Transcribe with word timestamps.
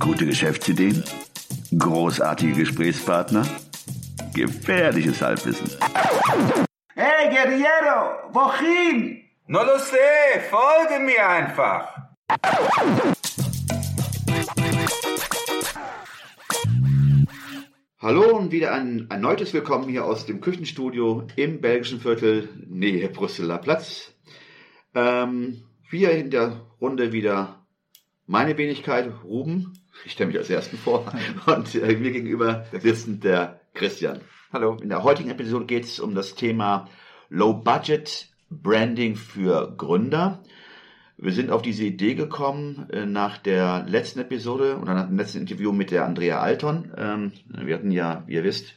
Gute 0.00 0.24
Geschäftsideen? 0.24 1.04
Großartige 1.78 2.54
Gesprächspartner? 2.54 3.46
Gefährliches 4.34 5.20
Halbwissen. 5.20 5.70
Hey, 6.94 7.28
Guerriero, 7.28 8.32
wohin? 8.32 9.20
No 9.46 9.62
lo 9.62 9.76
sé, 9.76 10.40
folge 10.48 11.04
mir 11.04 11.28
einfach. 11.28 11.94
Hallo 17.98 18.38
und 18.38 18.52
wieder 18.52 18.72
ein 18.72 19.06
erneutes 19.10 19.52
Willkommen 19.52 19.90
hier 19.90 20.06
aus 20.06 20.24
dem 20.24 20.40
Küchenstudio 20.40 21.26
im 21.36 21.60
belgischen 21.60 22.00
Viertel 22.00 22.48
Nähe 22.66 23.10
Brüsseler 23.10 23.58
Platz. 23.58 24.14
Ähm, 24.94 25.64
wir 25.90 26.12
in 26.12 26.30
der 26.30 26.62
Runde 26.80 27.12
wieder 27.12 27.66
meine 28.26 28.56
Wenigkeit, 28.56 29.12
Ruben. 29.24 29.74
Ich 30.04 30.12
stelle 30.12 30.28
mich 30.28 30.38
als 30.38 30.50
Ersten 30.50 30.76
vor. 30.76 31.12
Und 31.46 31.74
äh, 31.74 31.96
mir 31.96 32.12
gegenüber 32.12 32.66
sitzend 32.72 33.24
der 33.24 33.60
Christian. 33.74 34.20
Hallo. 34.52 34.76
In 34.82 34.88
der 34.88 35.02
heutigen 35.02 35.30
Episode 35.30 35.66
geht 35.66 35.84
es 35.84 36.00
um 36.00 36.14
das 36.14 36.34
Thema 36.34 36.88
Low 37.28 37.52
Budget 37.54 38.28
Branding 38.50 39.16
für 39.16 39.74
Gründer. 39.76 40.42
Wir 41.16 41.32
sind 41.32 41.50
auf 41.50 41.60
diese 41.62 41.84
Idee 41.84 42.14
gekommen 42.14 42.88
äh, 42.90 43.04
nach 43.04 43.38
der 43.38 43.84
letzten 43.86 44.20
Episode 44.20 44.78
oder 44.78 44.94
nach 44.94 45.06
dem 45.06 45.18
letzten 45.18 45.38
Interview 45.38 45.70
mit 45.72 45.90
der 45.90 46.06
Andrea 46.06 46.40
Alton. 46.40 46.92
Ähm, 46.96 47.32
wir 47.46 47.74
hatten 47.74 47.90
ja, 47.90 48.24
wie 48.26 48.34
ihr 48.34 48.44
wisst, 48.44 48.74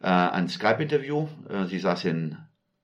äh, 0.00 0.06
ein 0.06 0.48
Skype-Interview. 0.48 1.26
Äh, 1.48 1.66
sie 1.66 1.80
saß 1.80 2.04
in 2.04 2.36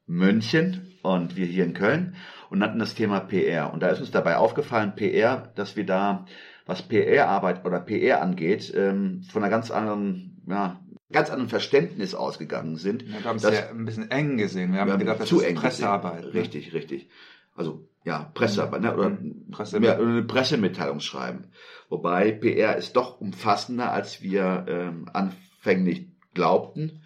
München 0.07 0.99
und 1.03 1.37
wir 1.37 1.47
hier 1.47 1.65
in 1.65 1.75
Köln 1.75 2.17
und 2.51 2.63
hatten 2.63 2.81
das 2.81 2.95
Thema 2.95 3.21
PR. 3.21 3.73
Und 3.73 3.83
da 3.83 3.89
ist 3.89 4.01
uns 4.01 4.11
dabei 4.11 4.37
aufgefallen, 4.37 4.95
PR, 4.97 5.53
dass 5.55 5.77
wir 5.77 5.87
da, 5.87 6.27
was 6.67 6.83
PR-Arbeit 6.83 7.65
oder 7.65 7.81
PR 7.81 8.23
angeht, 8.23 8.73
ähm, 8.77 9.23
von 9.31 9.43
einer 9.43 9.51
ganz 9.51 9.71
anderen, 9.71 10.43
ja, 10.49 10.81
ganz 11.11 11.29
anderen 11.31 11.49
Verständnis 11.51 12.15
ausgegangen 12.15 12.77
sind. 12.77 13.03
Ja, 13.03 13.19
wir 13.19 13.25
haben 13.25 13.37
es 13.37 13.43
Das- 13.43 13.55
ja 13.55 13.69
ein 13.71 13.85
bisschen 13.85 14.11
eng 14.11 14.37
gesehen. 14.39 14.73
Wir 14.73 14.81
haben 14.81 14.87
Wir 14.89 14.93
haben 14.95 15.01
gedacht, 15.01 15.21
das 15.21 15.29
zu 15.29 15.41
ist 15.41 15.47
eng 15.47 15.57
Pressearbeit. 15.57 16.25
ne? 16.25 16.35
Richtig, 16.35 16.73
richtig. 16.73 17.09
Also 17.55 17.87
ja, 18.05 18.31
Pressearbeit, 18.35 18.81
ne? 18.81 18.95
oder 18.97 19.11
Mhm. 19.11 19.51
Presse- 19.51 19.77
oder 19.77 19.99
eine 19.99 20.23
Pressemitteilung 20.23 21.01
schreiben. 21.01 21.45
Wobei 21.91 22.33
PR 22.33 22.77
ist 22.77 22.97
doch 22.97 23.21
umfassender, 23.21 23.93
als 23.93 24.23
wir 24.23 24.65
ähm, 24.69 25.07
anfänglich 25.13 26.09
glaubten. 26.33 27.03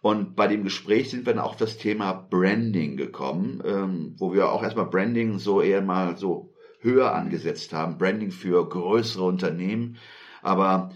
Und 0.00 0.34
bei 0.34 0.48
dem 0.48 0.64
Gespräch 0.64 1.10
sind 1.10 1.26
wir 1.26 1.34
dann 1.34 1.44
auch 1.44 1.50
auf 1.50 1.56
das 1.56 1.76
Thema 1.76 2.12
Branding 2.12 2.96
gekommen, 2.96 3.62
ähm, 3.64 4.14
wo 4.18 4.32
wir 4.32 4.50
auch 4.50 4.62
erstmal 4.62 4.86
Branding 4.86 5.38
so 5.38 5.60
eher 5.60 5.82
mal 5.82 6.16
so 6.16 6.51
höher 6.82 7.14
angesetzt 7.14 7.72
haben. 7.72 7.98
Branding 7.98 8.30
für 8.30 8.68
größere 8.68 9.24
Unternehmen. 9.24 9.96
Aber 10.42 10.90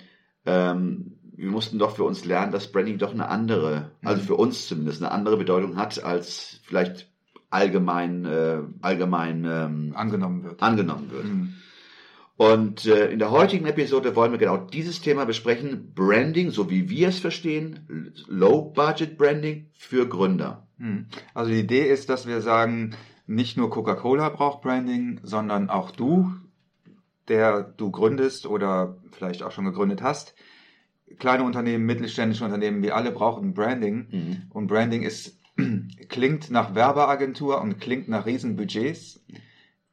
ähm, 0.44 1.16
wir 1.36 1.50
mussten 1.50 1.78
doch 1.78 1.96
für 1.96 2.04
uns 2.04 2.24
lernen, 2.24 2.52
dass 2.52 2.72
Branding 2.72 2.98
doch 2.98 3.12
eine 3.12 3.28
andere, 3.28 3.92
also 4.02 4.22
für 4.22 4.34
uns 4.36 4.68
zumindest, 4.68 5.02
eine 5.02 5.12
andere 5.12 5.36
Bedeutung 5.36 5.76
hat, 5.76 6.02
als 6.02 6.60
vielleicht 6.64 7.10
allgemein, 7.50 8.24
äh, 8.24 8.60
allgemein 8.80 9.44
ähm, 9.44 9.92
Angenommen 9.94 10.44
wird. 10.44 10.62
angenommen 10.62 11.10
wird. 11.10 11.24
Mhm. 11.24 11.54
Und 12.36 12.84
äh, 12.84 13.10
in 13.10 13.18
der 13.18 13.30
heutigen 13.30 13.66
Episode 13.66 14.14
wollen 14.14 14.32
wir 14.32 14.38
genau 14.38 14.58
dieses 14.58 15.00
Thema 15.00 15.24
besprechen. 15.24 15.92
Branding, 15.94 16.50
so 16.50 16.70
wie 16.70 16.90
wir 16.90 17.08
es 17.08 17.18
verstehen, 17.18 18.12
Low-Budget 18.28 19.16
Branding 19.16 19.70
für 19.72 20.06
Gründer. 20.06 20.66
Mhm. 20.76 21.06
Also 21.32 21.50
die 21.50 21.60
Idee 21.60 21.88
ist, 21.88 22.10
dass 22.10 22.26
wir 22.26 22.42
sagen, 22.42 22.94
nicht 23.26 23.56
nur 23.56 23.70
Coca-Cola 23.70 24.28
braucht 24.28 24.62
Branding, 24.62 25.20
sondern 25.22 25.68
auch 25.68 25.90
du, 25.90 26.32
der 27.28 27.62
du 27.62 27.90
gründest 27.90 28.46
oder 28.46 28.96
vielleicht 29.12 29.42
auch 29.42 29.50
schon 29.50 29.64
gegründet 29.64 30.02
hast. 30.02 30.34
Kleine 31.18 31.44
Unternehmen, 31.44 31.86
mittelständische 31.86 32.44
Unternehmen, 32.44 32.82
wir 32.82 32.96
alle 32.96 33.12
brauchen 33.12 33.54
Branding. 33.54 34.06
Mhm. 34.10 34.42
Und 34.50 34.66
Branding 34.68 35.02
ist, 35.02 35.40
klingt 36.08 36.50
nach 36.50 36.74
Werbeagentur 36.74 37.60
und 37.60 37.80
klingt 37.80 38.08
nach 38.08 38.26
Riesenbudgets, 38.26 39.24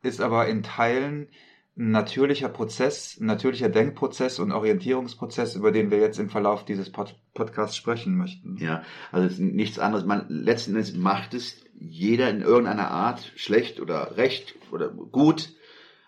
ist 0.03 0.21
aber 0.21 0.47
in 0.47 0.63
Teilen 0.63 1.27
ein 1.75 1.89
natürlicher 1.89 2.49
Prozess, 2.49 3.17
ein 3.19 3.25
natürlicher 3.25 3.69
Denkprozess 3.69 4.37
und 4.37 4.51
Orientierungsprozess, 4.51 5.55
über 5.55 5.71
den 5.71 5.89
wir 5.89 5.99
jetzt 5.99 6.19
im 6.19 6.29
Verlauf 6.29 6.65
dieses 6.65 6.91
Pod 6.91 7.15
Podcasts 7.33 7.75
sprechen 7.75 8.15
möchten. 8.15 8.57
Ja, 8.57 8.83
also 9.11 9.25
es 9.25 9.33
ist 9.33 9.39
nichts 9.39 9.79
anderes. 9.79 10.05
Man, 10.05 10.27
letzten 10.29 10.71
Endes 10.71 10.93
macht 10.93 11.33
es 11.33 11.62
jeder 11.85 12.29
in 12.29 12.41
irgendeiner 12.41 12.89
Art 12.89 13.31
schlecht 13.35 13.79
oder 13.79 14.15
recht 14.17 14.55
oder 14.71 14.89
gut, 14.89 15.53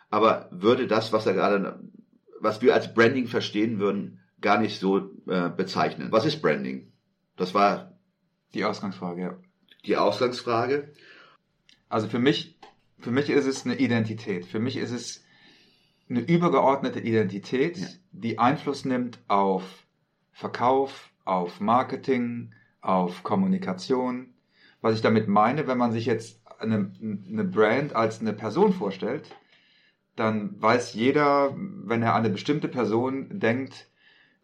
aber 0.09 0.47
würde 0.51 0.87
das, 0.87 1.11
was 1.11 1.25
er 1.25 1.33
gerade, 1.33 1.79
was 2.39 2.61
wir 2.61 2.73
als 2.73 2.93
Branding 2.93 3.27
verstehen 3.27 3.79
würden, 3.79 4.19
gar 4.41 4.59
nicht 4.59 4.79
so 4.79 5.11
äh, 5.27 5.49
bezeichnen. 5.49 6.11
Was 6.11 6.25
ist 6.25 6.41
Branding? 6.41 6.91
Das 7.35 7.53
war 7.53 7.97
Die 8.53 8.63
Ausgangsfrage, 8.63 9.21
ja. 9.21 9.37
die 9.85 9.97
Ausgangsfrage. 9.97 10.93
Also 11.89 12.07
für 12.07 12.19
mich, 12.19 12.57
für 12.99 13.11
mich 13.11 13.29
ist 13.29 13.45
es 13.45 13.65
eine 13.65 13.75
Identität. 13.75 14.45
Für 14.45 14.59
mich 14.59 14.77
ist 14.77 14.91
es 14.91 15.23
eine 16.09 16.21
übergeordnete 16.21 16.99
Identität, 16.99 17.77
Ja. 17.77 17.87
die 18.11 18.39
Einfluss 18.39 18.85
nimmt 18.85 19.19
auf 19.27 19.63
Verkauf, 20.31 21.11
auf 21.25 21.59
Marketing, 21.59 22.53
auf 22.81 23.23
Kommunikation. 23.23 24.34
Was 24.81 24.95
ich 24.95 25.01
damit 25.01 25.27
meine, 25.27 25.67
wenn 25.67 25.77
man 25.77 25.91
sich 25.91 26.05
jetzt 26.05 26.41
eine, 26.59 26.91
eine 27.01 27.43
Brand 27.43 27.95
als 27.95 28.21
eine 28.21 28.33
Person 28.33 28.73
vorstellt, 28.73 29.29
dann 30.15 30.61
weiß 30.61 30.93
jeder, 30.93 31.55
wenn 31.57 32.01
er 32.01 32.13
an 32.13 32.23
eine 32.23 32.29
bestimmte 32.29 32.67
Person 32.67 33.39
denkt, 33.39 33.89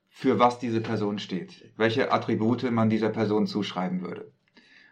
für 0.09 0.40
was 0.40 0.59
diese 0.59 0.81
Person 0.81 1.20
steht, 1.20 1.72
welche 1.78 2.12
Attribute 2.12 2.70
man 2.70 2.90
dieser 2.90 3.09
Person 3.09 3.47
zuschreiben 3.47 4.02
würde. 4.02 4.31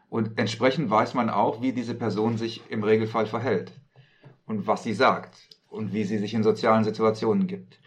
Und 0.10 0.40
entsprechend 0.40 0.90
weiß 0.90 1.14
man 1.14 1.30
auch, 1.30 1.62
wie 1.62 1.74
diese 1.74 1.94
Person 1.94 2.38
sich 2.38 2.64
im 2.70 2.84
Regelfall 2.84 3.28
verhält 3.28 3.74
und 4.46 4.66
was 4.66 4.84
sie 4.84 4.94
sagt 4.94 5.38
und 5.68 5.94
wie 5.94 6.06
sie 6.06 6.18
sich 6.18 6.34
in 6.34 6.44
sozialen 6.44 6.86
Situationen 6.86 7.48
gibt. 7.48 7.80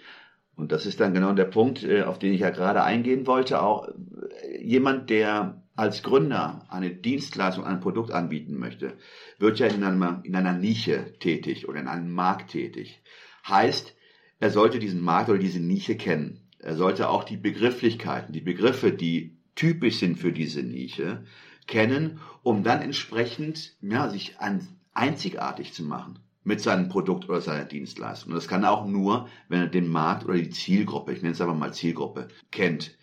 Und 0.54 0.70
das 0.70 0.84
ist 0.86 1.00
dann 1.00 1.14
genau 1.14 1.32
der 1.32 1.46
Punkt, 1.46 1.82
äh, 1.82 2.02
auf 2.02 2.18
den 2.18 2.32
ich 2.32 2.40
ja 2.40 2.50
gerade 2.50 2.84
eingehen 2.84 3.26
wollte. 3.26 3.62
Auch 3.62 3.88
äh, 3.88 4.62
jemand, 4.62 5.08
der 5.10 5.61
als 5.74 6.02
Gründer 6.02 6.66
eine 6.68 6.90
Dienstleistung, 6.90 7.64
ein 7.64 7.80
Produkt 7.80 8.10
anbieten 8.10 8.58
möchte, 8.58 8.98
wird 9.38 9.58
ja 9.58 9.66
in 9.66 9.82
einer, 9.82 10.20
in 10.24 10.36
einer 10.36 10.52
Nische 10.52 11.14
tätig 11.18 11.68
oder 11.68 11.80
in 11.80 11.88
einem 11.88 12.12
Markt 12.12 12.50
tätig. 12.50 13.02
Heißt, 13.48 13.94
er 14.38 14.50
sollte 14.50 14.78
diesen 14.78 15.00
Markt 15.00 15.30
oder 15.30 15.38
diese 15.38 15.60
Nische 15.60 15.96
kennen. 15.96 16.40
Er 16.58 16.76
sollte 16.76 17.08
auch 17.08 17.24
die 17.24 17.36
Begrifflichkeiten, 17.36 18.32
die 18.32 18.40
Begriffe, 18.40 18.92
die 18.92 19.36
typisch 19.54 19.98
sind 19.98 20.18
für 20.18 20.32
diese 20.32 20.62
Nische, 20.62 21.24
kennen, 21.66 22.20
um 22.42 22.62
dann 22.62 22.82
entsprechend 22.82 23.76
ja, 23.80 24.08
sich 24.08 24.38
an, 24.38 24.66
einzigartig 24.94 25.72
zu 25.72 25.84
machen 25.84 26.18
mit 26.44 26.60
seinem 26.60 26.88
Produkt 26.88 27.28
oder 27.28 27.40
seiner 27.40 27.64
Dienstleistung. 27.64 28.32
Und 28.32 28.36
das 28.36 28.48
kann 28.48 28.64
er 28.64 28.72
auch 28.72 28.86
nur, 28.86 29.28
wenn 29.48 29.60
er 29.60 29.68
den 29.68 29.88
Markt 29.88 30.24
oder 30.24 30.34
die 30.34 30.50
Zielgruppe, 30.50 31.12
ich 31.12 31.22
nenne 31.22 31.34
es 31.34 31.40
einfach 31.40 31.56
mal 31.56 31.72
Zielgruppe, 31.72 32.28
kennt 32.50 32.96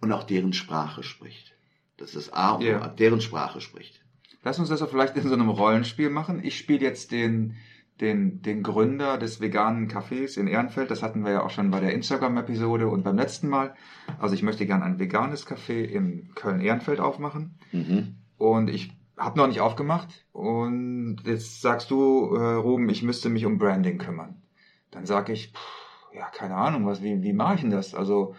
und 0.00 0.12
auch 0.12 0.22
deren 0.22 0.52
Sprache 0.52 1.02
spricht. 1.02 1.53
Das 1.96 2.14
ist 2.14 2.28
das 2.28 2.32
A 2.32 2.52
und 2.52 2.62
Ja. 2.62 2.88
deren 2.88 3.20
Sprache 3.20 3.60
spricht. 3.60 4.02
Lass 4.42 4.58
uns 4.58 4.68
das 4.68 4.80
doch 4.80 4.90
vielleicht 4.90 5.16
in 5.16 5.26
so 5.28 5.34
einem 5.34 5.48
Rollenspiel 5.48 6.10
machen. 6.10 6.44
Ich 6.44 6.58
spiele 6.58 6.80
jetzt 6.84 7.12
den, 7.12 7.54
den, 8.00 8.42
den 8.42 8.62
Gründer 8.62 9.16
des 9.16 9.40
veganen 9.40 9.88
Cafés 9.88 10.38
in 10.38 10.48
Ehrenfeld. 10.48 10.90
Das 10.90 11.02
hatten 11.02 11.24
wir 11.24 11.32
ja 11.32 11.42
auch 11.42 11.50
schon 11.50 11.70
bei 11.70 11.80
der 11.80 11.94
Instagram-Episode 11.94 12.88
und 12.88 13.04
beim 13.04 13.16
letzten 13.16 13.48
Mal. 13.48 13.74
Also 14.18 14.34
ich 14.34 14.42
möchte 14.42 14.66
gerne 14.66 14.84
ein 14.84 14.98
veganes 14.98 15.46
Café 15.46 15.84
in 15.84 16.34
Köln-Ehrenfeld 16.34 17.00
aufmachen. 17.00 17.58
Mhm. 17.72 18.16
Und 18.36 18.68
ich 18.68 18.92
habe 19.16 19.38
noch 19.38 19.46
nicht 19.46 19.60
aufgemacht. 19.60 20.26
Und 20.32 21.18
jetzt 21.24 21.62
sagst 21.62 21.90
du, 21.90 22.34
äh, 22.34 22.54
Ruben, 22.54 22.88
ich 22.90 23.02
müsste 23.02 23.30
mich 23.30 23.46
um 23.46 23.58
Branding 23.58 23.96
kümmern. 23.98 24.42
Dann 24.90 25.06
sage 25.06 25.32
ich, 25.32 25.52
pff, 25.52 26.14
ja, 26.14 26.26
keine 26.26 26.56
Ahnung, 26.56 26.84
was, 26.86 27.02
wie, 27.02 27.22
wie 27.22 27.32
mache 27.32 27.54
ich 27.54 27.60
denn 27.62 27.70
das? 27.70 27.94
Also 27.94 28.34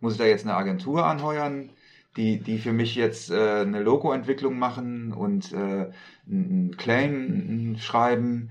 muss 0.00 0.12
ich 0.12 0.18
da 0.18 0.26
jetzt 0.26 0.44
eine 0.44 0.54
Agentur 0.56 1.06
anheuern, 1.06 1.70
die, 2.16 2.38
die 2.38 2.58
für 2.58 2.72
mich 2.72 2.94
jetzt 2.94 3.30
äh, 3.30 3.60
eine 3.60 3.82
Logoentwicklung 3.82 4.58
machen 4.58 5.12
und 5.12 5.52
äh, 5.52 5.90
einen 6.28 6.76
Claim 6.76 7.76
schreiben 7.78 8.50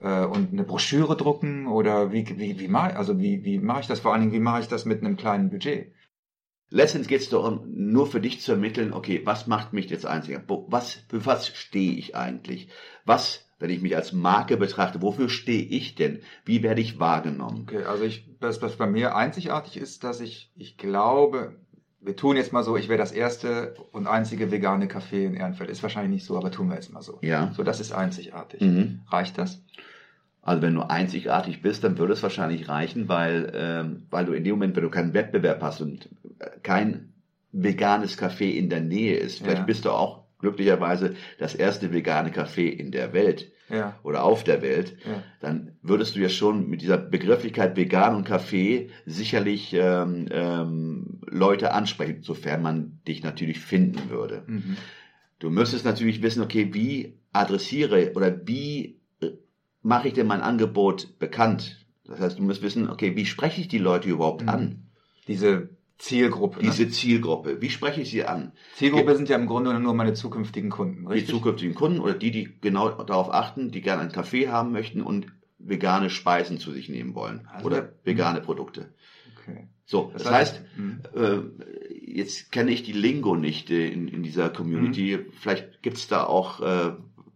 äh, 0.00 0.24
und 0.24 0.52
eine 0.52 0.64
Broschüre 0.64 1.16
drucken? 1.16 1.66
Oder 1.66 2.12
wie, 2.12 2.26
wie, 2.38 2.58
wie 2.58 2.68
mache 2.68 2.96
also 2.96 3.18
wie, 3.18 3.44
wie 3.44 3.58
mache 3.58 3.80
ich 3.82 3.86
das? 3.86 4.00
Vor 4.00 4.12
allen 4.12 4.22
Dingen, 4.22 4.32
wie 4.32 4.40
mache 4.40 4.60
ich 4.60 4.68
das 4.68 4.84
mit 4.84 5.00
einem 5.00 5.16
kleinen 5.16 5.50
Budget? 5.50 5.92
Letztendlich 6.70 7.08
geht 7.08 7.20
es 7.20 7.28
darum, 7.28 7.64
nur 7.66 8.06
für 8.06 8.20
dich 8.20 8.40
zu 8.40 8.52
ermitteln, 8.52 8.94
okay, 8.94 9.20
was 9.24 9.46
macht 9.46 9.74
mich 9.74 9.90
jetzt 9.90 10.06
einziger? 10.06 10.42
Was, 10.68 11.04
für 11.10 11.26
was 11.26 11.48
stehe 11.48 11.92
ich 11.92 12.16
eigentlich? 12.16 12.68
Was, 13.04 13.46
wenn 13.58 13.68
ich 13.68 13.82
mich 13.82 13.94
als 13.94 14.14
Marke 14.14 14.56
betrachte, 14.56 15.02
wofür 15.02 15.28
stehe 15.28 15.62
ich 15.62 15.96
denn? 15.96 16.22
Wie 16.46 16.62
werde 16.62 16.80
ich 16.80 16.98
wahrgenommen? 16.98 17.66
Okay, 17.68 17.84
also 17.84 18.04
ich, 18.04 18.26
das, 18.40 18.62
was 18.62 18.76
bei 18.76 18.86
mir 18.86 19.14
einzigartig 19.14 19.76
ist, 19.76 20.02
dass 20.02 20.22
ich, 20.22 20.50
ich 20.56 20.78
glaube, 20.78 21.60
wir 22.04 22.16
tun 22.16 22.36
jetzt 22.36 22.52
mal 22.52 22.64
so, 22.64 22.76
ich 22.76 22.88
wäre 22.88 22.98
das 22.98 23.12
erste 23.12 23.74
und 23.92 24.06
einzige 24.06 24.50
vegane 24.50 24.86
Café 24.86 25.24
in 25.24 25.34
Ehrenfeld. 25.34 25.70
Ist 25.70 25.82
wahrscheinlich 25.82 26.12
nicht 26.12 26.24
so, 26.24 26.36
aber 26.36 26.50
tun 26.50 26.68
wir 26.68 26.74
jetzt 26.74 26.92
mal 26.92 27.02
so. 27.02 27.18
Ja. 27.22 27.52
So, 27.56 27.62
das 27.62 27.80
ist 27.80 27.92
einzigartig. 27.92 28.60
Mhm. 28.60 29.00
Reicht 29.08 29.38
das? 29.38 29.62
Also 30.42 30.60
wenn 30.62 30.74
du 30.74 30.82
einzigartig 30.82 31.62
bist, 31.62 31.84
dann 31.84 31.98
würde 31.98 32.14
es 32.14 32.22
wahrscheinlich 32.22 32.68
reichen, 32.68 33.08
weil, 33.08 33.52
ähm, 33.54 34.06
weil 34.10 34.24
du 34.24 34.32
in 34.32 34.42
dem 34.42 34.54
Moment, 34.54 34.74
wenn 34.74 34.82
du 34.82 34.90
keinen 34.90 35.14
Wettbewerb 35.14 35.62
hast 35.62 35.80
und 35.80 36.08
äh, 36.40 36.50
kein 36.62 37.12
veganes 37.52 38.18
Café 38.18 38.50
in 38.50 38.68
der 38.68 38.80
Nähe 38.80 39.16
ist, 39.16 39.38
vielleicht 39.38 39.58
Ja. 39.58 39.64
bist 39.64 39.84
du 39.84 39.90
auch 39.90 40.24
glücklicherweise 40.40 41.14
das 41.38 41.54
erste 41.54 41.92
vegane 41.92 42.30
Café 42.30 42.66
in 42.68 42.90
der 42.90 43.12
Welt 43.12 43.52
Ja. 43.72 43.98
oder 44.02 44.22
auf 44.22 44.44
der 44.44 44.60
Welt, 44.60 44.96
Ja. 45.06 45.22
dann 45.40 45.72
würdest 45.80 46.14
du 46.14 46.20
ja 46.20 46.28
schon 46.28 46.68
mit 46.68 46.82
dieser 46.82 46.98
Begrifflichkeit 46.98 47.74
vegan 47.76 48.14
und 48.14 48.24
Kaffee 48.24 48.90
sicherlich 49.06 49.72
ähm, 49.72 50.26
ähm, 50.30 51.20
Leute 51.26 51.72
ansprechen, 51.72 52.22
sofern 52.22 52.60
man 52.62 53.00
dich 53.08 53.22
natürlich 53.22 53.60
finden 53.60 54.10
würde. 54.10 54.42
Mhm. 54.46 54.76
Du 55.38 55.48
müsstest 55.50 55.84
natürlich 55.86 56.22
wissen, 56.22 56.42
okay, 56.42 56.68
wie 56.74 57.18
adressiere 57.32 58.12
oder 58.14 58.46
wie 58.46 59.00
äh, 59.22 59.30
mache 59.82 60.08
ich 60.08 60.14
denn 60.14 60.26
mein 60.26 60.42
Angebot 60.42 61.18
bekannt? 61.18 61.78
Das 62.04 62.20
heißt, 62.20 62.38
du 62.38 62.42
musst 62.42 62.62
wissen, 62.62 62.90
okay, 62.90 63.16
wie 63.16 63.24
spreche 63.26 63.60
ich 63.62 63.68
die 63.68 63.78
Leute 63.78 64.08
überhaupt 64.10 64.42
Mhm. 64.42 64.48
an? 64.48 64.82
Diese 65.28 65.70
Zielgruppe. 66.02 66.56
ne? 66.58 66.62
Diese 66.70 66.88
Zielgruppe, 66.88 67.60
wie 67.62 67.70
spreche 67.70 68.00
ich 68.00 68.10
sie 68.10 68.24
an? 68.24 68.52
Zielgruppe 68.74 69.16
sind 69.16 69.28
ja 69.28 69.36
im 69.36 69.46
Grunde 69.46 69.78
nur 69.78 69.94
meine 69.94 70.14
zukünftigen 70.14 70.68
Kunden, 70.70 71.02
Die 71.02 71.12
richtig? 71.12 71.30
zukünftigen 71.30 71.74
Kunden 71.74 72.00
oder 72.00 72.14
die, 72.14 72.30
die 72.32 72.58
genau 72.60 72.90
darauf 72.90 73.32
achten, 73.32 73.70
die 73.70 73.80
gerne 73.82 74.02
einen 74.02 74.12
Kaffee 74.12 74.48
haben 74.48 74.72
möchten 74.72 75.00
und 75.02 75.26
vegane 75.58 76.10
Speisen 76.10 76.58
zu 76.58 76.72
sich 76.72 76.88
nehmen 76.88 77.14
wollen 77.14 77.46
Also 77.52 77.66
oder 77.66 77.82
der- 77.82 77.92
vegane 78.04 78.40
Produkte. 78.40 78.92
Okay. 79.40 79.68
So, 79.86 80.10
das, 80.12 80.28
heißt, 80.30 80.62
mhm. 80.76 81.00
äh, 81.14 81.38
jetzt 82.04 82.50
kenne 82.50 82.72
ich 82.72 82.82
die 82.82 82.92
Lingo 82.92 83.36
nicht 83.36 83.70
in, 83.70 84.08
in 84.08 84.22
dieser 84.24 84.48
Community. 84.50 85.20
Vielleicht 85.40 85.82
gibt 85.82 85.98
es 85.98 86.08
da 86.08 86.24
auch 86.24 86.60
äh, 86.60 86.92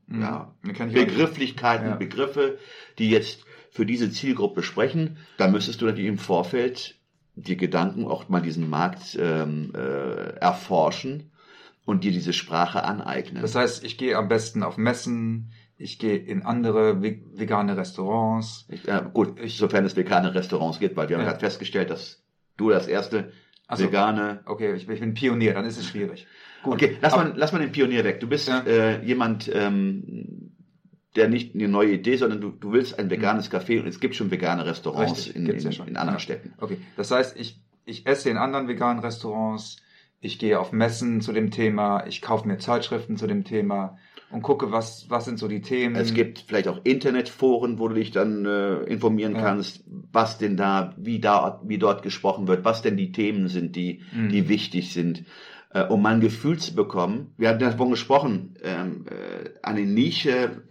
Mhm. 0.09 0.21
ja. 0.23 0.55
Begrifflichkeiten, 0.63 1.89
Ja. 1.89 1.97
Begriffe, 1.97 2.59
die 2.99 3.11
jetzt 3.11 3.45
für 3.71 3.85
diese 3.87 4.11
Zielgruppe 4.11 4.63
sprechen. 4.63 5.19
Da 5.37 5.49
müsstest 5.49 5.81
du 5.83 5.87
natürlich 5.87 6.09
im 6.09 6.19
Vorfeld 6.19 6.96
dir 7.37 7.57
Gedanken, 7.57 8.07
auch 8.07 8.29
mal 8.29 8.41
diesen 8.43 8.69
Markt 8.69 9.17
ähm, 9.21 9.73
äh, 9.75 10.39
erforschen 10.41 11.31
und 11.85 12.03
dir 12.03 12.11
diese 12.11 12.33
Sprache 12.33 12.83
aneignen. 12.85 13.43
Das 13.43 13.55
heißt, 13.55 13.85
ich 13.85 13.99
gehe 13.99 14.17
am 14.17 14.29
besten 14.29 14.63
auf 14.63 14.77
Messen, 14.79 15.53
ich 15.79 15.99
gehe 15.99 16.17
in 16.17 16.43
andere 16.43 17.03
ve- 17.03 17.21
vegane 17.35 17.77
Restaurants. 17.77 18.65
Ich, 18.71 18.89
äh, 18.89 19.03
gut, 19.13 19.39
Ich- 19.41 19.59
sofern 19.59 19.85
es 19.85 19.95
vegane 19.97 20.35
Restaurants 20.35 20.79
gibt, 20.81 20.97
weil 20.97 21.09
wir 21.09 21.17
haben 21.17 21.25
Ja. 21.25 21.31
gerade 21.31 21.41
festgestellt, 21.41 21.91
dass 21.91 22.23
du 22.57 22.71
das 22.71 22.87
erste 22.89 23.33
Ach 23.69 23.77
so. 23.77 23.85
vegane. 23.85 24.41
Okay, 24.47 24.75
ich, 24.75 24.89
ich 24.89 25.01
bin 25.01 25.13
Pionier, 25.15 25.53
dann 25.55 25.67
ist 25.67 25.77
es 25.77 25.87
schwierig. 25.87 26.27
Gut. 26.63 26.75
Okay, 26.75 26.97
lass 27.03 27.15
mal, 27.15 27.33
lass 27.37 27.53
mal 27.53 27.59
den 27.59 27.71
Pionier 27.71 28.03
weg. 28.05 28.19
Du 28.21 28.27
bist 28.29 28.49
Ja. 28.49 28.61
äh, 28.61 29.05
jemand, 29.05 29.51
ähm, 29.55 30.46
der 31.17 31.29
nicht 31.29 31.55
eine 31.55 31.69
neue 31.69 31.93
Idee, 31.95 32.17
sondern 32.17 32.41
du, 32.41 32.51
du 32.51 32.73
willst 32.73 32.99
ein 32.99 33.11
veganes 33.11 33.51
Café 33.51 33.81
und 33.81 33.87
es 33.87 34.01
gibt 34.01 34.15
schon 34.15 34.31
vegane 34.31 34.65
Restaurants 34.67 35.13
Mhm. 35.13 35.17
Richtig, 35.17 35.37
in, 35.37 35.47
in, 35.47 35.73
ja 35.73 35.85
in 35.85 35.97
anderen 35.97 36.17
Ja. 36.17 36.19
Städten. 36.21 36.53
Okay, 36.59 36.79
das 36.97 37.11
heißt, 37.11 37.37
ich, 37.39 37.61
ich 37.85 38.07
esse 38.07 38.31
in 38.31 38.37
anderen 38.37 38.69
veganen 38.69 39.01
Restaurants, 39.03 39.77
ich 40.21 40.39
gehe 40.39 40.59
auf 40.59 40.73
Messen 40.73 41.21
zu 41.21 41.33
dem 41.33 41.51
Thema, 41.51 42.07
ich 42.07 42.23
kaufe 42.23 42.49
mir 42.49 42.59
Zeitschriften 42.59 43.17
zu 43.17 43.27
dem 43.27 43.45
Thema 43.45 43.99
und 44.31 44.43
gucke, 44.43 44.73
was, 44.73 45.07
was 45.09 45.25
sind 45.25 45.39
so 45.39 45.47
die 45.47 45.61
Themen. 45.61 45.95
Es 45.95 46.13
gibt 46.15 46.41
vielleicht 46.49 46.67
auch 46.69 46.81
Internetforen, 46.85 47.79
wo 47.79 47.87
du 47.89 47.95
dich 47.95 48.11
dann 48.11 48.45
äh, 48.45 48.79
informieren 48.85 49.35
Ja. 49.37 49.41
kannst, 49.43 49.85
was 49.87 50.39
denn 50.39 50.57
da, 50.57 50.95
wie 50.97 51.21
da, 51.21 51.61
wie 51.65 51.79
dort 51.79 52.03
gesprochen 52.03 52.49
wird, 52.49 52.65
was 52.65 52.83
denn 52.83 52.97
die 52.97 53.13
Themen 53.13 53.49
sind, 53.49 53.77
die, 53.77 54.01
Mhm. 54.13 54.31
die 54.31 54.49
wichtig 54.49 54.93
sind, 54.93 55.25
äh, 55.73 55.85
um 55.85 56.03
mal 56.03 56.15
ein 56.15 56.21
Gefühl 56.21 56.59
zu 56.59 56.75
bekommen. 56.75 57.35
Wir 57.37 57.49
hatten 57.51 57.61
davon 57.61 57.91
gesprochen, 57.91 58.55
ähm, 58.65 59.05
äh, 59.09 59.51
eine 59.63 59.83
Nische 59.83 60.63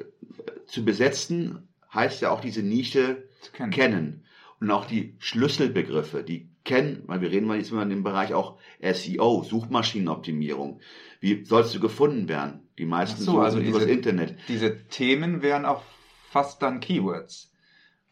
zu 0.67 0.83
besetzen, 0.85 1.67
heißt 1.94 2.21
ja 2.21 2.31
auch 2.31 2.41
diese 2.41 2.62
Nische 2.63 3.27
kennen. 3.53 3.71
kennen. 3.71 4.25
Und 4.59 4.71
auch 4.71 4.85
die 4.85 5.15
Schlüsselbegriffe, 5.19 6.23
die 6.23 6.50
kennen, 6.63 7.03
weil 7.07 7.21
wir 7.21 7.29
reden 7.29 7.45
mal 7.45 7.57
jetzt 7.57 7.71
immer 7.71 7.83
in 7.83 7.89
dem 7.89 8.03
Bereich 8.03 8.33
auch 8.33 8.57
SEO, 8.81 9.44
Suchmaschinenoptimierung. 9.44 10.79
Wie 11.19 11.45
sollst 11.45 11.75
du 11.75 11.79
gefunden 11.79 12.27
werden? 12.27 12.62
Die 12.77 12.85
meisten 12.85 13.21
Ach 13.21 13.25
so, 13.25 13.39
also 13.39 13.59
übers 13.59 13.79
diese- 13.83 13.91
Internet. 13.91 14.35
Diese 14.47 14.88
Themen 14.88 15.41
wären 15.41 15.65
auch 15.65 15.83
fast 16.29 16.62
dann 16.62 16.79
Keywords. 16.79 17.51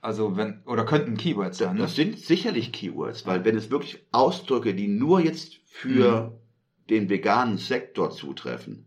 Also 0.01 0.35
wenn, 0.35 0.61
oder 0.65 0.85
könnten 0.85 1.15
Keywords 1.17 1.57
sein. 1.57 1.75
Ne? 1.75 1.81
Das 1.83 1.95
sind 1.95 2.19
sicherlich 2.19 2.71
Keywords, 2.73 3.25
weil 3.25 3.45
wenn 3.45 3.55
es 3.55 3.71
wirklich 3.71 4.05
Ausdrücke, 4.11 4.73
die 4.75 4.87
nur 4.89 5.21
jetzt 5.21 5.59
für 5.65 6.23
Mhm. 6.29 6.87
den 6.89 7.09
veganen 7.09 7.57
Sektor 7.57 8.11
zutreffen, 8.11 8.85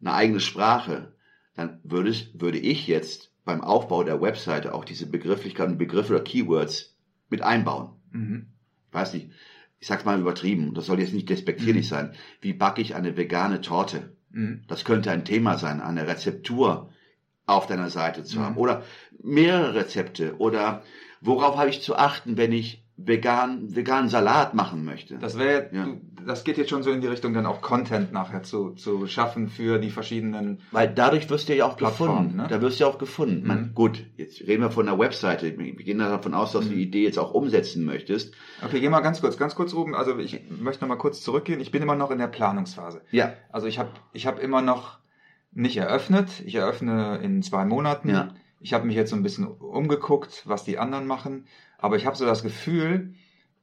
eine 0.00 0.12
eigene 0.12 0.40
Sprache, 0.40 1.15
dann 1.56 1.80
würde, 1.82 2.10
es, 2.10 2.28
würde 2.34 2.58
ich 2.58 2.86
jetzt 2.86 3.32
beim 3.44 3.62
Aufbau 3.62 4.04
der 4.04 4.20
Webseite 4.20 4.74
auch 4.74 4.84
diese 4.84 5.06
Begrifflichkeiten, 5.06 5.78
Begriffe 5.78 6.14
oder 6.14 6.24
Keywords 6.24 6.94
mit 7.28 7.42
einbauen. 7.42 7.90
Mhm. 8.12 8.46
Weiß 8.92 9.14
nicht, 9.14 9.30
ich 9.78 9.86
sag's 9.88 10.04
mal 10.04 10.20
übertrieben, 10.20 10.74
das 10.74 10.86
soll 10.86 11.00
jetzt 11.00 11.14
nicht 11.14 11.28
despektierlich 11.28 11.86
Mhm. 11.86 11.90
sein. 11.90 12.14
Wie 12.40 12.52
backe 12.52 12.80
ich 12.80 12.94
eine 12.94 13.16
vegane 13.16 13.60
Torte? 13.60 14.16
Mhm. 14.30 14.62
Das 14.68 14.84
könnte 14.84 15.10
ein 15.10 15.24
Thema 15.24 15.58
sein, 15.58 15.80
eine 15.80 16.06
Rezeptur 16.06 16.90
auf 17.46 17.66
deiner 17.66 17.90
Seite 17.90 18.24
zu 18.24 18.38
Mhm. 18.38 18.42
haben. 18.42 18.56
Oder 18.56 18.82
mehrere 19.22 19.74
Rezepte. 19.74 20.36
Oder 20.38 20.82
worauf 21.20 21.56
habe 21.56 21.70
ich 21.70 21.82
zu 21.82 21.96
achten, 21.96 22.36
wenn 22.36 22.52
ich 22.52 22.84
vegan, 22.96 23.74
veganen 23.76 24.08
Salat 24.08 24.54
machen 24.54 24.84
möchte? 24.84 25.18
Das 25.18 25.38
wäre, 25.38 25.68
Ja. 25.72 25.84
du- 25.84 26.00
das 26.26 26.44
geht 26.44 26.56
jetzt 26.58 26.70
schon 26.70 26.82
so 26.82 26.90
in 26.90 27.00
die 27.00 27.06
Richtung, 27.06 27.34
dann 27.34 27.46
auch 27.46 27.60
Content 27.60 28.12
nachher 28.12 28.42
zu, 28.42 28.70
zu 28.70 29.06
schaffen 29.06 29.48
für 29.48 29.78
die 29.78 29.90
verschiedenen. 29.90 30.60
Weil 30.72 30.88
dadurch 30.92 31.28
wirst 31.30 31.48
du 31.48 31.54
ja 31.54 31.66
auch 31.66 31.76
Plattformen, 31.76 32.14
gefunden. 32.16 32.36
ne? 32.38 32.46
Da 32.48 32.60
wirst 32.62 32.80
du 32.80 32.84
ja 32.84 32.90
auch 32.90 32.98
gefunden. 32.98 33.46
Man, 33.46 33.60
Mhm. 33.68 33.74
gut, 33.74 34.04
jetzt 34.16 34.40
reden 34.40 34.62
wir 34.62 34.70
von 34.70 34.86
der 34.86 34.98
Webseite. 34.98 35.56
Wir 35.58 35.72
gehen 35.74 35.98
davon 35.98 36.34
aus, 36.34 36.52
dass 36.52 36.64
du 36.64 36.70
Mhm. 36.72 36.74
die 36.76 36.82
Idee 36.82 37.04
jetzt 37.04 37.18
auch 37.18 37.32
umsetzen 37.32 37.84
möchtest. 37.84 38.34
Okay, 38.64 38.80
geh 38.80 38.88
mal 38.88 39.00
ganz 39.00 39.20
kurz, 39.20 39.36
ganz 39.36 39.54
kurz 39.54 39.72
oben. 39.74 39.94
Also 39.94 40.18
ich 40.18 40.40
möchte 40.58 40.82
noch 40.82 40.88
mal 40.88 40.96
kurz 40.96 41.22
zurückgehen. 41.22 41.60
Ich 41.60 41.70
bin 41.70 41.82
immer 41.82 41.96
noch 41.96 42.10
in 42.10 42.18
der 42.18 42.26
Planungsphase. 42.28 43.02
Ja. 43.12 43.34
Also 43.52 43.66
ich 43.66 43.78
habe 43.78 43.90
ich 44.12 44.26
hab 44.26 44.40
immer 44.40 44.62
noch 44.62 44.98
nicht 45.52 45.76
eröffnet. 45.76 46.42
Ich 46.44 46.54
eröffne 46.56 47.18
in 47.22 47.42
zwei 47.42 47.64
Monaten. 47.64 48.08
Ja. 48.10 48.28
Ich 48.66 48.72
habe 48.74 48.84
mich 48.84 48.96
jetzt 48.96 49.10
so 49.10 49.16
ein 49.16 49.22
bisschen 49.22 49.46
umgeguckt, 49.46 50.42
was 50.44 50.64
die 50.64 50.76
anderen 50.76 51.06
machen. 51.06 51.46
Aber 51.78 51.94
ich 51.94 52.04
habe 52.04 52.16
so 52.16 52.26
das 52.26 52.42
Gefühl, 52.42 53.14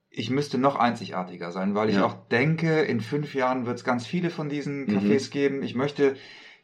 ich 0.10 0.30
müsste 0.30 0.58
noch 0.58 0.78
einzigartiger 0.78 1.52
sein, 1.52 1.76
weil 1.76 1.90
ich 1.90 1.96
Ja. 1.98 2.06
auch 2.06 2.14
denke, 2.30 2.80
in 2.84 3.02
fünf 3.02 3.36
Jahren 3.36 3.66
wird 3.66 3.76
es 3.80 3.84
ganz 3.84 4.08
viele 4.08 4.30
von 4.30 4.48
diesen 4.48 4.86
Mhm. 4.86 4.98
Cafés 4.98 5.30
geben. 5.30 5.62
Ich 5.62 5.76
möchte 5.76 6.16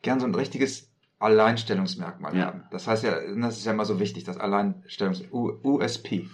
gern 0.03 0.21
so 0.21 0.25
ein 0.25 0.33
richtiges 0.35 0.89
Alleinstellungsmerkmal 1.19 2.33
Ja. 2.37 2.45
haben. 2.45 2.63
Das 2.71 2.87
heißt 2.87 3.03
ja, 3.03 3.19
das 3.41 3.57
ist 3.57 3.65
ja 3.65 3.73
immer 3.73 3.83
so 3.83 3.99
wichtig, 3.99 4.23
das 4.23 4.37
Alleinstellungs 4.37 5.21
U 5.33 5.51
USP. 5.61 6.29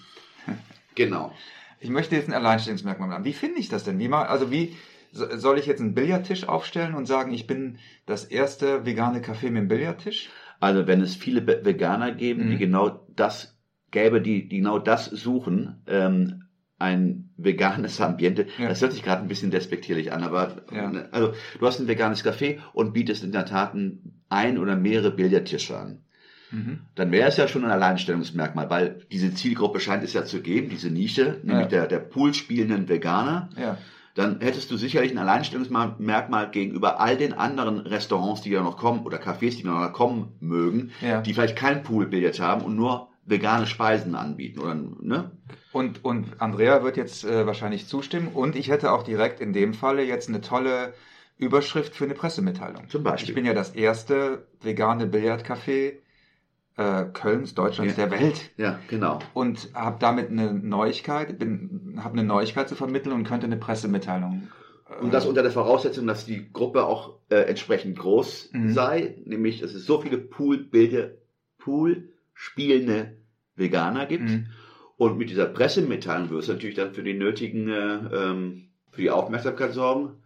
Genau. 0.94 1.34
Ich 1.80 1.90
möchte 1.90 2.16
jetzt 2.16 2.28
ein 2.30 2.34
Alleinstellungsmerkmal 2.36 3.10
haben. 3.10 3.26
Wie 3.26 3.34
finde 3.34 3.60
ich 3.60 3.68
das 3.68 3.84
denn? 3.84 3.98
Wie 3.98 4.08
mal, 4.10 4.28
also 4.28 4.52
wie 4.52 4.76
so- 5.12 5.36
soll 5.38 5.58
ich 5.58 5.66
jetzt 5.66 5.82
einen 5.82 5.96
Billardtisch 5.96 6.48
aufstellen 6.48 6.94
und 6.94 7.08
sagen, 7.08 7.34
ich 7.34 7.48
bin 7.48 7.80
das 8.06 8.26
erste 8.26 8.86
vegane 8.86 9.22
Café 9.22 9.46
mit 9.46 9.58
dem 9.64 9.68
Billardtisch? 9.70 10.30
Also 10.60 10.88
wenn 10.88 11.02
es 11.02 11.16
viele 11.16 11.42
Be- 11.42 11.62
Veganer 11.64 12.12
geben, 12.12 12.46
Mhm. 12.48 12.52
die 12.52 12.58
genau 12.58 13.06
das 13.16 13.58
gäbe, 13.92 14.22
die, 14.22 14.48
die 14.50 14.58
genau 14.58 14.80
das 14.80 15.06
suchen, 15.06 15.82
ähm, 15.88 16.44
ein 16.78 17.30
veganes 17.38 18.02
Ambiente. 18.02 18.48
Ja. 18.58 18.68
Das 18.68 18.82
hört 18.82 18.92
sich 18.92 19.02
gerade 19.04 19.22
ein 19.22 19.28
bisschen 19.30 19.50
despektierlich 19.52 20.12
an, 20.12 20.24
aber 20.24 20.58
Ja. 20.74 20.92
also 21.12 21.34
du 21.60 21.66
hast 21.66 21.80
ein 21.80 21.88
veganes 21.88 22.26
Café 22.26 22.58
und 22.74 22.92
bietest 22.94 23.24
in 23.24 23.32
der 23.32 23.46
Tat 23.46 23.74
ein, 24.30 24.58
oder 24.58 24.76
mehrere 24.76 25.12
Billardtische 25.12 25.78
an. 25.78 26.00
Mhm. 26.52 26.80
Dann 26.96 27.12
wäre 27.12 27.30
es 27.30 27.38
ja 27.38 27.48
schon 27.48 27.64
ein 27.64 27.72
Alleinstellungsmerkmal, 27.72 28.70
weil 28.70 29.00
diese 29.12 29.34
Zielgruppe 29.34 29.80
scheint 29.80 30.04
es 30.04 30.14
ja 30.14 30.26
zu 30.26 30.42
geben, 30.42 30.70
diese 30.70 30.90
Nische, 30.92 31.40
nämlich 31.44 31.64
Ja. 31.72 31.86
der, 31.86 31.88
der 31.88 32.00
Poolspielenden 32.00 32.90
Veganer. 32.90 33.50
Ja. 33.58 33.78
Dann 34.16 34.40
hättest 34.40 34.72
du 34.72 34.78
sicherlich 34.78 35.12
ein 35.12 35.18
Alleinstellungsmerkmal 35.18 36.50
gegenüber 36.50 37.00
all 37.00 37.18
den 37.18 37.34
anderen 37.34 37.80
Restaurants, 37.80 38.42
die 38.42 38.50
da 38.50 38.64
noch 38.64 38.78
kommen 38.78 39.06
oder 39.06 39.18
Cafés, 39.18 39.58
die 39.58 39.64
da 39.64 39.72
noch 39.72 39.94
kommen 39.94 40.36
mögen, 40.40 40.92
Ja. 41.02 41.22
die 41.22 41.34
vielleicht 41.34 41.58
kein 41.58 41.84
Poolbillard 41.84 42.40
haben 42.40 42.62
und 42.64 42.76
nur 42.76 43.10
vegane 43.26 43.68
Speisen 43.68 44.16
anbieten 44.16 44.60
oder 44.60 44.76
ne? 44.76 45.32
Und, 45.74 46.06
und 46.06 46.40
Andrea 46.42 46.84
wird 46.84 46.96
jetzt 46.96 47.26
äh, 47.26 47.46
wahrscheinlich 47.46 47.88
zustimmen. 47.88 48.30
Und 48.34 48.56
ich 48.56 48.70
hätte 48.70 48.92
auch 48.94 49.04
direkt 49.04 49.42
in 49.42 49.52
dem 49.52 49.74
Falle 49.74 50.04
jetzt 50.04 50.30
eine 50.30 50.40
tolle 50.42 50.94
Überschrift 51.38 51.94
für 51.96 52.06
eine 52.06 52.14
Pressemitteilung. 52.14 52.88
Zum 52.90 53.04
Beispiel. 53.04 53.30
Ich 53.30 53.36
bin 53.36 53.46
ja 53.46 53.54
das 53.54 53.72
erste 53.72 54.48
vegane 54.62 55.06
Billardcafé 55.08 55.96
äh, 56.78 57.06
Kölns, 57.14 57.54
Deutschlands, 57.56 57.96
Ja. 57.98 58.06
der 58.08 58.20
Welt. 58.20 58.52
Ja, 58.58 58.80
genau. 58.90 59.20
Und 59.34 59.70
habe 59.74 59.98
damit 60.00 60.30
eine 60.30 60.54
Neuigkeit, 60.54 61.38
bin, 61.40 62.00
habe 62.04 62.14
eine 62.20 62.24
Neuigkeit 62.28 62.68
zu 62.70 62.76
vermitteln 62.76 63.14
und 63.14 63.24
könnte 63.26 63.46
eine 63.46 63.58
Pressemitteilung. 63.58 64.48
äh, 64.90 65.02
Und 65.04 65.14
das 65.14 65.26
unter 65.26 65.42
der 65.42 65.52
Voraussetzung, 65.52 66.06
dass 66.08 66.26
die 66.26 66.52
Gruppe 66.52 66.84
auch 66.86 67.20
äh, 67.30 67.36
entsprechend 67.38 67.98
groß 67.98 68.50
Mhm. 68.54 68.74
sei, 68.74 69.16
nämlich 69.26 69.62
dass 69.62 69.74
es 69.74 69.86
so 69.86 70.00
viele 70.02 70.18
Poolbilder, 70.18 71.12
Pool 71.58 72.10
spielende 72.34 73.18
Veganer 73.56 74.06
gibt. 74.06 74.30
Mhm. 74.30 74.48
Und 74.98 75.18
mit 75.18 75.30
dieser 75.30 75.46
Pressemitteilung 75.46 76.30
wirst 76.30 76.48
du 76.50 76.54
natürlich 76.54 76.76
dann 76.76 76.94
für 76.94 77.04
die 77.04 77.14
nötigen, 77.16 77.68
äh, 77.70 77.96
ähm, 78.14 78.68
für 78.92 79.02
die 79.02 79.10
Aufmerksamkeit 79.12 79.74
sorgen 79.74 80.18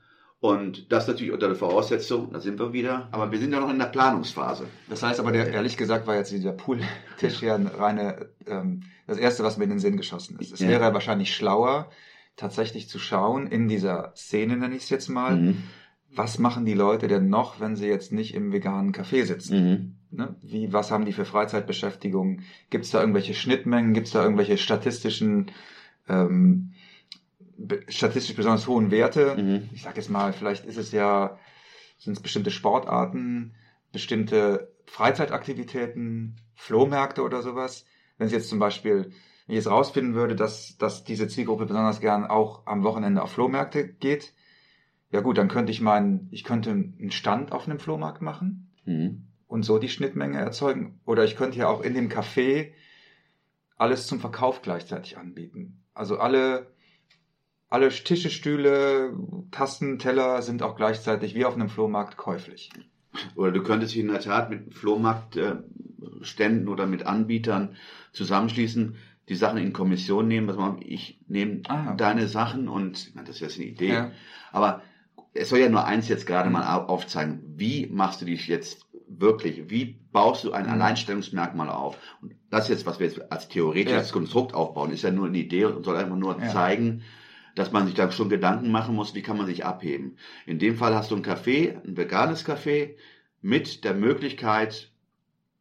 Und 0.42 0.90
das 0.92 1.08
natürlich 1.08 1.34
unter 1.34 1.48
der 1.48 1.56
Voraussetzung, 1.58 2.32
da 2.32 2.40
sind 2.40 2.60
wir 2.60 2.72
wieder, 2.72 3.10
aber 3.12 3.30
wir 3.32 3.40
sind 3.40 3.52
ja 3.52 3.60
noch 3.60 3.70
in 3.70 3.78
der 3.78 3.88
Planungsphase. 3.88 4.68
Das 4.90 5.04
heißt 5.04 5.20
aber, 5.20 5.34
der, 5.34 5.52
ehrlich 5.52 5.76
gesagt, 5.76 6.08
war 6.08 6.16
jetzt 6.16 6.32
dieser 6.32 6.54
Pooltisch 6.54 7.42
ja 7.42 7.56
eine 7.56 7.78
reine, 7.78 8.30
ähm, 8.48 8.84
das 9.06 9.18
erste, 9.18 9.44
was 9.44 9.58
mir 9.58 9.66
in 9.66 9.72
den 9.72 9.80
Sinn 9.80 9.98
geschossen 9.98 10.40
ist. 10.40 10.54
Es 10.54 10.62
Ja. 10.62 10.70
wäre 10.70 10.94
wahrscheinlich 10.94 11.36
schlauer, 11.36 11.90
tatsächlich 12.38 12.88
zu 12.88 13.00
schauen, 13.00 13.48
in 13.48 13.68
dieser 13.68 14.14
Szene 14.16 14.56
nenne 14.56 14.76
ich 14.78 14.84
es 14.84 14.90
jetzt 14.90 15.10
mal, 15.10 15.36
Mhm. 15.36 15.64
was 16.16 16.40
machen 16.40 16.64
die 16.66 16.74
Leute 16.74 17.10
denn 17.10 17.28
noch, 17.28 17.60
wenn 17.60 17.76
sie 17.76 17.88
jetzt 17.88 18.14
nicht 18.14 18.34
im 18.34 18.54
veganen 18.54 18.94
Café 18.94 19.26
sitzen? 19.26 19.96
Mhm. 20.12 20.18
Ne? 20.18 20.36
Wie, 20.42 20.72
was 20.72 20.90
haben 20.90 21.04
die 21.04 21.12
für 21.14 21.26
Freizeitbeschäftigung? 21.26 22.44
Gibt 22.70 22.86
es 22.86 22.92
da 22.92 23.02
irgendwelche 23.02 23.34
Schnittmengen? 23.34 23.94
Gibt 23.94 24.08
es 24.08 24.14
da 24.14 24.24
irgendwelche 24.24 24.58
statistischen, 24.58 25.52
ähm, 26.08 26.72
statistisch 27.88 28.36
besonders 28.36 28.68
hohen 28.68 28.92
Werte? 28.92 29.36
Mhm. 29.36 29.70
Ich 29.74 29.84
sag 29.84 29.98
jetzt 29.98 30.10
mal, 30.10 30.34
vielleicht 30.34 30.66
ist 30.66 30.78
es 30.78 30.92
ja, 30.92 31.38
sind 31.98 32.14
es 32.14 32.22
bestimmte 32.22 32.52
Sportarten, 32.52 33.56
bestimmte 33.92 34.74
Freizeitaktivitäten, 34.86 36.38
Flohmärkte 36.56 37.24
oder 37.24 37.42
sowas. 37.42 37.86
Wenn 38.18 38.28
es 38.28 38.34
jetzt 38.34 38.50
zum 38.50 38.60
Beispiel, 38.60 39.12
wenn 39.48 39.56
ich 39.56 39.56
jetzt 39.56 39.70
rausfinden 39.70 40.14
würde, 40.14 40.36
dass, 40.36 40.78
dass 40.78 41.04
diese 41.04 41.28
Zielgruppe 41.28 41.66
besonders 41.66 42.00
gern 42.00 42.26
auch 42.26 42.66
am 42.68 42.84
Wochenende 42.84 43.22
auf 43.22 43.32
Flohmärkte 43.32 43.88
geht, 43.88 44.34
ja 45.12 45.22
gut, 45.22 45.38
dann 45.38 45.48
könnte 45.48 45.72
ich 45.72 45.82
meinen, 45.82 46.28
ich 46.32 46.44
könnte 46.44 46.70
einen 46.70 47.12
Stand 47.12 47.52
auf 47.52 47.68
einem 47.68 47.80
Flohmarkt 47.80 48.22
machen 48.22 48.66
Mhm. 48.86 49.28
und 49.48 49.64
so 49.64 49.78
die 49.80 49.90
Schnittmenge 49.90 50.40
erzeugen. 50.40 51.00
Oder 51.06 51.24
ich 51.26 51.36
könnte 51.36 51.58
ja 51.60 51.68
auch 51.68 51.82
in 51.82 51.94
dem 51.94 52.10
Café 52.10 52.72
alles 53.78 54.08
zum 54.08 54.20
Verkauf 54.20 54.62
gleichzeitig 54.62 55.18
anbieten. 55.18 55.84
Also 55.94 56.20
alle, 56.20 56.68
alle 57.70 57.90
Tische, 57.90 58.30
Stühle, 58.30 59.14
Tassen, 59.52 60.00
Teller 60.00 60.42
sind 60.42 60.64
auch 60.64 60.76
gleichzeitig 60.76 61.36
wie 61.36 61.46
auf 61.46 61.54
einem 61.56 61.70
Flohmarkt 61.70 62.18
käuflich. 62.18 62.70
Oder 63.36 63.52
du 63.52 63.62
könntest 63.64 63.94
dich 63.94 64.02
in 64.02 64.08
der 64.08 64.22
Tat 64.22 64.50
mit 64.50 64.74
Flohmarktständen 64.74 66.68
oder 66.68 66.86
mit 66.86 67.06
Anbietern 67.06 67.76
zusammenschließen, 68.12 68.96
die 69.30 69.36
Sachen 69.36 69.58
in 69.60 69.74
Kommission 69.74 70.28
nehmen, 70.28 70.56
man, 70.56 70.82
ich 70.82 71.20
nehme 71.28 71.62
Ah. 71.68 71.94
deine 71.94 72.28
Sachen 72.28 72.68
und 72.68 73.16
das 73.28 73.42
wäre 73.42 73.50
jetzt 73.52 73.60
eine 73.60 73.68
Idee. 73.68 73.90
Ja. 73.90 74.12
Aber 74.52 74.82
es 75.36 75.50
soll 75.50 75.60
ja 75.60 75.70
nur 75.70 75.86
eins 75.86 76.08
jetzt 76.08 76.26
gerade 76.26 76.50
mal 76.50 76.64
au- 76.64 76.86
aufzeigen. 76.88 77.44
Wie 77.56 77.86
machst 77.88 78.22
du 78.22 78.26
dich 78.26 78.48
jetzt 78.48 78.88
wirklich? 79.08 79.70
Wie 79.70 80.00
baust 80.12 80.44
du 80.44 80.52
ein 80.54 80.66
Mhm. 80.66 80.72
Alleinstellungsmerkmal 80.72 81.70
auf? 81.70 81.98
Und 82.22 82.34
das 82.50 82.68
jetzt, 82.70 82.88
was 82.88 83.00
wir 83.00 83.06
jetzt 83.08 83.32
als 83.32 83.48
theoretisches 83.48 84.08
Ja. 84.10 84.14
Konstrukt 84.14 84.56
aufbauen, 84.56 84.92
ist 84.92 85.04
ja 85.04 85.12
nur 85.12 85.28
eine 85.28 85.38
Idee 85.38 85.66
und 85.66 85.84
soll 85.86 85.98
einfach 85.98 86.16
nur 86.18 86.40
Ja. 86.42 86.48
zeigen, 86.50 87.04
dass 87.60 87.74
man 87.74 87.86
sich 87.88 87.96
da 87.96 88.10
schon 88.10 88.30
Gedanken 88.30 88.72
machen 88.72 88.96
muss, 88.96 89.16
wie 89.16 89.22
kann 89.22 89.36
man 89.36 89.46
sich 89.46 89.66
abheben. 89.66 90.16
In 90.46 90.60
dem 90.60 90.78
Fall 90.78 90.96
hast 90.96 91.12
du 91.12 91.18
ein 91.18 91.26
Café, 91.26 91.76
ein 91.86 91.98
veganes 91.98 92.46
Café, 92.46 92.96
mit 93.42 93.84
der 93.84 93.94
Möglichkeit, 93.94 94.90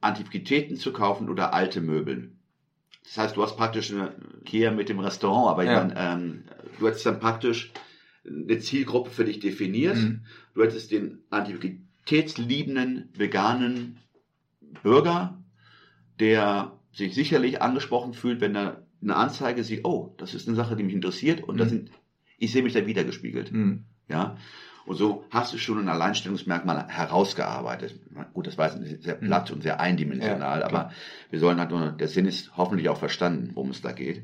Antiquitäten 0.00 0.76
zu 0.76 0.92
kaufen 0.92 1.28
oder 1.28 1.52
alte 1.54 1.80
Möbel. 1.80 2.30
Das 3.02 3.18
heißt, 3.18 3.36
du 3.36 3.42
hast 3.42 3.56
praktisch 3.56 3.92
eine 3.92 4.14
Kehr 4.44 4.70
mit 4.70 4.88
dem 4.88 5.00
Restaurant, 5.00 5.48
aber 5.48 5.64
Ja. 5.64 5.80
meine, 5.84 5.94
ähm, 5.96 6.44
du 6.78 6.86
hättest 6.86 7.04
dann 7.04 7.18
praktisch 7.18 7.72
eine 8.24 8.60
Zielgruppe 8.60 9.10
für 9.10 9.24
dich 9.24 9.40
definiert. 9.40 9.96
Mhm. 9.96 10.20
Du 10.54 10.62
hättest 10.62 10.92
den 10.92 11.24
antiquitätsliebenden, 11.30 13.08
veganen 13.14 13.98
Bürger, 14.84 15.42
der 16.20 16.78
sich 16.92 17.14
sicherlich 17.14 17.60
angesprochen 17.60 18.12
fühlt, 18.14 18.40
wenn 18.40 18.54
er 18.54 18.87
eine 19.02 19.16
Anzeige 19.16 19.62
sieht, 19.64 19.84
oh, 19.84 20.14
das 20.18 20.34
ist 20.34 20.48
eine 20.48 20.56
Sache, 20.56 20.76
die 20.76 20.82
mich 20.82 20.94
interessiert 20.94 21.42
und 21.42 21.56
Mhm. 21.56 21.68
sind, 21.68 21.90
ich 22.38 22.52
sehe 22.52 22.62
mich 22.62 22.72
da 22.72 22.86
wiedergespiegelt. 22.86 23.52
Mhm. 23.52 23.84
Ja. 24.08 24.36
Und 24.86 24.96
so 24.96 25.24
hast 25.30 25.52
du 25.52 25.58
schon 25.58 25.78
ein 25.78 25.88
Alleinstellungsmerkmal 25.88 26.88
herausgearbeitet. 26.88 28.00
Gut, 28.32 28.46
das 28.46 28.56
war 28.56 28.74
jetzt 28.74 29.02
sehr 29.02 29.14
platt 29.16 29.50
und 29.50 29.62
sehr 29.62 29.80
eindimensional, 29.80 30.60
Ja, 30.60 30.66
aber 30.66 30.92
wir 31.30 31.38
sollen 31.38 31.58
halt 31.58 31.70
nur, 31.70 31.92
der 31.92 32.08
Sinn 32.08 32.24
ist 32.24 32.56
hoffentlich 32.56 32.88
auch 32.88 32.96
verstanden, 32.98 33.50
worum 33.54 33.70
es 33.70 33.82
da 33.82 33.92
geht. 33.92 34.22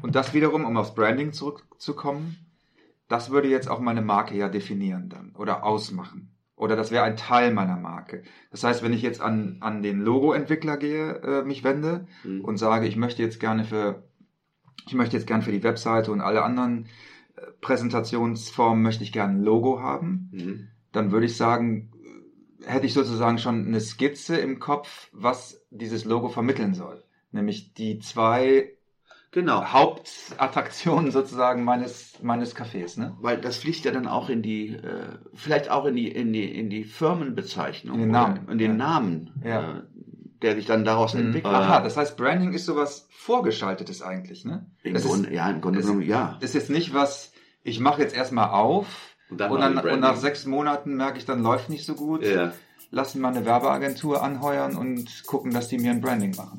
Und 0.00 0.14
das 0.14 0.32
wiederum, 0.32 0.64
um 0.64 0.76
aufs 0.78 0.94
Branding 0.94 1.32
zurückzukommen, 1.34 2.38
das 3.08 3.30
würde 3.30 3.48
jetzt 3.48 3.68
auch 3.68 3.80
meine 3.80 4.00
Marke 4.02 4.36
ja 4.36 4.48
definieren 4.48 5.10
dann 5.10 5.32
oder 5.36 5.64
ausmachen. 5.64 6.30
Oder 6.60 6.76
das 6.76 6.90
wäre 6.90 7.04
ein 7.04 7.16
Teil 7.16 7.52
meiner 7.54 7.76
Marke. 7.76 8.22
Das 8.50 8.64
heißt, 8.64 8.82
wenn 8.82 8.92
ich 8.92 9.00
jetzt 9.00 9.22
an, 9.22 9.56
an 9.60 9.82
den 9.82 10.00
Logo-Entwickler 10.02 10.76
gehe, 10.76 11.14
äh, 11.22 11.42
mich 11.42 11.64
wende 11.64 12.06
Mhm. 12.22 12.44
und 12.44 12.58
sage, 12.58 12.86
ich 12.86 12.96
möchte 12.96 13.22
jetzt 13.22 13.40
gerne 13.40 13.64
für, 13.64 14.02
ich 14.86 14.92
möchte 14.92 15.16
jetzt 15.16 15.26
gerne 15.26 15.42
für 15.42 15.52
die 15.52 15.62
Webseite 15.62 16.12
und 16.12 16.20
alle 16.20 16.42
anderen 16.42 16.84
äh, 17.36 17.40
Präsentationsformen 17.62 18.82
möchte 18.82 19.04
ich 19.04 19.12
gerne 19.12 19.34
ein 19.38 19.42
Logo 19.42 19.80
haben, 19.80 20.28
Mhm. 20.32 20.68
dann 20.92 21.12
würde 21.12 21.26
ich 21.26 21.36
sagen, 21.36 21.92
hätte 22.66 22.84
ich 22.84 22.92
sozusagen 22.92 23.38
schon 23.38 23.66
eine 23.66 23.80
Skizze 23.80 24.36
im 24.36 24.58
Kopf, 24.58 25.08
was 25.12 25.64
dieses 25.70 26.04
Logo 26.04 26.28
vermitteln 26.28 26.74
soll. 26.74 27.02
Nämlich 27.32 27.72
die 27.72 28.00
zwei 28.00 28.74
Genau. 29.32 29.64
Hauptattraktionen 29.64 31.12
sozusagen 31.12 31.62
meines, 31.62 32.14
meines 32.22 32.56
Cafés, 32.56 32.98
ne? 32.98 33.16
Weil 33.20 33.40
das 33.40 33.58
fließt 33.58 33.84
ja 33.84 33.92
dann 33.92 34.08
auch 34.08 34.28
in 34.28 34.42
die, 34.42 34.74
äh, 34.74 35.18
vielleicht 35.34 35.70
auch 35.70 35.84
in 35.84 35.94
die, 35.94 36.08
in 36.08 36.32
die, 36.32 36.44
in 36.58 36.68
die 36.68 36.82
Firmenbezeichnung. 36.84 37.94
In 37.94 38.00
den 38.02 38.10
Namen, 38.10 38.48
In 38.48 38.58
den 38.58 38.72
ja. 38.72 38.76
Namen, 38.76 39.40
Ja. 39.44 39.78
äh, 39.78 39.82
der 40.42 40.56
sich 40.56 40.66
dann 40.66 40.84
daraus 40.84 41.14
entwickelt. 41.14 41.54
Aha, 41.54 41.80
das 41.80 41.96
heißt, 41.96 42.16
Branding 42.16 42.54
ist 42.54 42.64
sowas 42.64 43.06
Vorgeschaltetes 43.10 44.02
eigentlich, 44.02 44.44
ne? 44.44 44.66
Im 44.82 44.94
Das 44.94 45.04
Grunde, 45.04 45.28
ist, 45.28 45.34
ja, 45.34 45.50
im 45.50 45.60
Grunde 45.60 45.80
genommen, 45.80 46.02
ja. 46.02 46.38
ist 46.40 46.54
jetzt 46.54 46.70
nicht 46.70 46.94
was, 46.94 47.32
ich 47.62 47.78
mache 47.78 48.00
jetzt 48.02 48.16
erstmal 48.16 48.48
auf 48.50 48.86
Und 49.30 49.38
dann 49.38 49.52
und, 49.52 49.60
dann, 49.60 49.78
und 49.78 50.00
nach 50.00 50.16
sechs 50.16 50.46
Monaten 50.46 50.96
merke 50.96 51.18
ich, 51.18 51.26
dann 51.26 51.42
läuft 51.42 51.68
nicht 51.68 51.84
so 51.84 51.94
gut. 51.94 52.24
Ja. 52.24 52.52
Lassen 52.90 53.20
mal 53.20 53.28
eine 53.28 53.46
Werbeagentur 53.46 54.20
anheuern 54.22 54.74
und 54.76 55.24
gucken, 55.26 55.52
dass 55.52 55.68
die 55.68 55.78
mir 55.78 55.92
ein 55.92 56.00
Branding 56.00 56.34
machen. 56.34 56.58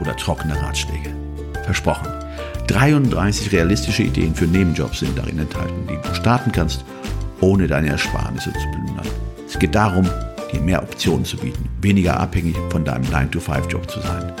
oder 0.00 0.16
trockene 0.16 0.60
Ratschläge. 0.60 1.14
Versprochen. 1.64 2.08
33 2.68 3.52
realistische 3.52 4.04
Ideen 4.04 4.34
für 4.34 4.46
Nebenjobs 4.46 5.00
sind 5.00 5.16
darin 5.18 5.38
enthalten, 5.38 5.86
die 5.88 6.08
du 6.08 6.14
starten 6.14 6.52
kannst, 6.52 6.84
ohne 7.40 7.66
deine 7.66 7.88
Ersparnisse 7.88 8.52
zu 8.52 8.68
plündern. 8.70 9.06
Es 9.46 9.58
geht 9.58 9.74
darum, 9.74 10.08
dir 10.52 10.60
mehr 10.60 10.82
Optionen 10.82 11.24
zu 11.24 11.36
bieten, 11.36 11.68
weniger 11.80 12.18
abhängig 12.18 12.56
von 12.70 12.84
deinem 12.84 13.04
9-to-5-Job 13.04 13.90
zu 13.90 14.00
sein. 14.00 14.32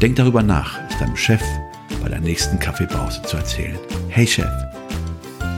Denk 0.00 0.16
darüber 0.16 0.42
nach, 0.42 0.78
es 0.88 0.98
deinem 0.98 1.16
Chef 1.16 1.42
bei 2.02 2.08
der 2.08 2.20
nächsten 2.20 2.58
Kaffeepause 2.58 3.22
zu 3.22 3.36
erzählen. 3.36 3.78
Hey 4.08 4.26
Chef, 4.26 4.50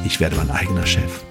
ich 0.04 0.20
werde 0.20 0.36
mein 0.36 0.50
eigener 0.50 0.86
Chef. 0.86 1.24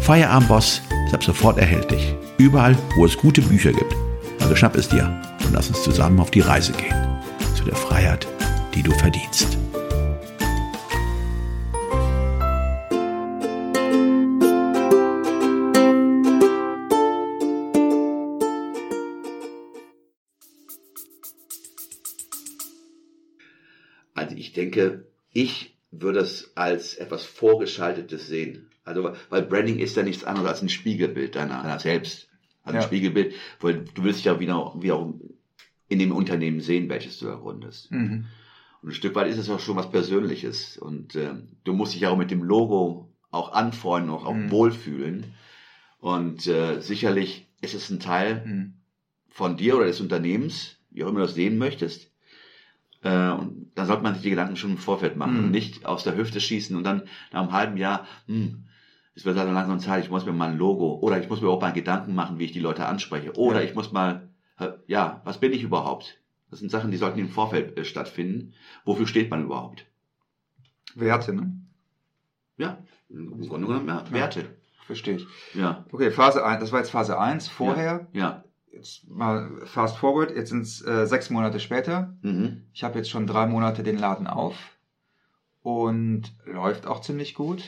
Feierabendboss 0.00 0.82
ist 1.06 1.14
ab 1.14 1.24
sofort 1.24 1.58
erhältlich. 1.58 2.14
Überall, 2.36 2.76
wo 2.96 3.04
es 3.04 3.16
gute 3.16 3.42
Bücher 3.42 3.72
gibt. 3.72 3.94
Also 4.40 4.54
schnapp 4.56 4.76
es 4.76 4.88
dir 4.88 5.27
und 5.48 5.54
lass 5.54 5.68
uns 5.68 5.82
zusammen 5.82 6.20
auf 6.20 6.30
die 6.30 6.40
Reise 6.40 6.72
gehen. 6.72 6.94
Zu 7.56 7.64
der 7.64 7.74
Freiheit, 7.74 8.26
die 8.74 8.82
du 8.82 8.92
verdienst. 8.92 9.56
Also 24.14 24.36
ich 24.36 24.52
denke, 24.52 25.06
ich 25.32 25.78
würde 25.90 26.20
es 26.20 26.52
als 26.56 26.94
etwas 26.94 27.24
Vorgeschaltetes 27.24 28.26
sehen. 28.26 28.70
Also, 28.84 29.12
weil 29.30 29.42
Branding 29.42 29.78
ist 29.78 29.96
ja 29.96 30.02
nichts 30.02 30.24
anderes 30.24 30.48
als 30.48 30.62
ein 30.62 30.68
Spiegelbild 30.68 31.36
deiner, 31.36 31.62
deiner 31.62 31.78
selbst. 31.78 32.28
Also 32.64 32.76
ein 32.76 32.82
Ja. 32.82 32.86
Spiegelbild, 32.86 33.34
weil 33.60 33.84
du 33.94 34.04
willst 34.04 34.18
dich 34.18 34.26
ja 34.26 34.40
wieder, 34.40 34.74
wie 34.78 34.92
auch 34.92 35.14
in 35.88 35.98
dem 35.98 36.12
Unternehmen 36.12 36.60
sehen, 36.60 36.88
welches 36.88 37.18
du 37.18 37.26
ergründest. 37.26 37.90
Mhm. 37.90 38.26
Und 38.82 38.88
ein 38.90 38.94
Stück 38.94 39.14
weit 39.14 39.28
ist 39.28 39.38
es 39.38 39.50
auch 39.50 39.60
schon 39.60 39.76
was 39.76 39.90
Persönliches. 39.90 40.78
Und 40.78 41.16
ähm, 41.16 41.48
du 41.64 41.72
musst 41.72 41.94
dich 41.94 42.06
auch 42.06 42.16
mit 42.16 42.30
dem 42.30 42.42
Logo 42.42 43.12
auch 43.30 43.52
anfreunden, 43.52 44.10
auch, 44.10 44.24
auch 44.24 44.34
Mhm. 44.34 44.50
wohlfühlen. 44.50 45.32
Und 45.98 46.46
äh, 46.46 46.80
sicherlich 46.80 47.48
ist 47.60 47.74
es 47.74 47.90
ein 47.90 48.00
Teil 48.00 48.42
Mhm. 48.46 48.72
von 49.28 49.56
dir 49.56 49.76
oder 49.76 49.86
des 49.86 50.00
Unternehmens, 50.00 50.76
wie 50.90 51.02
auch 51.04 51.08
immer 51.08 51.20
du 51.20 51.26
das 51.26 51.34
sehen 51.34 51.58
möchtest. 51.58 52.10
Äh, 53.02 53.30
und 53.30 53.70
da 53.74 53.86
sollte 53.86 54.02
man 54.02 54.14
sich 54.14 54.22
die 54.22 54.30
Gedanken 54.30 54.56
schon 54.56 54.72
im 54.72 54.78
Vorfeld 54.78 55.16
machen 55.16 55.38
Mhm. 55.38 55.44
und 55.46 55.50
nicht 55.50 55.86
aus 55.86 56.04
der 56.04 56.16
Hüfte 56.16 56.40
schießen 56.40 56.76
und 56.76 56.84
dann 56.84 57.02
nach 57.32 57.42
einem 57.42 57.52
halben 57.52 57.76
Jahr, 57.76 58.06
hm, 58.26 58.64
es 59.14 59.24
wird 59.24 59.36
also 59.38 59.52
langsam 59.52 59.80
Zeit, 59.80 60.04
ich 60.04 60.10
muss 60.10 60.24
mir 60.26 60.32
mal 60.32 60.50
ein 60.50 60.58
Logo 60.58 60.98
oder 61.00 61.20
ich 61.20 61.28
muss 61.28 61.40
mir 61.40 61.48
auch 61.48 61.60
mal 61.60 61.72
Gedanken 61.72 62.14
machen, 62.14 62.38
wie 62.38 62.44
ich 62.44 62.52
die 62.52 62.60
Leute 62.60 62.86
anspreche 62.86 63.32
oder 63.36 63.60
Ja. 63.62 63.68
ich 63.68 63.74
muss 63.74 63.90
mal, 63.92 64.14
äh, 64.14 64.27
ja, 64.86 65.20
was 65.24 65.38
bin 65.38 65.52
ich 65.52 65.62
überhaupt? 65.62 66.18
Das 66.50 66.60
sind 66.60 66.70
Sachen, 66.70 66.90
die 66.90 66.96
sollten 66.96 67.18
im 67.18 67.28
Vorfeld 67.28 67.76
äh, 67.76 67.84
stattfinden. 67.84 68.54
Wofür 68.84 69.06
steht 69.06 69.30
man 69.30 69.44
überhaupt? 69.44 69.86
Werte, 70.94 71.34
ne? 71.34 71.52
Ja, 72.56 72.78
im 73.08 73.46
Grunde 73.48 73.66
genommen, 73.66 73.88
ja, 73.88 74.04
Werte. 74.10 74.56
Verstehe 74.86 75.16
ich. 75.16 75.26
Ja, 75.54 75.84
Okay, 75.92 76.10
Phase 76.10 76.44
1, 76.44 76.60
das 76.60 76.72
war 76.72 76.80
jetzt 76.80 76.90
Phase 76.90 77.18
1. 77.18 77.48
Vorher, 77.48 78.08
ja. 78.12 78.42
jetzt 78.72 79.08
mal 79.08 79.50
fast 79.66 79.98
forward, 79.98 80.34
jetzt 80.34 80.48
sind 80.48 80.62
es 80.62 80.84
äh, 80.84 81.06
sechs 81.06 81.28
Monate 81.30 81.60
später. 81.60 82.16
Mhm. 82.22 82.62
Ich 82.72 82.84
habe 82.84 82.98
jetzt 82.98 83.10
schon 83.10 83.26
drei 83.26 83.46
Monate 83.46 83.82
den 83.82 83.98
Laden 83.98 84.26
auf 84.26 84.56
und 85.62 86.32
läuft 86.46 86.86
auch 86.86 87.02
ziemlich 87.02 87.34
gut. 87.34 87.62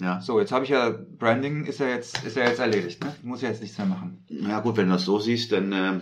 Ja. 0.00 0.20
So, 0.20 0.38
jetzt 0.40 0.52
habe 0.52 0.64
ich 0.64 0.70
ja, 0.70 0.90
Branding 0.90 1.64
ist 1.64 1.80
ja 1.80 1.88
jetzt, 1.88 2.22
ist 2.24 2.36
ja 2.36 2.44
jetzt 2.44 2.58
erledigt, 2.60 3.02
ne? 3.02 3.14
Ich 3.18 3.24
muss 3.24 3.40
ja 3.42 3.48
jetzt 3.48 3.62
nichts 3.62 3.78
mehr 3.78 3.86
machen. 3.86 4.24
Ja 4.28 4.60
gut, 4.60 4.76
wenn 4.76 4.86
du 4.88 4.92
das 4.92 5.04
so 5.06 5.18
siehst, 5.18 5.52
dann, 5.52 5.72
ähm, 5.72 6.00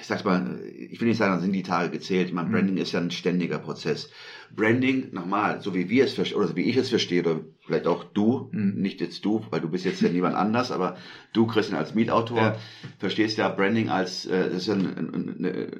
ich 0.00 0.06
sag's 0.06 0.24
mal, 0.24 0.60
ich 0.66 1.00
will 1.00 1.08
nicht 1.08 1.18
sagen, 1.18 1.32
dann 1.32 1.40
sind 1.42 1.52
die 1.52 1.62
Tage 1.62 1.90
gezählt. 1.90 2.28
Ich 2.28 2.32
meine, 2.34 2.48
Mhm. 2.48 2.52
Branding 2.52 2.76
ist 2.78 2.92
ja 2.92 3.00
ein 3.00 3.10
ständiger 3.10 3.58
Prozess. 3.58 4.08
Branding, 4.54 5.12
nochmal, 5.12 5.60
so 5.60 5.74
wie 5.74 5.88
wir 5.90 6.04
es 6.04 6.14
verstehen, 6.14 6.38
oder 6.38 6.48
so 6.48 6.56
wie 6.56 6.64
ich 6.64 6.76
es 6.76 6.88
verstehe, 6.88 7.20
oder 7.22 7.40
vielleicht 7.66 7.86
auch 7.86 8.04
du, 8.04 8.48
Mhm. 8.52 8.74
nicht 8.80 9.00
jetzt 9.02 9.24
du, 9.24 9.44
weil 9.50 9.60
du 9.60 9.68
bist 9.68 9.84
jetzt 9.84 10.00
ja 10.00 10.08
niemand 10.08 10.34
anders, 10.34 10.70
aber 10.70 10.96
du, 11.34 11.46
Christian, 11.46 11.78
als 11.78 11.94
Mietautor, 11.94 12.38
Ja. 12.38 12.56
verstehst 12.98 13.36
ja 13.38 13.48
Branding 13.50 13.88
als, 13.90 14.24
äh, 14.26 14.48
das 14.50 14.62
ist 14.62 14.66
ja 14.68 14.74
ein- 14.74 14.96
ein- 14.96 15.36
eine, 15.38 15.70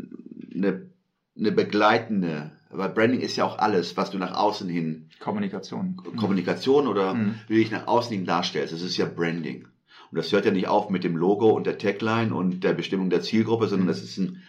eine, 0.54 0.90
eine 1.38 1.52
begleitende, 1.52 2.50
weil 2.70 2.88
Branding 2.90 3.20
ist 3.20 3.36
ja 3.36 3.44
auch 3.44 3.58
alles, 3.58 3.96
was 3.96 4.10
du 4.10 4.18
nach 4.18 4.34
außen 4.36 4.68
hin 4.68 5.08
Kommunikation. 5.20 5.96
Kommunikation 6.16 6.86
oder 6.86 7.14
Mhm. 7.14 7.34
wie 7.48 7.54
du 7.54 7.60
dich 7.60 7.70
nach 7.70 7.86
außen 7.86 8.12
hin 8.12 8.24
darstellst. 8.26 8.72
Das 8.72 8.82
ist 8.82 8.96
ja 8.96 9.06
Branding. 9.06 9.66
Und 10.10 10.18
das 10.18 10.32
hört 10.32 10.44
ja 10.44 10.50
nicht 10.52 10.68
auf 10.68 10.88
mit 10.90 11.04
dem 11.04 11.16
Logo 11.16 11.50
und 11.50 11.66
der 11.66 11.78
Tagline 11.78 12.34
und 12.34 12.62
der 12.64 12.72
Bestimmung 12.74 13.10
der 13.10 13.22
Zielgruppe, 13.22 13.66
sondern 13.68 13.88
das 13.88 14.02
ist 14.02 14.18
ein, 14.18 14.42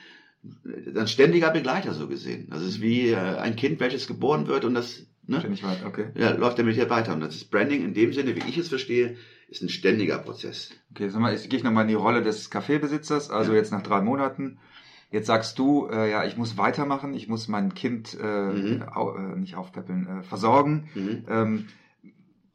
ein 0.95 1.07
ständiger 1.07 1.49
Begleiter 1.51 1.93
so 1.93 2.07
gesehen. 2.07 2.47
Das 2.49 2.61
ist 2.61 2.79
wie 2.81 3.09
äh, 3.09 3.15
ein 3.17 3.55
Kind, 3.55 3.79
welches 3.79 4.07
geboren 4.07 4.47
wird 4.47 4.65
und 4.65 4.75
das 4.75 5.05
ne, 5.25 5.39
Ständig 5.39 5.63
weiter, 5.63 5.87
okay. 5.87 6.05
ja, 6.15 6.31
läuft 6.31 6.59
damit 6.59 6.75
hier 6.75 6.89
weiter. 6.89 7.13
Und 7.13 7.21
das 7.21 7.35
ist 7.35 7.49
Branding 7.51 7.83
in 7.83 7.93
dem 7.93 8.13
Sinne, 8.13 8.35
wie 8.35 8.47
ich 8.47 8.57
es 8.57 8.69
verstehe, 8.69 9.17
ist 9.49 9.61
ein 9.63 9.69
ständiger 9.69 10.19
Prozess. 10.19 10.71
Okay, 10.91 11.09
sag 11.09 11.21
mal, 11.21 11.31
jetzt 11.33 11.49
gehe 11.49 11.57
ich 11.57 11.63
nochmal 11.65 11.83
in 11.83 11.89
die 11.89 11.93
Rolle 11.95 12.21
des 12.21 12.49
Kaffeebesitzers, 12.49 13.29
also 13.31 13.51
Ja. 13.51 13.57
jetzt 13.57 13.71
nach 13.71 13.83
drei 13.83 14.01
Monaten. 14.01 14.59
Jetzt 15.09 15.27
sagst 15.27 15.57
du, 15.57 15.87
äh, 15.87 16.11
ja, 16.11 16.25
ich 16.25 16.35
muss 16.37 16.57
weitermachen, 16.57 17.13
ich 17.13 17.27
muss 17.29 17.47
mein 17.47 17.73
Kind 17.73 18.17
äh, 18.21 18.25
Mhm. 18.25 18.83
au, 18.93 19.15
äh, 19.15 19.35
nicht 19.37 19.55
aufpäppeln, 19.55 20.19
äh, 20.19 20.23
versorgen. 20.23 20.89
Mhm. 20.95 21.25
Ähm, 21.29 21.67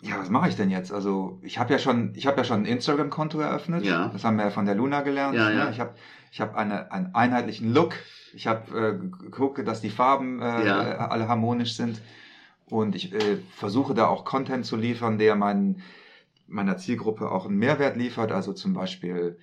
ja, 0.03 0.19
was 0.19 0.29
mache 0.31 0.49
ich 0.49 0.57
denn 0.57 0.69
jetzt? 0.69 0.93
Also 0.93 1.39
ich 1.43 1.59
habe 1.59 1.73
ja 1.73 1.79
schon, 1.79 2.13
ich 2.15 2.27
habe 2.27 2.37
ja 2.39 2.45
schon 2.45 2.63
ein 2.63 2.67
Instagram-Konto 2.67 3.39
eröffnet. 3.41 3.85
Ja. 3.87 4.09
Das 4.09 4.25
haben 4.25 4.37
wir 4.37 4.45
ja 4.45 4.51
von 4.51 4.67
der 4.67 4.75
Luna 4.75 5.01
gelernt. 5.03 5.35
Ja, 5.37 5.51
ja. 5.51 5.65
Ne? 5.67 5.71
Ich 5.71 5.81
habe, 5.81 5.95
ich 6.31 6.41
habe 6.41 6.57
eine, 6.59 6.91
einen 6.93 7.15
einheitlichen 7.15 7.73
Look. 7.73 7.95
Ich 8.35 8.47
habe 8.47 8.79
äh, 8.79 8.99
geguckt, 9.25 9.67
dass 9.67 9.81
die 9.81 9.91
Farben 9.91 10.43
äh, 10.43 10.67
Ja. 10.67 10.79
alle 11.09 11.29
harmonisch 11.29 11.77
sind. 11.77 12.03
Und 12.67 12.95
ich 12.97 13.13
äh, 13.15 13.39
versuche 13.55 13.95
da 13.95 14.07
auch 14.09 14.25
Content 14.25 14.67
zu 14.67 14.77
liefern, 14.77 15.19
der 15.19 15.37
meinen, 15.37 15.83
meiner 16.49 16.77
Zielgruppe 16.79 17.31
auch 17.31 17.47
einen 17.47 17.59
Mehrwert 17.59 17.97
liefert. 17.97 18.33
Also 18.33 18.53
zum 18.55 18.73
Beispiel 18.75 19.39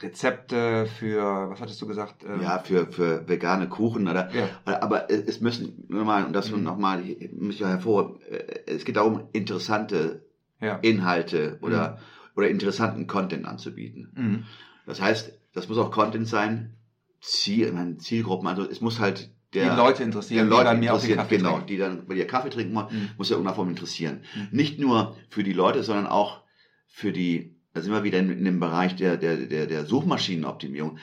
Rezepte 0.00 0.86
für, 0.98 1.50
was 1.50 1.60
hattest 1.60 1.80
du 1.82 1.86
gesagt? 1.86 2.24
Ähm, 2.24 2.42
Ja, 2.42 2.58
für, 2.58 2.86
für 2.86 3.28
vegane 3.28 3.68
Kuchen 3.68 4.08
oder 4.08 4.30
ja. 4.32 4.48
Aber 4.80 5.10
es 5.10 5.40
müssen, 5.40 5.84
nochmal, 5.88 6.24
und 6.24 6.32
das 6.32 6.50
Mhm. 6.50 6.62
nochmal, 6.62 7.02
muss 7.38 7.54
ich 7.54 7.60
ja 7.60 7.68
hervor, 7.68 8.18
äh, 8.30 8.60
es 8.66 8.84
geht 8.84 8.96
darum, 8.96 9.22
interessante 9.32 10.24
ja. 10.60 10.76
Inhalte 10.82 11.58
oder, 11.62 11.98
oder 12.36 12.48
interessanten 12.48 13.06
Content 13.06 13.46
anzubieten. 13.46 14.12
Mhm. 14.14 14.44
Das 14.86 15.00
heißt, 15.00 15.32
das 15.54 15.68
muss 15.68 15.78
auch 15.78 15.90
Content 15.90 16.28
sein, 16.28 16.74
Ziel, 17.20 17.72
meine, 17.72 17.98
Zielgruppen, 17.98 18.48
also 18.48 18.62
es 18.68 18.80
muss 18.80 18.98
halt 18.98 19.30
der, 19.52 19.70
die 19.70 19.76
Leute 19.76 20.02
interessieren, 20.04 20.48
Leute 20.48 20.60
die 20.62 20.64
dann 20.66 20.80
mir 20.80 20.92
auch 20.92 20.96
interessieren, 20.96 21.18
Kaffee 21.18 21.36
genau, 21.38 21.50
trinken. 21.52 21.66
die 21.66 21.76
dann 21.76 22.06
bei 22.06 22.14
dir 22.14 22.26
Kaffee 22.26 22.50
trinken 22.50 22.74
wollen, 22.74 22.86
Mhm. 22.90 23.10
muss 23.18 23.28
ja 23.28 23.34
irgendeiner 23.34 23.56
Form 23.56 23.68
interessieren. 23.68 24.22
Mhm. 24.34 24.48
Nicht 24.52 24.78
nur 24.78 25.16
für 25.28 25.42
die 25.42 25.52
Leute, 25.52 25.82
sondern 25.82 26.06
auch 26.06 26.42
für 26.86 27.12
die, 27.12 27.56
da 27.72 27.80
sind 27.80 27.92
wir 27.92 28.04
wieder 28.04 28.18
in, 28.18 28.30
in 28.30 28.44
dem 28.44 28.60
Bereich 28.60 28.96
der, 28.96 29.16
der, 29.16 29.36
der, 29.36 29.66
der 29.66 29.84
Suchmaschinenoptimierung. 29.86 30.98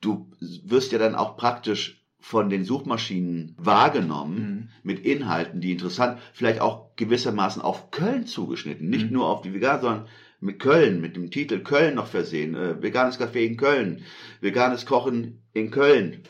Du 0.00 0.30
wirst 0.40 0.92
ja 0.92 0.98
dann 0.98 1.14
auch 1.14 1.36
praktisch 1.36 2.00
von 2.20 2.48
den 2.48 2.64
Suchmaschinen 2.64 3.54
wahrgenommen 3.58 4.36
Mhm. 4.36 4.68
mit 4.82 5.04
Inhalten, 5.04 5.60
die 5.60 5.72
interessant, 5.72 6.18
vielleicht 6.32 6.60
auch 6.60 6.94
gewissermaßen 6.96 7.60
auf 7.60 7.90
Köln 7.90 8.26
zugeschnitten, 8.26 8.88
nicht 8.88 9.06
Mhm. 9.06 9.12
nur 9.12 9.28
auf 9.28 9.42
die 9.42 9.52
Vegan, 9.52 9.80
sondern 9.80 10.06
mit 10.40 10.58
Köln, 10.58 11.00
mit 11.00 11.16
dem 11.16 11.30
Titel 11.30 11.60
Köln 11.60 11.94
noch 11.96 12.06
versehen, 12.06 12.54
äh, 12.54 12.82
veganes 12.82 13.18
Café 13.20 13.40
in 13.46 13.56
Köln, 13.56 14.02
veganes 14.40 14.84
Kochen 14.86 15.42
in 15.52 15.70
Köln 15.70 16.22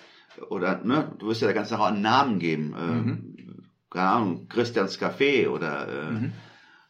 oder 0.50 0.82
ne, 0.84 1.14
du 1.18 1.28
wirst 1.28 1.42
ja 1.42 1.46
der 1.48 1.54
ganzen 1.54 1.70
Sache 1.70 1.82
auch 1.82 1.86
einen 1.92 2.02
Namen 2.02 2.38
geben, 2.38 2.74
äh, 2.74 3.54
keine 3.90 4.08
Ahnung, 4.08 4.48
Christians 4.48 5.00
Café 5.00 5.48
oder 5.48 5.88
äh, 5.88 6.10
Mhm. 6.12 6.32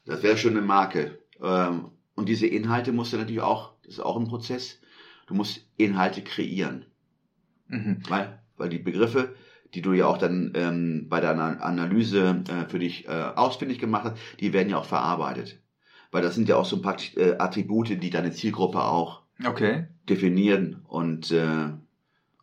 das 0.07 0.23
wäre 0.23 0.37
schon 0.39 0.53
eine 0.57 0.67
Marke. 0.67 1.19
Ähm, 1.43 1.91
und 2.15 2.29
diese 2.29 2.47
Inhalte 2.47 2.93
musst 2.93 3.13
du 3.13 3.17
natürlich 3.17 3.43
auch, 3.43 3.73
das 3.83 3.95
ist 3.95 4.01
auch 4.01 4.17
ein 4.17 4.29
Prozess, 4.29 4.81
du 5.27 5.35
musst 5.35 5.67
Inhalte 5.77 6.23
kreieren. 6.23 6.87
Mhm. 7.69 8.03
Weil, 8.09 8.39
weil 8.57 8.69
die 8.69 8.79
Begriffe, 8.79 9.35
die 9.75 9.83
du 9.83 9.93
ja 9.93 10.07
auch 10.07 10.19
dann 10.19 10.53
ähm, 10.55 11.07
bei 11.09 11.21
deiner 11.21 11.63
Analyse 11.63 12.45
äh, 12.49 12.69
für 12.69 12.79
dich 12.79 13.09
äh, 13.09 13.11
ausfindig 13.35 13.79
gemacht 13.79 14.05
hast, 14.05 14.19
die 14.41 14.53
werden 14.53 14.69
ja 14.69 14.79
auch 14.79 14.85
verarbeitet. 14.85 15.61
Weil 16.13 16.23
das 16.23 16.37
sind 16.37 16.49
ja 16.49 16.57
auch 16.57 16.65
so 16.65 16.81
praktisch 16.81 17.17
äh, 17.17 17.37
Attribute, 17.39 18.01
die 18.01 18.11
deine 18.11 18.31
Zielgruppe 18.31 18.83
auch 18.83 19.23
Okay. 19.45 19.87
definieren 20.09 20.83
und 20.87 21.33
äh, 21.33 21.67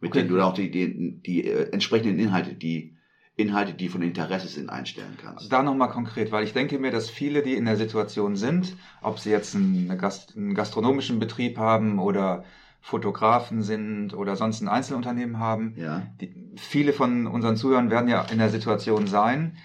mit 0.02 0.12
Okay. 0.12 0.20
denen 0.20 0.30
du 0.30 0.36
dann 0.36 0.46
auch 0.46 0.54
die, 0.54 0.70
die, 0.72 1.22
die 1.22 1.48
äh, 1.48 1.72
entsprechenden 1.72 2.20
Inhalte, 2.20 2.56
die 2.56 2.98
Inhalte, 3.42 3.74
die 3.74 3.90
von 3.90 4.02
Interesse 4.02 4.48
sind, 4.48 4.70
einstellen 4.70 5.18
kannst. 5.22 5.52
Da 5.52 5.64
nochmal 5.64 5.90
konkret, 5.90 6.32
weil 6.32 6.44
ich 6.44 6.54
denke 6.54 6.80
mir, 6.80 6.92
dass 6.92 7.10
viele, 7.10 7.42
die 7.44 7.56
in 7.56 7.66
der 7.66 7.78
Situation 7.78 8.36
sind, 8.36 8.76
ob 9.02 9.20
sie 9.20 9.32
jetzt 9.32 9.56
eine 9.56 9.98
Gast 9.98 10.36
einen 10.38 10.54
gastronomischen 10.54 11.20
Betrieb 11.20 11.58
haben 11.58 12.00
oder 12.00 12.44
Fotografen 12.82 13.62
sind 13.62 14.14
oder 14.16 14.36
sonst 14.36 14.62
ein 14.62 14.68
Einzelunternehmen 14.68 15.38
haben, 15.40 15.76
Ja. 15.78 16.08
die, 16.20 16.34
viele 16.56 16.94
von 16.94 17.28
unseren 17.28 17.56
Zuhörern 17.56 17.90
werden 17.92 18.10
ja 18.10 18.24
in 18.32 18.40
der 18.40 18.50
Situation 18.50 19.06
sein, 19.08 19.56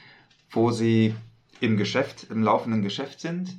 wo 0.51 0.71
sie 0.71 1.15
im 1.61 1.77
Geschäft, 1.79 2.27
im 2.31 2.43
laufenden 2.43 2.83
Geschäft 2.83 3.21
sind 3.21 3.59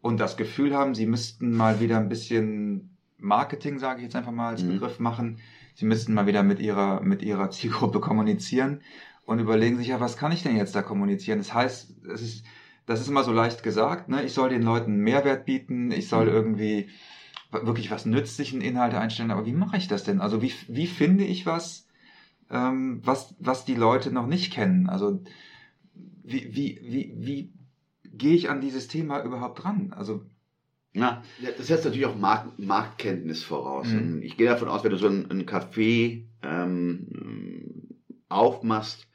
und 0.00 0.18
das 0.20 0.36
Gefühl 0.38 0.74
haben, 0.74 0.94
sie 0.94 1.06
müssten 1.06 1.54
mal 1.54 1.80
wieder 1.80 1.98
ein 1.98 2.08
bisschen 2.08 2.96
Marketing, 3.18 3.78
sage 3.78 3.98
ich 3.98 4.04
jetzt 4.04 4.16
einfach 4.16 4.32
mal 4.32 4.50
als 4.50 4.62
Mhm. 4.62 4.68
Begriff 4.72 4.98
machen. 4.98 5.38
Sie 5.74 5.84
müssten 5.86 6.14
mal 6.14 6.26
wieder 6.26 6.42
mit 6.42 6.60
ihrer, 6.60 7.00
mit 7.02 7.22
ihrer 7.22 7.50
Zielgruppe 7.50 8.00
kommunizieren 8.00 8.80
und 9.26 9.38
überlegen 9.38 9.76
sich 9.76 9.88
ja, 9.88 10.00
was 10.00 10.16
kann 10.16 10.32
ich 10.32 10.42
denn 10.42 10.56
jetzt 10.56 10.74
da 10.74 10.82
kommunizieren? 10.82 11.38
Das 11.38 11.54
heißt, 11.54 12.06
es 12.12 12.22
ist, 12.22 12.44
das 12.86 13.00
ist 13.00 13.08
immer 13.08 13.24
so 13.24 13.32
leicht 13.32 13.62
gesagt, 13.62 14.08
ne? 14.08 14.22
Ich 14.24 14.34
soll 14.34 14.50
den 14.50 14.62
Leuten 14.62 14.96
Mehrwert 14.96 15.46
bieten, 15.46 15.90
ich 15.90 16.08
soll 16.08 16.26
Mhm. 16.26 16.32
irgendwie 16.32 16.88
wirklich 17.50 17.90
was 17.90 18.04
nützlichen 18.04 18.60
Inhalte 18.60 18.98
einstellen, 18.98 19.30
aber 19.30 19.46
wie 19.46 19.52
mache 19.52 19.76
ich 19.76 19.86
das 19.86 20.04
denn? 20.04 20.20
Also 20.20 20.42
wie, 20.42 20.52
wie 20.68 20.86
finde 20.86 21.24
ich 21.24 21.46
was, 21.46 21.86
ähm, 22.50 23.00
was, 23.04 23.34
was 23.38 23.64
die 23.64 23.76
Leute 23.76 24.10
noch 24.10 24.26
nicht 24.26 24.52
kennen? 24.52 24.88
Also 24.88 25.22
wie, 25.94 26.54
wie, 26.54 26.80
wie, 26.82 27.14
wie 27.16 27.52
gehe 28.04 28.34
ich 28.34 28.50
an 28.50 28.60
dieses 28.60 28.88
Thema 28.88 29.22
überhaupt 29.22 29.62
dran? 29.62 29.92
Also 29.96 30.22
ja, 30.94 31.22
das 31.56 31.66
setzt 31.66 31.84
natürlich 31.84 32.06
auch 32.06 32.16
Markt, 32.16 32.58
Marktkenntnis 32.58 33.42
voraus. 33.42 33.88
Mhm. 33.88 34.22
Ich 34.22 34.36
gehe 34.36 34.48
davon 34.48 34.68
aus, 34.68 34.84
wenn 34.84 34.92
du 34.92 34.96
so 34.96 35.08
ein, 35.08 35.30
ein 35.30 35.44
Café 35.46 36.24
ähm, 36.42 37.08
aufmachst, 38.28 39.06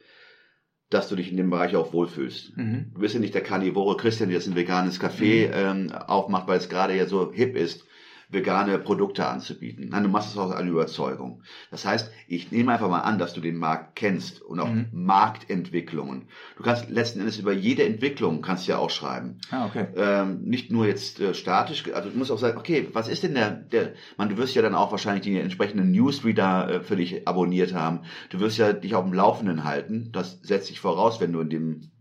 dass 0.89 1.07
du 1.07 1.15
dich 1.15 1.29
in 1.31 1.37
dem 1.37 1.49
Bereich 1.49 1.75
auch 1.75 1.93
wohlfühlst. 1.93 2.57
mhm. 2.57 2.91
Du 2.93 3.01
bist 3.01 3.13
ja 3.13 3.19
nicht 3.19 3.35
der 3.35 3.43
Carnivore 3.43 3.97
Christian, 3.97 4.29
der 4.29 4.37
jetzt 4.37 4.47
ein 4.47 4.55
veganes 4.55 4.99
Café 4.99 5.51
ähm, 5.53 5.91
aufmacht, 5.91 6.47
weil 6.47 6.57
es 6.57 6.69
gerade 6.69 6.95
ja 6.95 7.05
so 7.05 7.31
hip 7.31 7.55
ist, 7.55 7.85
vegane 8.31 8.77
Produkte 8.77 9.27
anzubieten. 9.27 9.89
Nein, 9.89 10.03
du 10.03 10.09
machst 10.09 10.29
es 10.29 10.37
aus 10.37 10.51
einer 10.51 10.69
Überzeugung. 10.69 11.41
Das 11.71 11.83
heißt, 11.85 12.11
ich 12.27 12.51
nehme 12.51 12.71
einfach 12.71 12.87
mal 12.89 12.99
an, 13.01 13.17
dass 13.17 13.33
du 13.33 13.41
den 13.41 13.57
Markt 13.57 13.95
kennst 13.95 14.41
und 14.41 14.59
auch 14.59 14.69
Mhm. 14.69 14.85
Marktentwicklungen. 14.91 16.27
Du 16.57 16.63
kannst 16.63 16.89
letzten 16.89 17.19
Endes 17.21 17.39
über 17.39 17.53
jede 17.53 17.83
Entwicklung 17.83 18.41
kannst 18.41 18.67
ja 18.67 18.77
auch 18.77 18.89
schreiben 18.89 19.39
Ah, 19.51 19.65
okay. 19.65 19.87
ähm, 19.95 20.41
nicht 20.43 20.71
nur 20.71 20.85
jetzt 20.85 21.19
äh, 21.19 21.33
statisch, 21.33 21.83
also 21.93 22.09
du 22.09 22.17
musst 22.17 22.31
auch 22.31 22.37
sagen, 22.37 22.57
okay, 22.57 22.87
was 22.93 23.07
ist 23.07 23.23
denn 23.23 23.33
der, 23.33 23.51
der, 23.51 23.93
man, 24.17 24.29
du 24.29 24.37
wirst 24.37 24.53
ja 24.55 24.61
dann 24.61 24.75
auch 24.75 24.91
wahrscheinlich 24.91 25.23
die 25.23 25.37
entsprechenden 25.39 25.91
Newsreader 25.91 26.69
äh, 26.69 26.81
für 26.81 26.95
dich 26.97 27.27
abonniert 27.27 27.73
haben. 27.73 28.01
Du 28.29 28.39
wirst 28.39 28.57
ja 28.57 28.73
dich 28.73 28.93
auf 28.95 29.05
dem 29.05 29.13
Laufenden 29.13 29.63
halten. 29.63 30.09
Das 30.11 30.39
setzt 30.43 30.67
sich 30.67 30.79
voraus, 30.79 31.19
wenn 31.19 31.33
du 31.33 31.39
in 31.41 31.49
dem, 31.49 31.91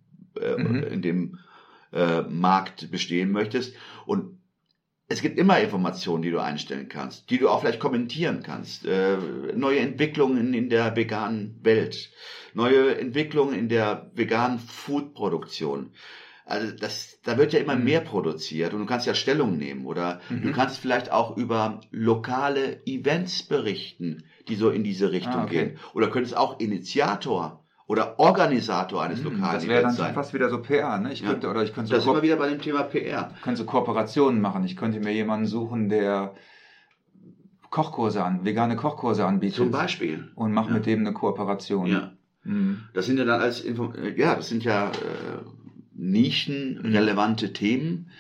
äh, 0.41 0.61
Mhm. 0.63 0.83
in 0.83 1.03
dem 1.03 1.39
äh, 1.93 2.21
Markt 2.23 2.91
bestehen 2.91 3.31
möchtest. 3.33 3.75
Und 4.05 4.38
es 5.09 5.23
gibt 5.23 5.39
immer 5.39 5.59
Informationen, 5.59 6.23
die 6.23 6.31
du 6.31 6.39
einstellen 6.39 6.89
kannst, 6.89 7.31
die 7.31 7.39
du 7.39 7.49
auch 7.49 7.61
vielleicht 7.61 7.81
kommentieren 7.81 8.43
kannst. 8.43 8.85
Äh, 8.85 9.17
neue 9.55 9.81
Entwicklungen 9.81 10.53
in 10.53 10.69
der 10.69 10.95
veganen 10.97 11.59
Welt, 11.63 12.11
neue 12.53 12.99
Entwicklungen 12.99 13.59
in 13.59 13.69
der 13.71 14.11
veganen 14.15 14.59
Foodproduktion. 14.59 15.93
Also 16.45 16.73
das, 16.75 17.19
da 17.25 17.37
wird 17.39 17.53
ja 17.53 17.61
immer 17.61 17.77
Mhm. 17.77 17.85
mehr 17.85 18.01
produziert 18.01 18.73
und 18.75 18.81
du 18.81 18.87
kannst 18.87 19.07
ja 19.07 19.15
Stellung 19.15 19.57
nehmen 19.59 19.87
oder 19.87 20.21
Mhm. 20.29 20.43
du 20.43 20.53
kannst 20.53 20.79
vielleicht 20.79 21.11
auch 21.11 21.37
über 21.37 21.81
lokale 21.91 22.87
Events 22.87 23.43
berichten, 23.43 24.25
die 24.49 24.57
so 24.57 24.71
in 24.71 24.85
diese 24.85 25.11
Richtung 25.11 25.33
Ah, 25.33 25.45
okay. 25.45 25.65
gehen. 25.69 25.79
Oder 25.95 26.11
könntest 26.11 26.37
auch 26.37 26.59
Initiator 26.61 27.65
oder 27.89 28.19
Organisator 28.21 29.03
eines 29.03 29.23
lokalen 29.25 29.43
Hm, 29.45 29.53
das 29.55 29.63
wäre 29.67 29.73
dann 29.83 29.91
Events 29.91 29.97
sein. 29.99 30.15
fast 30.15 30.35
wieder 30.35 30.49
so 30.51 30.61
PR, 30.63 30.99
ne? 30.99 31.13
Ich 31.13 31.23
Ja. 31.23 31.31
könnte, 31.31 31.49
oder 31.49 31.63
ich 31.65 31.75
könnte 31.75 31.91
Da 31.91 31.97
so, 31.97 32.03
sind 32.03 32.13
wir 32.13 32.21
Ko 32.21 32.23
wieder 32.23 32.37
bei 32.37 32.49
dem 32.51 32.61
Thema 32.61 32.83
PR. 32.85 33.33
könnte 33.43 33.59
so 33.59 33.65
Kooperationen 33.65 34.41
machen. 34.41 34.63
Ich 34.65 34.77
könnte 34.77 35.01
mir 35.01 35.13
jemanden 35.13 35.47
suchen, 35.47 35.89
der 35.89 36.35
Kochkurse 37.71 38.23
an, 38.25 38.45
vegane 38.45 38.77
Kochkurse 38.77 39.27
anbietet. 39.27 39.57
Zum 39.57 39.71
Beispiel. 39.71 40.31
Und 40.35 40.53
mache 40.53 40.69
Ja. 40.69 40.75
mit 40.75 40.87
dem 40.87 41.01
eine 41.01 41.13
Kooperation. 41.13 41.87
Ja. 41.87 42.13
Mhm. 42.45 42.81
Das 42.95 43.07
sind 43.07 43.19
ja 43.19 43.25
dann 43.25 43.41
als 43.41 43.61
Info 43.61 43.93
äh, 43.93 44.19
ja, 44.19 44.35
das 44.37 44.49
sind 44.49 44.65
ja 44.65 44.91
äh, 44.91 44.93
Mhm. 45.95 46.11
nischenrelevante 46.13 47.53
Themen, 47.53 48.11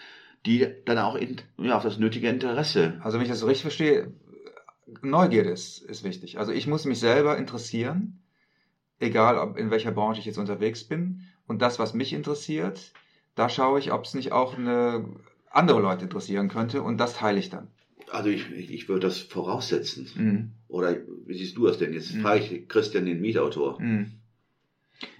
die 0.46 0.66
dann 0.86 0.98
auch 0.98 1.14
in, 1.14 1.36
ja, 1.58 1.76
auf 1.76 1.82
das 1.82 1.98
nötige 1.98 2.28
Interesse. 2.28 2.98
Also 3.02 3.18
wenn 3.18 3.24
ich 3.24 3.30
das 3.30 3.40
so 3.40 3.46
richtig 3.46 3.62
verstehe, 3.62 4.12
Neugierde 5.02 5.50
ist, 5.50 5.78
ist 5.82 6.04
wichtig. 6.04 6.38
Also 6.38 6.52
ich 6.52 6.66
muss 6.66 6.84
mich 6.86 6.98
selber 6.98 7.36
interessieren, 7.36 8.20
egal 9.00 9.38
ob 9.38 9.56
in 9.56 9.70
welcher 9.70 9.92
Branche 9.92 10.20
ich 10.20 10.26
jetzt 10.26 10.38
unterwegs 10.38 10.84
bin. 10.84 11.22
Und 11.46 11.62
das, 11.62 11.78
was 11.78 11.94
mich 11.94 12.12
interessiert, 12.12 12.92
da 13.34 13.48
schaue 13.48 13.78
ich, 13.78 13.92
ob 13.92 14.04
es 14.04 14.14
nicht 14.14 14.32
auch 14.32 14.56
eine 14.56 15.04
andere 15.50 15.80
Leute 15.80 16.04
interessieren 16.04 16.48
könnte 16.48 16.82
und 16.82 16.98
das 16.98 17.14
teile 17.14 17.38
ich 17.38 17.50
dann. 17.50 17.68
Also 18.10 18.30
ich, 18.30 18.50
ich, 18.50 18.88
würde 18.88 19.06
das 19.06 19.18
voraussetzen. 19.18 20.08
Mhm. 20.14 20.52
Oder 20.68 20.96
wie 21.26 21.34
siehst 21.34 21.56
du 21.56 21.66
das 21.66 21.78
denn? 21.78 21.92
Jetzt 21.92 22.14
Mhm. 22.14 22.20
frage 22.20 22.40
ich 22.40 22.68
Christian, 22.68 23.06
den 23.06 23.20
Mietautor. 23.20 23.80
Mhm. 23.80 24.12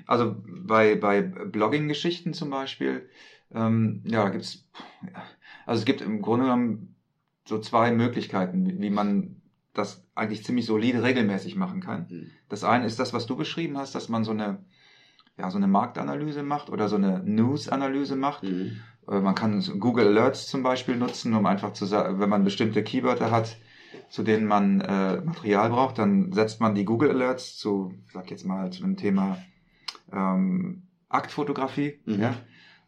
Also 0.06 0.36
bei, 0.46 0.96
bei 0.96 1.22
Blogging-Geschichten 1.22 2.32
zum 2.34 2.50
Beispiel, 2.50 3.08
ähm, 3.54 4.02
ja, 4.04 4.24
da 4.24 4.30
gibt's, 4.30 4.66
ja, 5.02 5.22
also 5.66 5.80
es 5.80 5.84
gibt 5.84 6.00
im 6.00 6.22
Grunde 6.22 6.46
genommen 6.46 6.94
so 7.46 7.58
zwei 7.60 7.92
Möglichkeiten, 7.92 8.80
wie 8.80 8.90
man 8.90 9.37
das 9.78 10.04
eigentlich 10.14 10.44
ziemlich 10.44 10.66
solide 10.66 11.02
regelmäßig 11.02 11.56
machen 11.56 11.80
kann. 11.80 12.06
Mhm. 12.10 12.30
Das 12.48 12.64
eine 12.64 12.86
ist 12.86 12.98
das, 12.98 13.12
was 13.12 13.26
du 13.26 13.36
beschrieben 13.36 13.78
hast, 13.78 13.94
dass 13.94 14.08
man 14.08 14.24
so 14.24 14.32
eine, 14.32 14.58
ja, 15.38 15.50
so 15.50 15.56
eine 15.56 15.68
Marktanalyse 15.68 16.42
macht 16.42 16.68
oder 16.70 16.88
so 16.88 16.96
eine 16.96 17.22
News-Analyse 17.24 18.16
macht. 18.16 18.42
Mhm. 18.42 18.80
Äh, 19.08 19.20
Man 19.20 19.34
kann 19.34 19.62
Google 19.78 20.08
Alerts 20.08 20.46
zum 20.48 20.62
Beispiel 20.62 20.96
nutzen, 20.96 21.32
um 21.34 21.46
einfach 21.46 21.72
zu 21.72 21.86
sagen, 21.86 22.20
wenn 22.20 22.28
man 22.28 22.44
bestimmte 22.44 22.82
Keywörter 22.82 23.30
hat, 23.30 23.56
zu 24.10 24.22
denen 24.22 24.46
man 24.46 24.80
äh, 24.80 25.20
Material 25.20 25.70
braucht, 25.70 25.98
dann 25.98 26.32
setzt 26.32 26.60
man 26.60 26.74
die 26.74 26.84
Google 26.84 27.10
Alerts 27.10 27.56
zu, 27.56 27.94
ich 28.06 28.12
sag 28.12 28.30
jetzt 28.30 28.44
mal, 28.44 28.70
zu 28.70 28.82
dem 28.82 28.96
Thema 28.96 29.38
ähm, 30.12 30.82
Aktfotografie, 31.08 32.00
Mhm. 32.04 32.20
ja. 32.20 32.34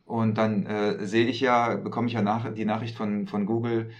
Und 0.04 0.38
dann 0.38 0.66
äh, 0.66 1.06
sehe 1.06 1.26
ich 1.26 1.40
ja, 1.40 1.76
bekomme 1.76 2.08
ich 2.08 2.14
ja 2.14 2.22
nach, 2.22 2.52
die 2.52 2.64
Nachricht 2.64 2.96
von, 2.96 3.28
von 3.28 3.46
Google, 3.46 3.90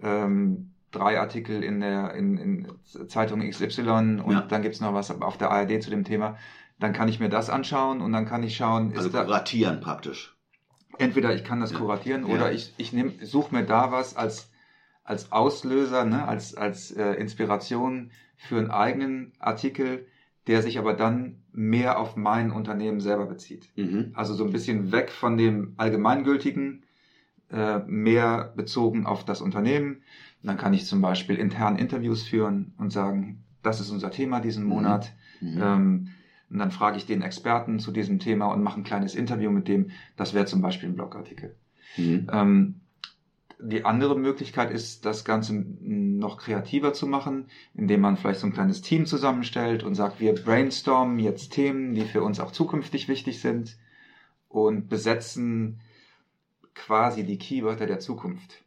ähm, 0.00 0.70
drei 0.90 1.18
Artikel 1.20 1.62
in 1.62 1.80
der 1.80 2.14
in, 2.14 2.38
in 2.38 2.68
Zeitung 3.08 3.40
XY 3.48 4.20
und 4.24 4.32
Ja. 4.32 4.40
dann 4.48 4.62
gibt's 4.62 4.80
noch 4.80 4.94
was 4.94 5.10
auf 5.10 5.36
der 5.38 5.50
ARD 5.50 5.82
zu 5.82 5.90
dem 5.90 6.04
Thema. 6.04 6.36
Dann 6.78 6.92
kann 6.92 7.08
ich 7.08 7.20
mir 7.20 7.28
das 7.28 7.50
anschauen 7.50 8.00
und 8.00 8.12
dann 8.12 8.24
kann 8.26 8.42
ich 8.42 8.56
schauen, 8.56 8.92
Also 8.94 9.08
ist 9.08 9.14
da, 9.14 9.24
kuratieren 9.24 9.80
praktisch. 9.80 10.36
entweder 10.98 11.34
ich 11.34 11.44
kann 11.44 11.60
das 11.60 11.72
Ja. 11.72 11.78
kuratieren 11.78 12.26
Ja. 12.26 12.34
oder 12.34 12.52
ich, 12.52 12.72
ich 12.76 12.92
nehm, 12.92 13.14
suche 13.22 13.54
mir 13.54 13.64
da 13.64 13.92
was 13.92 14.16
als, 14.16 14.50
als 15.04 15.32
Auslöser, 15.32 16.04
ne, 16.04 16.26
als, 16.26 16.54
als 16.54 16.90
äh, 16.90 17.12
Inspiration 17.14 18.10
für 18.36 18.58
einen 18.58 18.70
eigenen 18.70 19.32
Artikel, 19.38 20.06
der 20.46 20.62
sich 20.62 20.78
aber 20.78 20.94
dann 20.94 21.42
mehr 21.52 21.98
auf 21.98 22.16
mein 22.16 22.50
Unternehmen 22.52 23.00
selber 23.00 23.26
bezieht. 23.26 23.68
Mhm. 23.76 24.12
Also 24.14 24.34
so 24.34 24.44
ein 24.44 24.52
bisschen 24.52 24.92
weg 24.92 25.10
von 25.10 25.36
dem 25.36 25.74
Allgemeingültigen, 25.76 26.84
äh, 27.50 27.78
mehr 27.86 28.52
bezogen 28.56 29.06
auf 29.06 29.24
das 29.24 29.40
Unternehmen. 29.40 30.02
Und 30.42 30.46
dann 30.48 30.56
kann 30.56 30.74
ich 30.74 30.86
zum 30.86 31.00
Beispiel 31.00 31.36
intern 31.36 31.76
Interviews 31.76 32.22
führen 32.22 32.72
und 32.78 32.92
sagen, 32.92 33.44
das 33.62 33.80
ist 33.80 33.90
unser 33.90 34.10
Thema 34.10 34.40
diesen 34.40 34.64
Mhm. 34.64 34.68
Monat. 34.70 35.12
Mhm. 35.40 35.60
Ähm, 35.62 36.08
und 36.50 36.58
dann 36.58 36.70
frage 36.70 36.96
ich 36.96 37.06
den 37.06 37.22
Experten 37.22 37.78
zu 37.78 37.92
diesem 37.92 38.18
Thema 38.18 38.46
und 38.46 38.62
mache 38.62 38.80
ein 38.80 38.84
kleines 38.84 39.14
Interview 39.14 39.50
mit 39.50 39.68
dem. 39.68 39.90
Das 40.16 40.32
wäre 40.32 40.46
zum 40.46 40.62
Beispiel 40.62 40.88
ein 40.88 40.94
Blogartikel. 40.94 41.54
Mhm. 41.96 42.28
Ähm, 42.32 42.80
die 43.60 43.84
andere 43.84 44.16
Möglichkeit 44.16 44.70
ist, 44.70 45.04
das 45.04 45.24
Ganze 45.24 45.52
noch 45.52 46.38
kreativer 46.38 46.92
zu 46.92 47.08
machen, 47.08 47.46
indem 47.74 48.00
man 48.00 48.16
vielleicht 48.16 48.38
so 48.40 48.46
ein 48.46 48.52
kleines 48.52 48.82
Team 48.82 49.04
zusammenstellt 49.04 49.82
und 49.82 49.96
sagt, 49.96 50.20
wir 50.20 50.32
brainstormen 50.34 51.18
jetzt 51.18 51.52
Themen, 51.52 51.94
die 51.94 52.02
für 52.04 52.22
uns 52.22 52.38
auch 52.38 52.52
zukünftig 52.52 53.08
wichtig 53.08 53.40
sind 53.40 53.76
und 54.48 54.88
besetzen 54.88 55.80
quasi 56.74 57.24
die 57.24 57.36
Keywörter 57.38 57.86
der 57.86 57.98
Zukunft. 57.98 58.62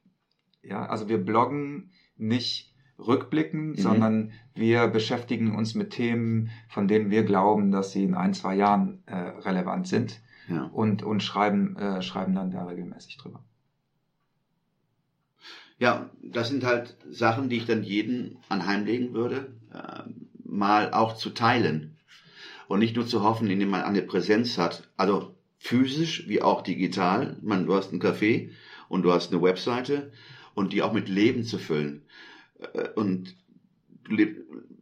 Ja, 0.64 0.86
also 0.86 1.10
wir 1.10 1.18
bloggen 1.18 1.92
nicht 2.18 2.74
rückblickend, 3.00 3.78
Mhm. 3.78 3.82
sondern 3.82 4.32
wir 4.54 4.88
beschäftigen 4.88 5.56
uns 5.56 5.74
mit 5.74 5.90
Themen, 5.92 6.52
von 6.70 6.88
denen 6.88 7.10
wir 7.10 7.24
glauben, 7.24 7.72
dass 7.72 7.92
sie 7.92 8.04
in 8.04 8.14
ein, 8.14 8.34
zwei 8.34 8.56
Jahren 8.56 9.02
äh, 9.08 9.16
relevant 9.16 9.88
sind 9.88 10.22
Ja. 10.48 10.66
und, 10.66 11.02
und 11.04 11.24
schreiben, 11.24 11.76
äh, 11.78 12.02
schreiben 12.02 12.36
dann 12.36 12.52
da 12.52 12.66
regelmäßig 12.66 13.18
drüber. 13.18 13.44
Ja, 15.80 16.10
das 16.22 16.50
sind 16.50 16.64
halt 16.64 16.96
Sachen, 17.10 17.50
die 17.50 17.58
ich 17.58 17.66
dann 17.66 17.82
jeden 17.84 18.38
anheimlegen 18.50 19.14
würde, 19.14 19.52
äh, 19.74 20.04
mal 20.44 20.94
auch 20.94 21.16
zu 21.16 21.32
teilen. 21.32 21.98
Und 22.68 22.80
nicht 22.80 22.96
nur 22.96 23.08
zu 23.08 23.24
hoffen, 23.24 23.50
indem 23.50 23.70
man 23.72 23.82
eine 23.82 24.02
Präsenz 24.04 24.58
hat, 24.58 24.90
also 24.96 25.36
physisch 25.58 26.28
wie 26.28 26.42
auch 26.42 26.62
digital. 26.62 27.36
Man, 27.42 27.66
du 27.66 27.74
hast 27.74 27.92
einen 27.92 28.02
Café 28.02 28.52
und 28.90 29.02
du 29.04 29.12
hast 29.12 29.34
eine 29.34 29.42
Webseite 29.42 30.12
und 30.54 30.74
die 30.74 30.82
auch 30.82 30.94
mit 30.94 31.10
Leben 31.10 31.44
zu 31.44 31.58
füllen. 31.58 32.04
Äh, 32.74 32.90
Und 32.96 33.36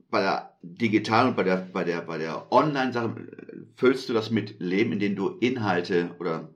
bei 0.10 0.22
der 0.22 0.54
digital 0.62 1.28
und 1.28 1.36
bei 1.36 1.44
der, 1.44 1.58
bei 1.58 1.84
der, 1.84 2.02
bei 2.02 2.18
der 2.18 2.52
Online-Sache 2.52 3.08
äh, 3.08 3.58
füllst 3.76 4.10
du 4.10 4.14
das 4.14 4.32
mit 4.32 4.60
Leben, 4.60 4.94
indem 4.94 5.16
du 5.16 5.30
Inhalte 5.40 6.16
oder 6.20 6.50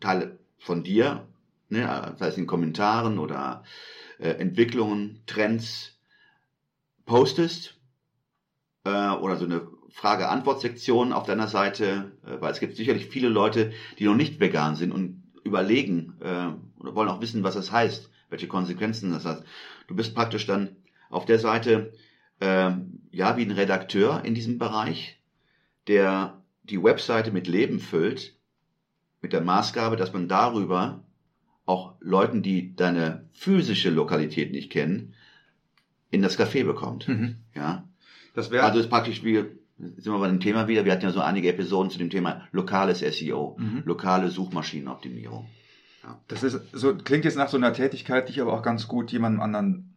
Teile 0.00 0.38
von 0.58 0.82
dir, 0.82 1.26
ne, 1.68 2.14
sei 2.18 2.28
es 2.28 2.38
in 2.38 2.46
Kommentaren 2.46 3.18
oder 3.18 3.64
äh, 4.18 4.30
Entwicklungen, 4.30 5.20
Trends 5.26 5.98
postest 7.04 7.78
äh, 8.84 9.10
oder 9.10 9.36
so 9.36 9.44
eine 9.44 9.68
Frage-Antwort-Sektion 9.90 11.12
auf 11.12 11.26
deiner 11.26 11.48
Seite, 11.48 12.12
äh, 12.26 12.40
weil 12.40 12.52
es 12.52 12.60
gibt 12.60 12.76
sicherlich 12.76 13.06
viele 13.06 13.28
Leute, 13.28 13.72
die 13.98 14.04
noch 14.06 14.16
nicht 14.16 14.40
vegan 14.40 14.76
sind 14.76 14.92
und 14.92 15.22
überlegen 15.44 16.14
äh, 16.20 16.48
oder 16.80 16.94
wollen 16.94 17.08
auch 17.08 17.20
wissen, 17.20 17.44
was 17.44 17.54
das 17.54 17.70
heißt, 17.70 18.10
welche 18.30 18.48
Konsequenzen 18.48 19.12
das 19.12 19.24
hat. 19.24 19.44
Du 19.86 19.94
bist 19.94 20.14
praktisch 20.14 20.46
dann 20.46 20.76
auf 21.10 21.24
der 21.26 21.38
Seite 21.38 21.92
ähm, 22.40 23.00
ja 23.10 23.36
wie 23.36 23.42
ein 23.44 23.50
Redakteur 23.52 24.24
in 24.24 24.34
diesem 24.34 24.58
Bereich, 24.58 25.20
der 25.86 26.42
die 26.64 26.82
Webseite 26.82 27.30
mit 27.30 27.46
Leben 27.46 27.78
füllt, 27.78 28.34
mit 29.20 29.32
der 29.32 29.40
Maßgabe, 29.42 29.96
dass 29.96 30.12
man 30.12 30.28
darüber 30.28 31.04
auch 31.66 31.94
Leuten, 32.00 32.42
die 32.42 32.74
deine 32.76 33.28
physische 33.32 33.90
Lokalität 33.90 34.52
nicht 34.52 34.70
kennen, 34.70 35.14
in 36.10 36.22
das 36.22 36.38
Café 36.38 36.64
bekommt. 36.64 37.08
Ja. 37.54 37.88
Das 38.34 38.50
wäre 38.50 38.64
Also 38.64 38.80
ist 38.80 38.90
praktisch 38.90 39.24
wie, 39.24 39.44
sind 39.78 40.06
wir 40.12 40.18
bei 40.18 40.28
dem 40.28 40.40
Thema 40.40 40.68
wieder, 40.68 40.84
wir 40.84 40.92
hatten 40.92 41.04
ja 41.04 41.10
so 41.10 41.20
einige 41.20 41.48
Episoden 41.48 41.90
zu 41.90 41.98
dem 41.98 42.10
Thema 42.10 42.46
lokales 42.52 43.00
SEO, 43.00 43.56
Mhm. 43.58 43.82
lokale 43.86 44.28
Suchmaschinenoptimierung. 44.30 45.46
Das 46.28 46.42
ist 46.42 46.58
so 46.72 46.94
klingt 46.94 47.24
jetzt 47.24 47.36
nach 47.36 47.48
so 47.48 47.56
einer 47.56 47.72
Tätigkeit, 47.72 48.28
die 48.28 48.32
ich 48.32 48.40
aber 48.40 48.52
auch 48.52 48.62
ganz 48.62 48.88
gut 48.88 49.10
jemandem 49.12 49.40
anderen 49.40 49.94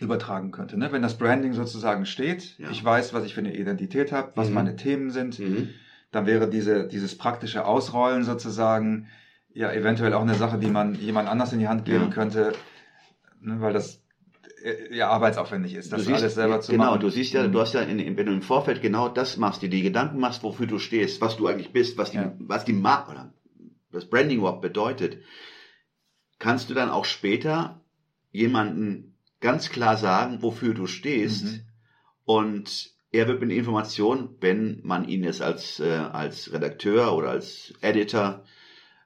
übertragen 0.00 0.50
könnte. 0.50 0.78
Ne? 0.78 0.90
Wenn 0.92 1.02
das 1.02 1.16
Branding 1.18 1.52
sozusagen 1.52 2.06
steht, 2.06 2.58
Ja. 2.58 2.70
ich 2.70 2.84
weiß, 2.84 3.14
was 3.14 3.24
ich 3.24 3.34
für 3.34 3.40
eine 3.40 3.54
Identität 3.54 4.10
habe, 4.12 4.32
was 4.34 4.48
Mhm. 4.48 4.54
meine 4.54 4.76
Themen 4.76 5.10
sind, 5.10 5.38
Mhm. 5.38 5.68
dann 6.10 6.26
wäre 6.26 6.48
diese 6.48 6.88
dieses 6.88 7.16
praktische 7.16 7.64
Ausrollen 7.64 8.24
sozusagen 8.24 9.06
ja 9.54 9.70
eventuell 9.72 10.14
auch 10.14 10.22
eine 10.22 10.34
Sache, 10.34 10.58
die 10.58 10.68
man 10.70 10.94
jemand 10.94 11.28
anders 11.28 11.52
in 11.52 11.58
die 11.60 11.68
Hand 11.68 11.84
geben 11.84 12.04
Ja. 12.04 12.10
könnte, 12.10 12.52
ne? 13.40 13.60
weil 13.60 13.72
das 13.72 14.00
äh, 14.64 14.94
ja 14.96 15.08
arbeitsaufwendig 15.10 15.74
ist, 15.74 15.92
das 15.92 16.04
siehst, 16.04 16.22
alles 16.22 16.34
selber 16.34 16.60
zu 16.60 16.72
genau, 16.72 16.84
machen. 16.92 17.00
du 17.00 17.10
siehst 17.10 17.32
ja, 17.32 17.46
Mhm. 17.46 17.52
du 17.52 17.60
hast 17.60 17.74
ja, 17.74 17.80
in, 17.82 17.98
in, 17.98 18.16
wenn 18.16 18.26
du 18.26 18.32
im 18.32 18.42
Vorfeld 18.42 18.80
genau 18.82 19.08
das 19.08 19.36
machst, 19.36 19.62
dir 19.62 19.68
die 19.70 19.82
Gedanken 19.82 20.18
machst, 20.20 20.42
wofür 20.42 20.66
du 20.66 20.78
stehst, 20.78 21.20
was 21.20 21.36
du 21.36 21.46
eigentlich 21.48 21.72
bist, 21.72 21.96
was 21.98 22.10
die, 22.12 22.16
Ja. 22.18 22.32
was 22.38 22.64
die 22.64 22.72
Marke 22.72 23.10
oder 23.12 23.32
das 23.92 24.06
Branding 24.08 24.38
überhaupt 24.38 24.62
bedeutet, 24.62 25.18
kannst 26.38 26.70
du 26.70 26.74
dann 26.74 26.90
auch 26.90 27.04
später 27.04 27.80
jemanden 28.30 29.14
ganz 29.40 29.70
klar 29.70 29.96
sagen, 29.96 30.42
wofür 30.42 30.74
du 30.74 30.86
stehst 30.86 31.44
Mhm. 31.44 31.60
und 32.24 32.90
er 33.10 33.28
wird 33.28 33.40
mit 33.40 33.50
Informationen, 33.50 34.30
wenn 34.40 34.80
man 34.84 35.06
ihn 35.06 35.22
jetzt 35.24 35.42
als, 35.42 35.80
äh, 35.80 35.90
als 35.90 36.52
Redakteur 36.52 37.14
oder 37.14 37.30
als 37.30 37.74
Editor 37.82 38.44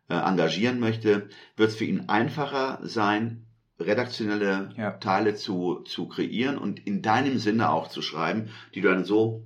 äh, 0.09 0.15
engagieren 0.15 0.79
möchte, 0.79 1.29
wird 1.57 1.71
es 1.71 1.77
für 1.77 1.85
ihn 1.87 2.09
einfacher 2.09 2.79
sein, 2.83 3.47
redaktionelle 3.81 4.71
Ja. 4.77 4.93
Teile 4.93 5.35
zu, 5.35 5.81
zu 5.81 6.07
kreieren 6.09 6.57
und 6.57 6.87
in 6.87 7.03
deinem 7.03 7.39
Sinne 7.39 7.71
auch 7.71 7.89
zu 7.89 8.01
schreiben, 8.03 8.51
die 8.75 8.81
du 8.81 8.89
dann 8.89 9.05
so, 9.05 9.45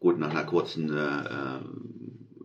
gut, 0.00 0.18
nach 0.18 0.30
einer 0.30 0.44
kurzen 0.44 0.90
äh, 0.90 0.96
äh, 0.96 1.60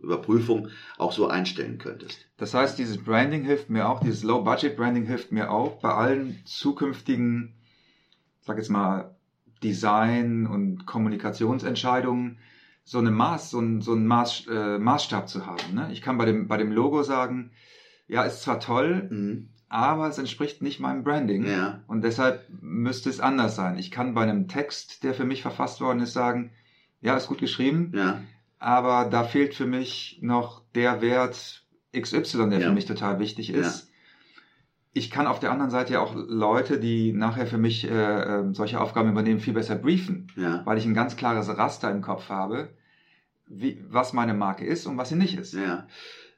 Überprüfung 0.04 0.68
auch 0.98 1.12
so 1.12 1.28
einstellen 1.28 1.78
könntest. 1.78 2.26
Das 2.36 2.54
heißt, 2.54 2.78
dieses 2.78 2.98
Branding 2.98 3.44
hilft 3.44 3.70
mir 3.70 3.88
auch, 3.88 4.00
dieses 4.00 4.22
Low-Budget-Branding 4.22 5.06
hilft 5.06 5.32
mir 5.32 5.50
auch 5.50 5.80
bei 5.80 5.92
allen 5.92 6.40
zukünftigen, 6.44 7.54
sag 8.40 8.56
jetzt 8.58 8.70
mal, 8.70 9.14
Design- 9.62 10.46
und 10.46 10.86
Kommunikationsentscheidungen 10.86 12.38
so 12.84 12.98
eine 12.98 13.10
Maß, 13.10 13.50
so 13.50 13.60
ein, 13.60 13.80
so 13.80 13.94
ein 13.94 14.06
Maß, 14.06 14.46
äh, 14.50 14.78
Maßstab 14.78 15.28
zu 15.28 15.46
haben. 15.46 15.74
Ne? 15.74 15.88
Ich 15.92 16.02
kann 16.02 16.18
bei 16.18 16.26
dem, 16.26 16.48
bei 16.48 16.58
dem 16.58 16.70
Logo 16.70 17.02
sagen, 17.02 17.50
ja, 18.06 18.24
ist 18.24 18.42
zwar 18.42 18.60
toll, 18.60 19.08
Mhm. 19.10 19.48
aber 19.70 20.06
es 20.08 20.18
entspricht 20.18 20.60
nicht 20.60 20.80
meinem 20.80 21.02
Branding. 21.02 21.46
Ja. 21.46 21.80
Und 21.86 22.02
deshalb 22.04 22.44
müsste 22.60 23.08
es 23.08 23.20
anders 23.20 23.56
sein. 23.56 23.78
Ich 23.78 23.90
kann 23.90 24.12
bei 24.12 24.22
einem 24.22 24.48
Text, 24.48 25.02
der 25.02 25.14
für 25.14 25.24
mich 25.24 25.40
verfasst 25.40 25.80
worden 25.80 26.00
ist, 26.00 26.12
sagen, 26.12 26.50
ja, 27.00 27.16
ist 27.16 27.28
gut 27.28 27.38
geschrieben, 27.38 27.92
Ja. 27.94 28.20
Aber 28.64 29.08
da 29.10 29.24
fehlt 29.24 29.54
für 29.54 29.66
mich 29.66 30.18
noch 30.22 30.62
der 30.74 31.02
Wert 31.02 31.64
XY, 31.94 32.48
der 32.50 32.60
Ja. 32.60 32.66
für 32.68 32.72
mich 32.72 32.86
total 32.86 33.18
wichtig 33.20 33.48
Ja. 33.48 33.58
ist. 33.60 33.90
Ich 34.94 35.10
kann 35.10 35.26
auf 35.26 35.40
der 35.40 35.50
anderen 35.50 35.70
Seite 35.70 35.94
ja 35.94 36.00
auch 36.00 36.14
Leute, 36.14 36.78
die 36.78 37.12
nachher 37.12 37.46
für 37.46 37.58
mich 37.58 37.84
äh, 37.88 37.90
äh, 38.22 38.54
solche 38.54 38.80
Aufgaben 38.80 39.10
übernehmen, 39.10 39.40
viel 39.40 39.52
besser 39.54 39.74
briefen, 39.76 40.28
Ja. 40.36 40.62
weil 40.64 40.78
ich 40.78 40.86
ein 40.86 40.94
ganz 40.94 41.16
klares 41.16 41.48
Raster 41.48 41.90
im 41.90 42.00
Kopf 42.00 42.28
habe, 42.28 42.70
wie, 43.46 43.84
was 43.90 44.12
meine 44.12 44.34
Marke 44.34 44.64
ist 44.64 44.86
und 44.86 44.96
was 44.96 45.08
sie 45.10 45.16
nicht 45.16 45.36
ist. 45.38 45.52
Ja. 45.54 45.86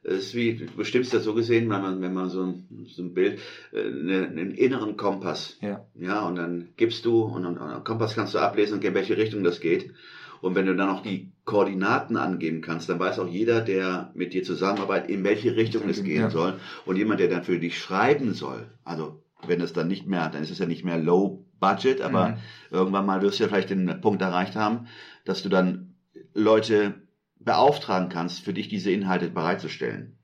Es 0.03 0.17
ist 0.27 0.35
wie, 0.35 0.55
du 0.57 0.65
bestimmst 0.75 1.13
das 1.13 1.23
so 1.23 1.33
gesehen, 1.33 1.69
wenn 1.69 1.81
man, 1.81 2.01
wenn 2.01 2.13
man 2.13 2.29
so 2.29 2.43
ein, 2.43 2.85
so 2.87 3.03
ein 3.03 3.13
Bild, 3.13 3.39
äh, 3.71 3.81
eine- 3.87 4.27
einen 4.27 4.51
inneren 4.51 4.97
Kompass. 4.97 5.57
Ja. 5.61 5.85
Ja, 5.95 6.21
und 6.27 6.35
dann 6.35 6.69
gibst 6.77 7.05
du, 7.05 7.21
und, 7.23 7.45
und, 7.45 7.83
Kompass 7.83 8.15
kannst 8.15 8.33
du 8.33 8.39
ablesen, 8.39 8.81
in 8.81 8.93
welche 8.93 9.17
Richtung 9.17 9.43
das 9.43 9.59
geht. 9.59 9.93
Und 10.41 10.55
wenn 10.55 10.65
du 10.65 10.75
dann 10.75 10.87
noch 10.87 11.01
die 11.03 11.31
Koordinaten 11.45 12.17
angeben 12.17 12.61
kannst, 12.61 12.89
dann 12.89 12.99
weiß 12.99 13.19
auch 13.19 13.27
jeder, 13.27 13.61
der 13.61 14.11
mit 14.13 14.33
dir 14.33 14.43
zusammenarbeitet, 14.43 15.09
in 15.09 15.23
welche 15.23 15.55
Richtung 15.55 15.87
es 15.89 16.03
gehen 16.03 16.21
Ja. 16.23 16.29
soll. 16.29 16.59
Und 16.85 16.97
jemand, 16.97 17.19
der 17.19 17.29
dann 17.29 17.43
für 17.43 17.59
dich 17.59 17.79
schreiben 17.79 18.33
soll, 18.33 18.69
also 18.83 19.23
wenn 19.45 19.61
es 19.61 19.73
dann 19.73 19.87
nicht 19.87 20.07
mehr, 20.07 20.29
dann 20.29 20.43
ist 20.43 20.51
es 20.51 20.59
ja 20.59 20.65
nicht 20.65 20.83
mehr 20.83 20.97
low 20.97 21.45
budget, 21.59 22.01
aber 22.01 22.29
Mhm. 22.29 22.35
irgendwann 22.71 23.05
mal 23.05 23.21
wirst 23.21 23.39
du 23.39 23.43
ja 23.43 23.49
vielleicht 23.49 23.69
den 23.69 24.01
Punkt 24.01 24.21
erreicht 24.21 24.55
haben, 24.55 24.87
dass 25.25 25.41
du 25.43 25.49
dann 25.49 25.95
Leute 26.33 26.95
beauftragen 27.39 28.09
kannst, 28.09 28.41
für 28.41 28.53
dich 28.53 28.67
diese 28.67 28.91
Inhalte 28.91 29.29
bereitzustellen. 29.29 30.17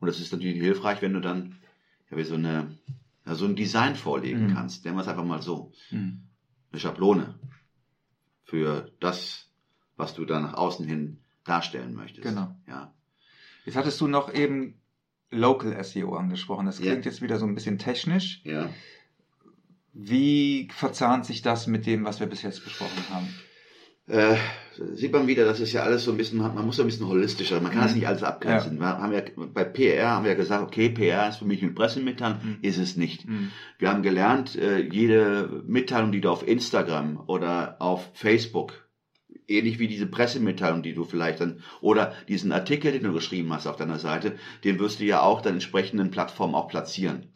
Und 0.00 0.08
das 0.08 0.20
ist 0.20 0.32
natürlich 0.32 0.56
hilfreich, 0.60 1.00
wenn 1.00 1.12
du 1.14 1.20
dann 1.20 1.56
ja, 2.10 2.16
wie 2.16 2.24
so, 2.24 2.34
eine, 2.34 2.76
ja, 3.24 3.34
so 3.34 3.44
ein 3.44 3.56
Design 3.56 3.94
vorlegen 3.94 4.48
Mhm. 4.48 4.54
kannst. 4.54 4.84
Nennen 4.84 4.96
wir 4.96 5.02
es 5.02 5.08
einfach 5.08 5.24
mal 5.24 5.40
so. 5.40 5.72
Mhm. 5.90 6.22
Eine 6.72 6.80
Schablone 6.80 7.34
für 8.52 8.92
das, 9.00 9.48
was 9.96 10.12
du 10.12 10.26
da 10.26 10.38
nach 10.38 10.52
außen 10.52 10.86
hin 10.86 11.16
darstellen 11.44 11.94
möchtest. 11.94 12.22
Genau. 12.22 12.54
Ja. 12.68 12.92
Jetzt 13.64 13.76
hattest 13.76 13.98
du 14.02 14.08
noch 14.08 14.30
eben 14.34 14.78
Local 15.30 15.82
SEO 15.82 16.14
angesprochen. 16.14 16.66
Das 16.66 16.78
Ja. 16.78 16.90
klingt 16.90 17.06
jetzt 17.06 17.22
wieder 17.22 17.38
so 17.38 17.46
ein 17.46 17.54
bisschen 17.54 17.78
technisch. 17.78 18.42
Ja. 18.44 18.68
Wie 19.94 20.68
verzahnt 20.70 21.24
sich 21.24 21.40
das 21.40 21.66
mit 21.66 21.86
dem, 21.86 22.04
was 22.04 22.20
wir 22.20 22.26
bis 22.26 22.42
jetzt 22.42 22.62
besprochen 22.62 23.02
haben? 23.08 23.34
Äh, 24.06 24.36
sieht 24.94 25.12
man 25.12 25.26
wieder, 25.26 25.44
das 25.44 25.60
ist 25.60 25.72
ja 25.72 25.82
alles 25.82 26.04
so 26.04 26.10
ein 26.12 26.16
bisschen, 26.16 26.38
man 26.38 26.64
muss 26.66 26.76
so 26.76 26.82
ein 26.82 26.86
bisschen 26.86 27.06
holistischer, 27.08 27.60
man 27.60 27.72
kann 27.72 27.82
das 27.82 27.92
Mhm. 27.92 27.98
nicht 27.98 28.08
alles 28.08 28.22
abgrenzen. 28.22 28.78
Wir 28.80 28.86
haben 28.86 29.12
ja, 29.12 29.22
bei 29.36 29.64
PR 29.64 30.10
haben 30.10 30.24
wir 30.24 30.32
ja 30.32 30.36
gesagt, 30.36 30.62
okay, 30.62 30.88
PR 30.88 31.28
ist 31.28 31.36
für 31.38 31.44
mich 31.44 31.62
eine 31.62 31.72
Pressemitteilung, 31.72 32.38
Mhm. 32.42 32.58
ist 32.62 32.78
es 32.78 32.96
nicht. 32.96 33.26
Mhm. 33.28 33.50
Wir 33.78 33.90
haben 33.90 34.02
gelernt, 34.02 34.56
äh, 34.56 34.80
jede 34.80 35.62
Mitteilung, 35.66 36.12
die 36.12 36.20
du 36.20 36.30
auf 36.30 36.46
Instagram 36.46 37.22
oder 37.26 37.76
auf 37.80 38.10
Facebook, 38.14 38.88
ähnlich 39.48 39.78
wie 39.78 39.88
diese 39.88 40.06
Pressemitteilung, 40.06 40.82
die 40.82 40.94
du 40.94 41.04
vielleicht 41.04 41.40
dann, 41.40 41.62
oder 41.80 42.12
diesen 42.28 42.52
Artikel, 42.52 42.92
den 42.92 43.02
du 43.02 43.12
geschrieben 43.12 43.52
hast 43.52 43.66
auf 43.66 43.76
deiner 43.76 43.98
Seite, 43.98 44.36
den 44.64 44.78
wirst 44.78 45.00
du 45.00 45.04
ja 45.04 45.20
auch 45.22 45.40
dann 45.42 45.54
entsprechenden 45.54 46.10
Plattformen 46.10 46.54
auch 46.54 46.68
platzieren. 46.68 47.26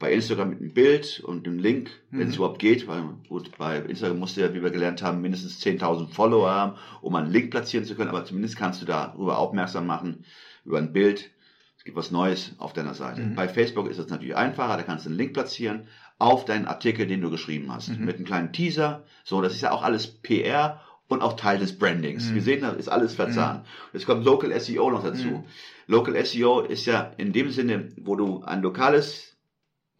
Bei 0.00 0.12
Instagram 0.12 0.50
mit 0.50 0.60
einem 0.60 0.72
Bild 0.72 1.20
und 1.20 1.46
einem 1.46 1.58
Link, 1.60 1.90
wenn 2.10 2.22
es 2.22 2.28
Mhm. 2.30 2.34
überhaupt 2.36 2.58
geht, 2.58 2.88
weil 2.88 3.04
gut, 3.28 3.56
bei 3.58 3.76
Instagram 3.78 4.18
musst 4.18 4.36
du 4.36 4.40
ja, 4.40 4.52
wie 4.52 4.62
wir 4.62 4.70
gelernt 4.70 5.02
haben, 5.02 5.20
mindestens 5.20 5.60
10.000 5.60 6.08
Follower 6.08 6.50
haben, 6.50 6.78
um 7.02 7.14
einen 7.14 7.30
Link 7.30 7.50
platzieren 7.52 7.84
zu 7.84 7.94
können, 7.94 8.08
aber 8.08 8.24
zumindest 8.24 8.56
kannst 8.56 8.80
du 8.82 8.86
darüber 8.86 9.38
aufmerksam 9.38 9.86
machen, 9.86 10.24
über 10.64 10.78
ein 10.78 10.92
Bild, 10.92 11.30
es 11.76 11.84
gibt 11.84 11.96
was 11.96 12.10
Neues 12.10 12.52
auf 12.58 12.72
deiner 12.72 12.94
Seite. 12.94 13.20
Mhm. 13.20 13.34
Bei 13.36 13.48
Facebook 13.48 13.88
ist 13.88 13.98
es 13.98 14.08
natürlich 14.08 14.36
einfacher, 14.36 14.76
da 14.76 14.82
kannst 14.82 15.04
du 15.04 15.10
einen 15.10 15.18
Link 15.18 15.34
platzieren 15.34 15.86
auf 16.18 16.44
deinen 16.44 16.66
Artikel, 16.66 17.06
den 17.06 17.20
du 17.20 17.30
geschrieben 17.30 17.72
hast. 17.72 17.88
Mhm. 17.88 18.04
Mit 18.04 18.16
einem 18.16 18.26
kleinen 18.26 18.52
Teaser. 18.52 19.04
So, 19.24 19.40
das 19.40 19.54
ist 19.54 19.60
ja 19.60 19.70
auch 19.70 19.82
alles 19.82 20.06
PR 20.06 20.80
und 21.08 21.22
auch 21.22 21.34
Teil 21.36 21.58
des 21.58 21.78
Brandings. 21.78 22.30
Mhm. 22.30 22.34
Wir 22.34 22.42
sehen, 22.42 22.60
da 22.62 22.70
ist 22.70 22.88
alles 22.88 23.14
verzahnt. 23.14 23.66
Jetzt 23.92 24.06
kommt 24.06 24.24
Local 24.24 24.58
SEO 24.60 24.90
noch 24.90 25.02
dazu. 25.02 25.26
Mhm. 25.26 25.44
Local 25.86 26.24
SEO 26.24 26.60
ist 26.60 26.86
ja 26.86 27.12
in 27.16 27.32
dem 27.32 27.50
Sinne, 27.50 27.88
wo 28.02 28.14
du 28.16 28.42
ein 28.44 28.62
lokales 28.62 29.29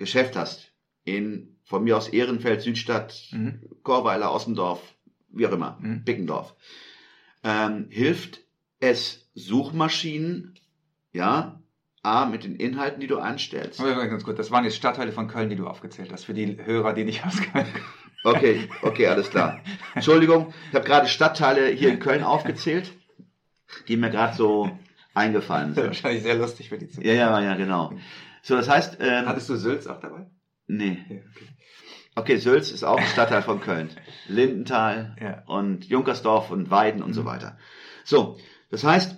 Geschäft 0.00 0.34
hast, 0.34 0.72
in 1.04 1.56
von 1.64 1.84
mir 1.84 1.96
aus 1.96 2.08
Ehrenfeld, 2.08 2.62
Südstadt, 2.62 3.14
Mhm. 3.30 3.60
Chorweiler, 3.84 4.34
Ossendorf, 4.34 4.80
wie 5.28 5.46
auch 5.46 5.52
immer, 5.52 5.78
Mhm. 5.80 6.02
Bickendorf, 6.04 6.56
ähm, 7.44 7.86
hilft 7.90 8.40
es 8.80 9.28
Suchmaschinen, 9.34 10.58
ja, 11.12 11.60
A, 12.02 12.24
mit 12.24 12.44
den 12.44 12.56
Inhalten, 12.56 13.00
die 13.00 13.06
du 13.06 13.18
einstellst. 13.18 13.78
Aber 13.78 14.06
ganz 14.06 14.24
gut, 14.24 14.38
das 14.38 14.50
waren 14.50 14.64
jetzt 14.64 14.76
Stadtteile 14.76 15.12
von 15.12 15.28
Köln, 15.28 15.50
die 15.50 15.56
du 15.56 15.66
aufgezählt 15.66 16.10
hast, 16.12 16.24
für 16.24 16.32
die 16.32 16.56
Hörer, 16.64 16.94
die 16.94 17.04
nicht 17.04 17.24
aus 17.26 17.36
Köln 17.36 17.66
kommen. 17.66 17.84
Okay, 18.24 18.68
okay, 18.82 19.06
alles 19.06 19.28
klar. 19.30 19.60
Entschuldigung, 19.94 20.52
ich 20.70 20.74
habe 20.74 20.86
gerade 20.86 21.08
Stadtteile 21.08 21.68
hier 21.68 21.90
in 21.90 21.98
Köln 22.00 22.22
aufgezählt, 22.24 22.92
die 23.88 23.96
mir 23.98 24.08
gerade 24.10 24.34
so 24.34 24.70
eingefallen 25.14 25.74
sind. 25.74 25.86
wahrscheinlich 25.86 26.22
sehr 26.22 26.36
lustig 26.36 26.70
für 26.70 26.78
die 26.78 26.88
Zukunft. 26.88 27.06
Ja, 27.06 27.14
ja, 27.14 27.40
ja, 27.42 27.54
genau. 27.54 27.92
So, 28.42 28.56
das 28.56 28.68
heißt, 28.68 28.98
ähm, 29.00 29.26
Hattest 29.26 29.48
du 29.48 29.56
Sülz 29.56 29.86
auch 29.86 30.00
dabei? 30.00 30.26
nee. 30.66 30.98
Ja, 31.08 31.16
okay. 31.16 31.48
Okay, 32.16 32.36
Sülz 32.38 32.70
ist 32.70 32.84
auch 32.84 32.98
ein 32.98 33.06
Stadtteil 33.06 33.42
von 33.42 33.60
Köln. 33.60 33.90
Lindenthal 34.28 35.16
Ja. 35.20 35.42
und 35.46 35.84
Junkersdorf 35.86 36.50
und 36.50 36.70
Weiden 36.70 37.02
und 37.02 37.12
so 37.14 37.22
Mhm. 37.22 37.26
weiter. 37.26 37.58
So, 38.04 38.38
das 38.70 38.84
heißt, 38.84 39.16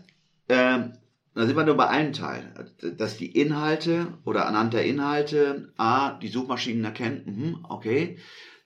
ähm, 0.49 0.93
da 1.35 1.47
sind 1.47 1.57
wir 1.57 1.65
nur 1.65 1.77
bei 1.77 1.89
einem 1.89 2.13
Teil, 2.13 2.53
dass 2.99 3.17
die 3.17 3.31
Inhalte 3.41 4.19
oder 4.25 4.47
anhand 4.47 4.75
der 4.75 4.85
Inhalte 4.85 5.73
A, 5.79 6.13
die 6.19 6.29
Suchmaschinen 6.29 6.85
erkennen, 6.85 7.23
mhm, 7.25 7.67
okay, 7.69 8.19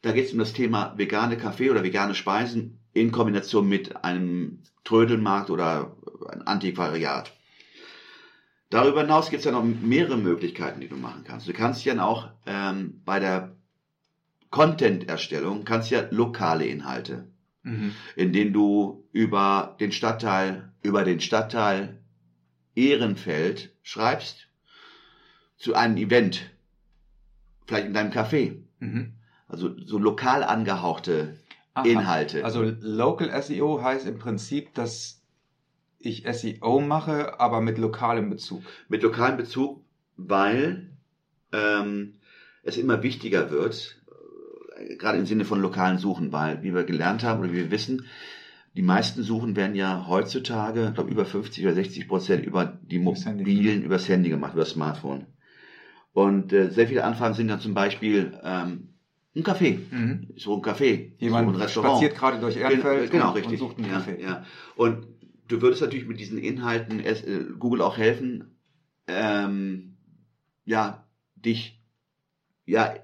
da 0.02 0.12
geht 0.12 0.26
es 0.26 0.32
um 0.32 0.38
das 0.40 0.52
Thema 0.52 0.94
vegane 0.96 1.36
Kaffee 1.36 1.70
oder 1.70 1.84
vegane 1.84 2.14
Speisen 2.14 2.80
in 2.92 3.12
Kombination 3.12 3.68
mit 3.68 4.04
einem 4.04 4.62
Trödelmarkt 4.84 5.50
oder 5.50 5.96
ein 6.28 6.42
Antiquariat. 6.42 7.32
Darüber 8.70 9.02
hinaus 9.02 9.30
gibt 9.30 9.40
es 9.40 9.44
ja 9.44 9.52
noch 9.52 9.62
mehrere 9.62 10.16
Möglichkeiten, 10.16 10.80
die 10.80 10.88
du 10.88 10.96
machen 10.96 11.22
kannst. 11.24 11.46
Du 11.48 11.52
kannst 11.52 11.84
ja 11.84 12.04
auch 12.04 12.30
ähm, 12.46 13.00
bei 13.04 13.20
der 13.20 13.52
Content-Erstellung 14.50 15.64
kannst 15.64 15.90
ja 15.90 16.06
lokale 16.10 16.66
Inhalte, 16.66 17.26
Mhm. 17.62 17.92
in 18.14 18.32
denen 18.32 18.52
du 18.52 19.04
über 19.12 19.76
den 19.80 19.92
Stadtteil, 19.92 20.70
über 20.82 21.04
den 21.04 21.20
Stadtteil 21.20 21.98
Ehrenfeld 22.74 23.72
schreibst 23.82 24.48
zu 25.56 25.74
einem 25.74 25.96
Event, 25.96 26.50
vielleicht 27.66 27.86
in 27.86 27.94
deinem 27.94 28.12
Café. 28.12 28.56
Mhm. 28.78 29.12
Also 29.48 29.74
so 29.84 29.98
lokal 29.98 30.42
angehauchte 30.44 31.36
Aha. 31.74 31.84
Inhalte. 31.86 32.44
Also 32.44 32.62
Local 32.62 33.30
SEO 33.42 33.82
heißt 33.82 34.06
im 34.06 34.18
Prinzip, 34.18 34.74
dass 34.74 35.20
ich 36.06 36.24
SEO 36.30 36.80
mache, 36.80 37.38
aber 37.40 37.60
mit 37.60 37.78
lokalem 37.78 38.30
Bezug. 38.30 38.62
mit 38.88 39.02
lokalem 39.02 39.36
Bezug, 39.36 39.82
weil 40.16 40.90
ähm, 41.52 42.14
es 42.62 42.76
immer 42.76 43.02
wichtiger 43.02 43.50
wird, 43.50 44.00
äh, 44.76 44.96
gerade 44.96 45.18
im 45.18 45.26
Sinne 45.26 45.44
von 45.44 45.60
lokalen 45.60 45.98
Suchen, 45.98 46.32
weil, 46.32 46.62
wie 46.62 46.74
wir 46.74 46.84
gelernt 46.84 47.22
haben 47.22 47.40
oder 47.40 47.50
wie 47.52 47.56
wir 47.58 47.70
wissen, 47.70 48.06
die 48.76 48.82
meisten 48.82 49.22
Suchen 49.22 49.56
werden 49.56 49.74
ja 49.74 50.06
heutzutage, 50.06 50.88
ich 50.88 50.94
glaube 50.94 51.10
über 51.10 51.24
50 51.24 51.64
oder 51.64 51.74
60 51.74 52.08
Prozent 52.08 52.44
über 52.44 52.78
die 52.82 52.98
mobilen, 52.98 53.82
übers 53.82 54.06
Handy 54.08 54.28
gemacht, 54.28 54.52
über 54.52 54.62
das 54.64 54.70
Smartphone. 54.72 55.26
Und 56.12 56.52
äh, 56.52 56.70
sehr 56.70 56.86
viele 56.88 57.04
Anfragen 57.04 57.34
sind 57.34 57.48
dann 57.48 57.60
zum 57.60 57.72
Beispiel 57.74 58.38
ähm, 58.42 58.88
ein 59.34 59.42
Café, 59.44 59.78
Mhm. 59.90 60.28
so 60.36 60.56
ein 60.56 60.62
Café, 60.62 61.12
Jemand 61.18 61.48
so 61.48 61.54
ein 61.54 61.60
Restaurant. 61.62 61.92
spaziert 61.98 62.18
gerade 62.18 62.38
durch 62.40 62.56
Ehrenfeld 62.56 63.10
genau, 63.10 63.28
und, 63.28 63.36
richtig. 63.36 63.52
und 63.52 63.58
sucht 63.68 63.78
einen 63.78 63.86
ja, 63.88 63.92
Kaffee. 63.94 64.22
Ja. 64.22 64.44
Und 64.76 65.06
du 65.48 65.62
würdest 65.62 65.82
natürlich 65.82 66.06
mit 66.06 66.20
diesen 66.20 66.38
Inhalten 66.38 67.00
es, 67.00 67.22
äh, 67.22 67.44
Google 67.58 67.82
auch 67.82 67.96
helfen, 67.96 68.56
ähm, 69.06 69.96
ja, 70.64 71.06
dich, 71.34 71.80
ja, 72.64 72.94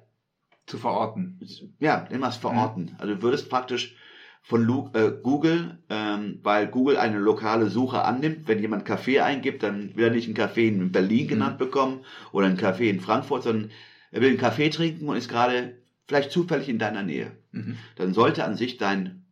Zu 0.66 0.78
verorten. 0.78 1.38
ja, 1.78 2.06
wir 2.10 2.22
es 2.22 2.36
verorten. 2.36 2.96
Also 2.98 3.14
du 3.14 3.22
würdest 3.22 3.48
praktisch 3.48 3.96
von 4.42 4.64
Lu 4.64 4.90
äh, 4.94 5.12
Google, 5.22 5.78
ähm, 5.88 6.40
weil 6.42 6.66
Google 6.66 6.96
eine 6.96 7.18
lokale 7.18 7.70
Suche 7.70 8.02
annimmt, 8.02 8.48
wenn 8.48 8.60
jemand 8.60 8.84
Kaffee 8.84 9.20
eingibt, 9.20 9.62
dann 9.62 9.94
will 9.94 10.06
er 10.06 10.10
nicht 10.10 10.26
einen 10.26 10.34
Kaffee 10.34 10.66
in 10.66 10.90
Berlin 10.90 11.28
genannt 11.28 11.58
bekommen 11.58 12.00
oder 12.32 12.46
einen 12.46 12.56
Kaffee 12.56 12.90
in 12.90 13.00
Frankfurt, 13.00 13.44
sondern 13.44 13.70
er 14.10 14.20
will 14.20 14.30
einen 14.30 14.38
Kaffee 14.38 14.68
trinken 14.70 15.08
und 15.08 15.16
ist 15.16 15.28
gerade 15.28 15.76
vielleicht 16.08 16.32
zufällig 16.32 16.68
in 16.68 16.80
deiner 16.80 17.04
Nähe. 17.04 17.30
Mhm. 17.52 17.76
Dann 17.96 18.14
sollte 18.14 18.44
an 18.44 18.56
sich 18.56 18.78
dein, 18.78 19.24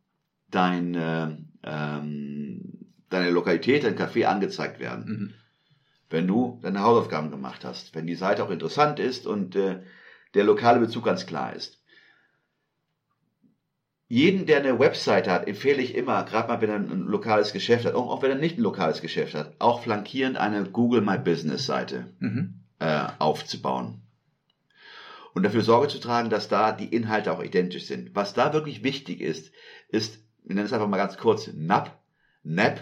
dein, 0.49 0.95
äh, 0.95 1.29
ähm, 1.65 2.30
deine 3.11 3.31
Lokalität, 3.31 3.85
dein 3.85 3.99
Café 3.99 4.25
angezeigt 4.25 4.81
werden. 4.81 5.05
Mhm. 5.07 5.35
wenn 6.13 6.27
du 6.27 6.59
deine 6.63 6.81
Hausaufgaben 6.81 7.31
gemacht 7.31 7.65
hast, 7.65 7.95
wenn 7.95 8.07
die 8.07 8.17
Seite 8.17 8.43
auch 8.43 8.51
interessant 8.51 8.99
ist 8.99 9.29
und 9.29 9.55
äh, 9.55 9.81
der 10.35 10.45
lokale 10.45 10.81
Bezug 10.81 11.05
ganz 11.05 11.25
klar 11.25 11.55
ist. 11.55 11.81
Jeden, 14.09 14.45
der 14.45 14.59
eine 14.59 14.81
Webseite 14.81 15.31
hat, 15.31 15.47
empfehle 15.47 15.81
ich 15.81 15.95
immer, 15.95 16.25
gerade 16.25 16.49
mal 16.49 16.61
wenn 16.61 16.71
er 16.71 16.77
ein 16.77 17.07
lokales 17.07 17.53
Geschäft 17.53 17.85
hat, 17.85 17.95
auch, 17.95 18.11
auch 18.11 18.23
wenn 18.23 18.33
er 18.33 18.39
nicht 18.39 18.59
ein 18.59 18.63
lokales 18.63 19.01
Geschäft 19.03 19.35
hat, 19.37 19.55
auch 19.61 19.83
flankierend 19.83 20.37
eine 20.37 20.65
Google 20.65 21.01
My 21.01 21.17
Business 21.17 21.65
Seite 21.65 22.13
Mhm. 22.19 22.55
äh, 22.81 23.07
aufzubauen. 23.21 24.03
Und 25.33 25.45
dafür 25.45 25.63
Sorge 25.63 25.87
zu 25.87 26.01
tragen, 26.01 26.29
dass 26.29 26.49
da 26.49 26.73
die 26.73 26.93
Inhalte 26.93 27.33
auch 27.33 27.41
identisch 27.41 27.87
sind. 27.87 28.17
Was 28.17 28.35
da 28.35 28.53
wirklich 28.53 28.83
wichtig 28.83 29.21
ist, 29.21 29.53
ist, 29.89 30.19
wir 30.43 30.57
nennen 30.57 30.67
es 30.67 30.73
einfach 30.73 30.89
mal 30.89 30.97
ganz 30.97 31.17
kurz 31.17 31.47
NAP, 31.55 31.97
NAP, 32.43 32.81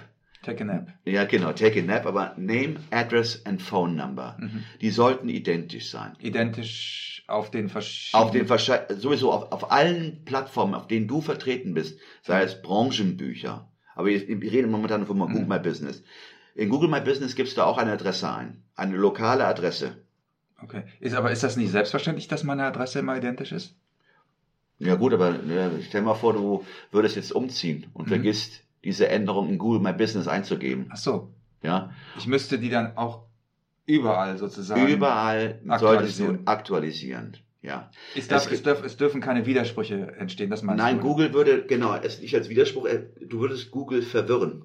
Take 0.48 0.62
a 0.62 0.66
nap. 0.66 0.88
ja, 1.04 1.24
genau, 1.24 1.52
take 1.52 1.78
a 1.80 1.82
nap, 1.82 2.06
aber 2.06 2.34
Name, 2.38 2.76
Address 2.90 3.44
and 3.44 3.60
Phone 3.60 3.96
Number. 3.96 4.36
Mhm. 4.40 4.64
Die 4.80 4.90
sollten 4.90 5.28
identisch 5.28 5.90
sein. 5.90 6.16
Identisch 6.20 7.22
auf 7.26 7.50
den 7.50 7.68
verschiedenen. 7.68 8.24
Auf 8.24 8.30
den 8.88 8.98
sowieso 8.98 9.30
auf, 9.32 9.52
auf 9.52 9.70
allen 9.70 10.24
Plattformen, 10.24 10.74
auf 10.74 10.86
denen 10.86 11.06
du 11.06 11.20
vertreten 11.20 11.74
bist, 11.74 11.98
sei 12.22 12.42
es 12.42 12.62
Branchenbücher. 12.62 13.68
Aber 13.94 14.06
wir, 14.06 14.26
wir 14.26 14.52
reden 14.52 14.70
momentan 14.70 15.06
von 15.06 15.18
Google 15.18 15.42
Mhm. 15.42 15.48
My 15.48 15.58
Business. 15.58 16.02
In 16.54 16.70
Google 16.70 16.88
My 16.88 17.00
Business 17.00 17.34
gibst 17.34 17.56
du 17.58 17.62
auch 17.62 17.76
eine 17.78 17.92
Adresse 17.92 18.32
ein. 18.32 18.62
Eine 18.74 18.96
lokale 18.96 19.44
Adresse. 19.46 19.98
Okay. 20.62 20.84
Ist, 21.00 21.14
aber 21.14 21.30
ist 21.30 21.42
das 21.42 21.56
nicht 21.56 21.70
selbstverständlich, 21.70 22.26
dass 22.28 22.42
meine 22.42 22.64
Adresse 22.64 23.00
immer 23.00 23.16
identisch 23.16 23.52
ist? 23.52 23.76
Ja 24.78 24.94
gut, 24.94 25.12
aber 25.12 25.30
ja, 25.44 25.70
stell 25.86 26.02
mal 26.02 26.14
vor, 26.14 26.32
du 26.32 26.64
würdest 26.92 27.16
jetzt 27.16 27.32
umziehen 27.32 27.86
und 27.94 28.06
Mhm. 28.06 28.10
vergisst, 28.10 28.62
diese 28.84 29.08
Änderung 29.08 29.48
in 29.48 29.58
Google 29.58 29.80
My 29.80 29.92
Business 29.92 30.28
einzugeben. 30.28 30.86
Ach 30.92 30.96
so. 30.96 31.32
Ja, 31.62 31.90
Ich 32.16 32.26
müsste 32.26 32.58
die 32.58 32.70
dann 32.70 32.96
auch 32.96 33.22
überall 33.86 34.38
sozusagen. 34.38 34.86
überall 34.86 35.60
solltest 35.78 36.20
du 36.20 36.38
aktualisieren. 36.44 37.36
Ja. 37.62 37.90
Es, 38.14 38.28
darf, 38.28 38.50
Es 38.52 38.62
darf, 38.62 38.84
es 38.84 38.96
dürfen 38.96 39.20
keine 39.20 39.44
Widersprüche 39.44 40.12
entstehen, 40.18 40.48
das 40.50 40.62
meinst 40.62 40.82
Nein, 40.82 40.98
du? 40.98 41.02
Google 41.02 41.32
würde, 41.32 41.66
genau, 41.66 41.96
es 41.96 42.20
nicht 42.20 42.34
als 42.36 42.48
Widerspruch, 42.48 42.86
äh, 42.86 43.06
du 43.26 43.40
würdest 43.40 43.72
Google 43.72 44.02
verwirren. 44.02 44.64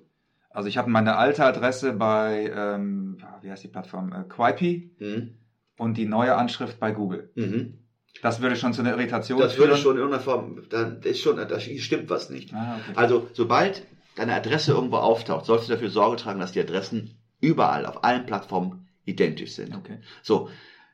Also 0.52 0.70
ich 0.70 0.78
habe 0.78 0.92
meine 0.92 1.16
alte 1.18 1.44
Adresse 1.44 1.94
bei, 1.94 2.52
ähm, 2.56 3.18
wie 3.42 3.50
heißt 3.50 3.64
die 3.64 3.68
Plattform, 3.70 4.14
äh, 4.14 4.24
Quipe 4.30 4.90
Mhm. 5.00 5.32
und 5.78 5.98
die 5.98 6.06
neue 6.06 6.36
Anschrift 6.36 6.80
bei 6.80 6.92
Google. 6.92 7.32
Mhm. 7.34 7.80
Das 8.22 8.40
würde 8.42 8.56
schon 8.56 8.74
zu 8.74 8.82
einer 8.84 8.92
Irritation 8.92 9.40
Das 9.40 9.58
würde 9.58 9.72
führen. 9.72 9.82
schon 9.82 9.92
in 9.94 9.98
irgendeiner 9.98 10.24
Form, 10.24 10.62
da 10.70 10.84
ist 11.04 11.20
schon, 11.22 11.38
da 11.38 11.60
stimmt 11.60 12.12
was 12.12 12.30
nicht. 12.30 12.54
Ah, 12.54 12.76
okay. 12.80 12.92
Also, 12.96 13.28
sobald 13.34 13.84
deine 14.16 14.34
Adresse 14.34 14.74
irgendwo 14.74 14.98
auftaucht, 14.98 15.46
sollst 15.46 15.68
du 15.68 15.74
dafür 15.74 15.90
Sorge 15.90 16.18
tragen, 16.18 16.40
dass 16.40 16.52
die 16.52 16.62
Adressen 16.62 17.18
überall, 17.42 17.86
auf 17.86 18.04
allen 18.04 18.26
Plattformen 18.26 18.88
identisch 19.06 19.54
sind. 19.54 19.76
okay. 19.76 20.00
So, 20.22 20.50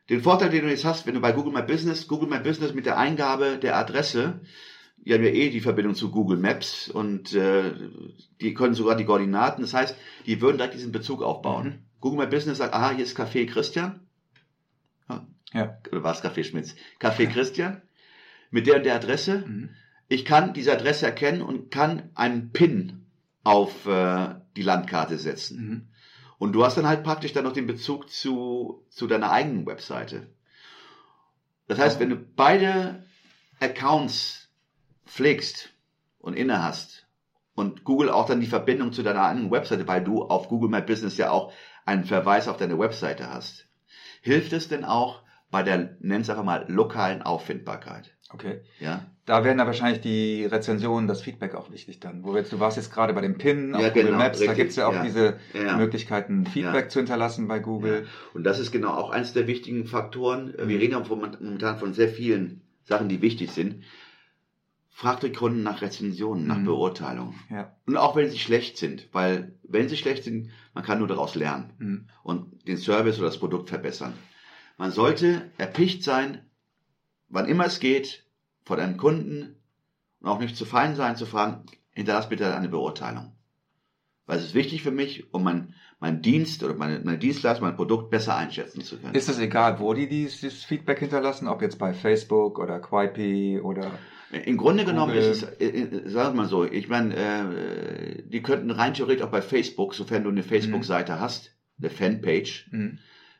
den 0.08 0.22
Vorteil, 0.22 0.50
den 0.50 0.64
du 0.64 0.70
jetzt 0.70 0.84
hast, 0.84 1.06
wenn 1.06 1.14
du 1.14 1.20
bei 1.20 1.32
Google 1.32 1.52
My 1.52 1.62
Business, 1.62 2.08
Google 2.08 2.28
My 2.28 2.40
Business 2.40 2.74
mit 2.74 2.86
der 2.86 2.98
Eingabe 2.98 3.58
der 3.58 3.76
Adresse, 3.76 4.40
die 4.96 5.14
haben 5.14 5.22
ja 5.22 5.30
eh 5.30 5.50
die 5.50 5.60
Verbindung 5.60 5.94
zu 5.94 6.10
Google 6.10 6.36
Maps 6.36 6.88
und 6.88 7.32
äh, 7.32 7.72
die 8.40 8.52
können 8.52 8.74
sogar 8.74 8.96
die 8.96 9.04
Koordinaten, 9.04 9.62
das 9.62 9.72
heißt, 9.72 9.96
die 10.26 10.40
würden 10.40 10.58
direkt 10.58 10.74
diesen 10.74 10.92
Bezug 10.92 11.22
aufbauen. 11.22 11.66
Mhm. 11.66 11.78
Google 12.00 12.18
My 12.18 12.26
Business 12.26 12.58
sagt, 12.58 12.74
aha, 12.74 12.90
hier 12.90 13.04
ist 13.04 13.18
Café 13.18 13.46
Christian. 13.46 14.00
Ja. 15.08 15.26
Ja. 15.52 15.78
Oder 15.92 16.02
war 16.02 16.12
es 16.12 16.22
Café 16.22 16.44
Schmitz? 16.44 16.74
Café 16.98 17.26
Christian. 17.26 17.80
Mit 18.50 18.66
der 18.66 18.76
und 18.76 18.84
der 18.84 18.96
Adresse. 18.96 19.44
Mhm. 19.46 19.70
Ich 20.08 20.24
kann 20.24 20.54
diese 20.54 20.72
Adresse 20.72 21.06
erkennen 21.06 21.40
und 21.40 21.70
kann 21.70 22.10
einen 22.14 22.50
Pin 22.50 22.99
auf 23.44 23.86
äh, 23.86 24.34
die 24.56 24.62
Landkarte 24.62 25.18
setzen. 25.18 25.58
Mhm. 25.58 25.88
Und 26.38 26.52
du 26.52 26.64
hast 26.64 26.76
dann 26.76 26.88
halt 26.88 27.04
praktisch 27.04 27.32
dann 27.32 27.44
noch 27.44 27.52
den 27.52 27.66
Bezug 27.66 28.10
zu, 28.10 28.86
zu 28.88 29.06
deiner 29.06 29.30
eigenen 29.30 29.66
Webseite. 29.66 30.28
Das 31.68 31.78
heißt, 31.78 32.00
wenn 32.00 32.10
du 32.10 32.16
beide 32.16 33.04
Accounts 33.60 34.48
pflegst 35.06 35.70
und 36.18 36.34
inne 36.34 36.62
hast 36.62 37.06
und 37.54 37.84
Google 37.84 38.10
auch 38.10 38.26
dann 38.26 38.40
die 38.40 38.46
Verbindung 38.46 38.92
zu 38.92 39.02
deiner 39.02 39.22
eigenen 39.22 39.50
Webseite, 39.50 39.86
weil 39.86 40.02
du 40.02 40.22
auf 40.24 40.48
Google 40.48 40.70
My 40.70 40.80
Business 40.80 41.16
ja 41.16 41.30
auch 41.30 41.52
einen 41.84 42.04
Verweis 42.04 42.48
auf 42.48 42.56
deine 42.56 42.78
Webseite 42.78 43.30
hast, 43.30 43.68
hilft 44.22 44.52
es 44.52 44.68
denn 44.68 44.84
auch 44.84 45.22
bei 45.50 45.62
der, 45.62 45.96
nenn 46.00 46.22
es 46.22 46.30
einfach 46.30 46.44
mal, 46.44 46.64
lokalen 46.68 47.22
Auffindbarkeit. 47.22 48.14
Okay. 48.30 48.62
Ja, 48.78 49.04
Da 49.30 49.44
werden 49.44 49.58
da 49.58 49.66
wahrscheinlich 49.66 50.00
die 50.00 50.44
Rezensionen, 50.44 51.06
das 51.06 51.22
Feedback 51.22 51.54
auch 51.54 51.70
wichtig 51.70 52.00
dann. 52.00 52.24
Wo 52.24 52.36
jetzt, 52.36 52.52
du 52.52 52.58
warst 52.58 52.76
jetzt 52.76 52.92
gerade 52.92 53.12
bei 53.12 53.20
dem 53.20 53.38
Pin 53.38 53.76
auf 53.76 53.80
Ja, 53.80 53.90
Google 53.90 54.06
genau, 54.06 54.18
Maps, 54.18 54.38
da 54.40 54.46
richtig, 54.46 54.56
gibt's 54.56 54.74
ja 54.74 54.88
auch 54.88 54.92
ja. 54.92 55.04
diese 55.04 55.38
Ja. 55.54 55.76
Möglichkeiten, 55.76 56.46
Feedback 56.46 56.90
zu 56.90 56.98
hinterlassen 56.98 57.46
bei 57.46 57.60
Google. 57.60 58.08
Und 58.34 58.42
das 58.42 58.58
ist 58.58 58.72
genau 58.72 58.90
auch 58.90 59.10
eines 59.10 59.32
der 59.32 59.46
wichtigen 59.46 59.86
Faktoren. 59.86 60.52
Wir 60.58 60.80
reden 60.80 60.94
ja 60.94 60.98
momentan 61.08 61.78
von 61.78 61.94
sehr 61.94 62.08
vielen 62.08 62.62
Sachen, 62.82 63.08
die 63.08 63.22
wichtig 63.22 63.52
sind. 63.52 63.84
Fragt 64.90 65.22
die 65.22 65.30
Kunden 65.30 65.62
nach 65.62 65.80
Rezensionen, 65.80 66.48
nach 66.48 66.58
Mhm. 66.58 66.64
Beurteilungen. 66.64 67.34
Und 67.86 67.96
auch 67.96 68.16
wenn 68.16 68.30
sie 68.30 68.38
schlecht 68.40 68.78
sind, 68.78 69.08
weil 69.12 69.54
wenn 69.62 69.88
sie 69.88 69.96
schlecht 69.96 70.24
sind, 70.24 70.50
man 70.74 70.82
kann 70.82 70.98
nur 70.98 71.06
daraus 71.06 71.36
lernen 71.36 71.72
Mhm. 71.78 72.08
und 72.24 72.66
den 72.66 72.78
Service 72.78 73.18
oder 73.18 73.28
das 73.28 73.38
Produkt 73.38 73.68
verbessern. 73.68 74.12
Man 74.76 74.90
sollte 74.90 75.42
erpicht 75.56 76.02
sein, 76.02 76.40
wann 77.28 77.46
immer 77.46 77.66
es 77.66 77.78
geht, 77.78 78.24
vor 78.70 78.76
deinem 78.76 78.98
Kunden 78.98 79.56
und 80.20 80.28
auch 80.28 80.38
nicht 80.38 80.56
zu 80.56 80.64
fein 80.64 80.94
sein, 80.94 81.16
zu 81.16 81.26
fragen, 81.26 81.64
hinterlass 81.90 82.28
bitte 82.28 82.54
eine 82.54 82.68
Beurteilung. 82.68 83.32
Weil 84.26 84.38
es 84.38 84.44
ist 84.44 84.54
wichtig 84.54 84.84
für 84.84 84.92
mich, 84.92 85.34
um 85.34 85.42
mein, 85.42 85.74
mein 85.98 86.22
Dienst 86.22 86.62
oder 86.62 86.74
meine, 86.74 87.00
meine 87.00 87.18
Dienstleistung, 87.18 87.66
mein 87.66 87.74
Produkt 87.74 88.10
besser 88.10 88.36
einschätzen 88.36 88.82
zu 88.82 88.98
können. 88.98 89.16
Ist 89.16 89.28
es 89.28 89.40
egal, 89.40 89.80
wo 89.80 89.92
die 89.92 90.08
dieses 90.08 90.62
Feedback 90.62 91.00
hinterlassen? 91.00 91.48
Ob 91.48 91.62
jetzt 91.62 91.80
bei 91.80 91.92
Facebook 91.92 92.60
oder 92.60 92.78
Quipe 92.78 93.60
oder... 93.64 93.90
Im 94.30 94.56
Grunde 94.56 94.84
genommen 94.84 95.14
Google. 95.14 95.28
ist 95.32 95.42
es, 95.42 95.48
äh, 95.58 95.66
äh, 95.66 96.08
sagen 96.08 96.36
wir 96.36 96.42
mal 96.42 96.48
so, 96.48 96.64
ich 96.64 96.88
meine, 96.88 97.16
äh, 97.16 98.22
die 98.22 98.40
könnten 98.40 98.70
rein 98.70 98.94
theoretisch 98.94 99.24
auch 99.24 99.32
bei 99.32 99.42
Facebook, 99.42 99.96
sofern 99.96 100.22
du 100.22 100.30
eine 100.30 100.44
Facebook-Seite 100.44 101.18
hast, 101.18 101.56
eine 101.80 101.90
Fanpage, 101.90 102.68
Mhm. 102.70 102.98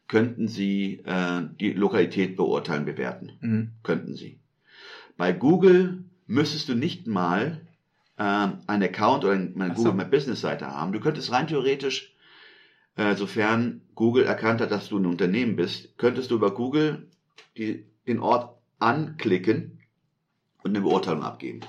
könnten 0.08 0.48
sie 0.48 1.04
äh, 1.04 1.42
die 1.60 1.72
Lokalität 1.72 2.34
beurteilen, 2.34 2.84
bewerten. 2.84 3.30
Mhm. 3.40 3.70
Könnten 3.84 4.16
sie. 4.16 4.39
Bei 5.20 5.32
Google 5.34 6.04
müsstest 6.26 6.70
du 6.70 6.74
nicht 6.74 7.06
mal 7.06 7.60
äh, 8.16 8.22
einen 8.22 8.82
Account 8.82 9.22
oder 9.22 9.34
eine 9.34 9.52
Ach 9.72 9.76
so. 9.76 9.82
Google 9.84 9.92
My 9.92 10.04
Business 10.10 10.40
Seite 10.40 10.66
haben. 10.68 10.92
Du 10.92 11.00
könntest 11.00 11.30
rein 11.30 11.46
theoretisch, 11.46 12.14
äh, 12.96 13.14
sofern 13.16 13.82
Google 13.94 14.24
erkannt 14.24 14.62
hat, 14.62 14.70
dass 14.70 14.88
du 14.88 14.96
ein 14.98 15.04
Unternehmen 15.04 15.56
bist, 15.56 15.98
könntest 15.98 16.30
du 16.30 16.36
über 16.36 16.54
Google 16.54 17.06
die, 17.58 17.84
den 18.06 18.18
Ort 18.18 18.56
anklicken 18.78 19.80
und 20.62 20.70
eine 20.70 20.80
Beurteilung 20.80 21.22
abgeben. 21.22 21.60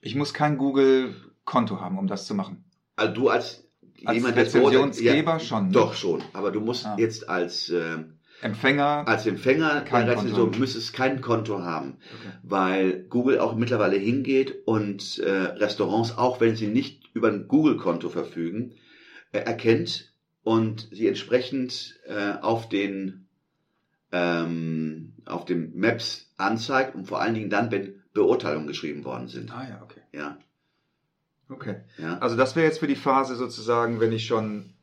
Ich 0.00 0.16
muss 0.16 0.34
kein 0.34 0.58
Google-Konto 0.58 1.80
haben, 1.80 1.98
um 1.98 2.08
das 2.08 2.26
zu 2.26 2.34
machen. 2.34 2.64
Also 2.96 3.14
du 3.14 3.28
als, 3.28 3.62
Als 4.04 4.16
jemand, 4.16 4.36
der 4.36 4.46
Rezensionsgeber 4.46 5.22
beurteilt- 5.34 5.42
schon, 5.48 5.66
ne? 5.68 5.72
Doch 5.72 5.94
schon, 5.94 6.20
aber 6.32 6.50
du 6.50 6.60
musst 6.60 6.84
Ah. 6.84 6.96
jetzt 6.98 7.28
als, 7.28 7.68
äh, 7.68 7.98
Empfänger... 8.42 9.04
als 9.06 9.26
Empfänger 9.26 9.80
der 9.82 10.08
Rezension 10.08 10.46
Konto. 10.46 10.58
müsstest 10.58 10.92
kein 10.92 11.20
Konto 11.20 11.60
haben, 11.62 11.98
Okay. 12.20 12.32
weil 12.42 13.02
Google 13.08 13.38
auch 13.38 13.54
mittlerweile 13.56 13.96
hingeht 13.96 14.54
und 14.66 15.18
äh, 15.20 15.30
Restaurants, 15.30 16.16
auch 16.16 16.40
wenn 16.40 16.54
sie 16.56 16.66
nicht 16.66 17.10
über 17.14 17.28
ein 17.28 17.48
Google-Konto 17.48 18.08
verfügen, 18.10 18.72
äh, 19.32 19.38
erkennt 19.38 20.12
und 20.42 20.88
sie 20.92 21.08
entsprechend 21.08 21.98
äh, 22.06 22.32
auf 22.42 22.68
den 22.68 23.26
ähm, 24.12 25.14
auf 25.24 25.44
dem 25.44 25.76
Maps 25.78 26.32
anzeigt 26.36 26.94
und 26.94 27.06
vor 27.06 27.20
allen 27.20 27.34
Dingen 27.34 27.50
dann, 27.50 27.70
wenn 27.72 28.02
Beurteilungen 28.14 28.68
geschrieben 28.68 29.04
worden 29.04 29.28
sind. 29.28 29.52
Ah 29.52 29.66
ja, 29.68 29.80
okay. 29.82 30.00
Ja, 30.12 30.38
Okay. 31.48 31.76
ja. 31.98 32.18
Also 32.18 32.36
das 32.36 32.54
wäre 32.56 32.66
jetzt 32.66 32.78
für 32.80 32.86
die 32.86 32.96
Phase 32.96 33.34
sozusagen, 33.36 33.98
wenn 34.00 34.12
ich 34.12 34.26
schon 34.26 34.74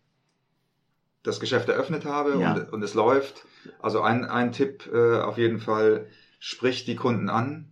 das 1.23 1.39
Geschäft 1.39 1.69
eröffnet 1.69 2.05
habe 2.05 2.37
Ja. 2.39 2.53
und, 2.53 2.73
und 2.73 2.83
es 2.83 2.93
läuft. 2.93 3.45
Also 3.81 4.01
ein, 4.01 4.25
ein 4.25 4.51
Tipp 4.51 4.89
äh, 4.93 5.19
auf 5.19 5.37
jeden 5.37 5.59
Fall, 5.59 6.07
sprich 6.39 6.85
die 6.85 6.95
Kunden 6.95 7.29
an. 7.29 7.69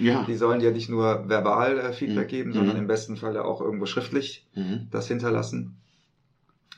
ja. 0.00 0.22
Die 0.28 0.36
sollen 0.36 0.60
ja 0.60 0.70
nicht 0.70 0.88
nur 0.88 1.28
verbal 1.28 1.78
äh, 1.78 1.92
Feedback 1.92 2.26
Mhm. 2.26 2.30
geben, 2.30 2.52
sondern 2.52 2.76
Mhm. 2.76 2.82
im 2.82 2.86
besten 2.88 3.16
Falle 3.16 3.44
auch 3.44 3.60
irgendwo 3.60 3.86
schriftlich 3.86 4.46
Mhm. 4.54 4.88
das 4.90 5.08
hinterlassen. 5.08 5.76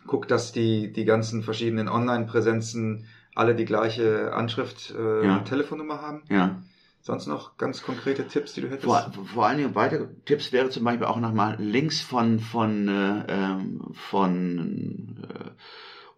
Guck, 0.07 0.27
dass 0.27 0.53
die, 0.53 0.93
die 0.93 1.05
ganzen 1.05 1.43
verschiedenen 1.43 1.89
Online-Präsenzen 1.89 3.07
alle 3.35 3.55
die 3.55 3.67
gleiche 3.67 4.33
Anschrift, 4.33 4.93
äh, 4.99 5.25
Ja. 5.27 5.39
Telefonnummer 5.41 6.01
haben. 6.01 6.23
ja. 6.29 6.63
Sonst 7.01 7.27
noch 7.29 7.57
ganz 7.57 7.83
konkrete 7.83 8.27
Tipps, 8.27 8.53
die 8.55 8.61
du 8.61 8.67
hättest? 8.69 8.85
Vor, 8.85 9.13
vor 9.33 9.47
allen 9.47 9.57
Dingen 9.59 9.75
weitere 9.75 10.09
Tipps 10.27 10.53
wäre 10.53 10.69
zum 10.69 10.85
Beispiel 10.85 11.07
auch 11.07 11.21
nochmal 11.21 11.57
Links 11.59 12.01
von, 12.03 12.39
von, 12.41 12.89
äh, 12.89 13.25
ähm, 13.29 13.81
von 13.95 15.17
äh, 15.23 15.51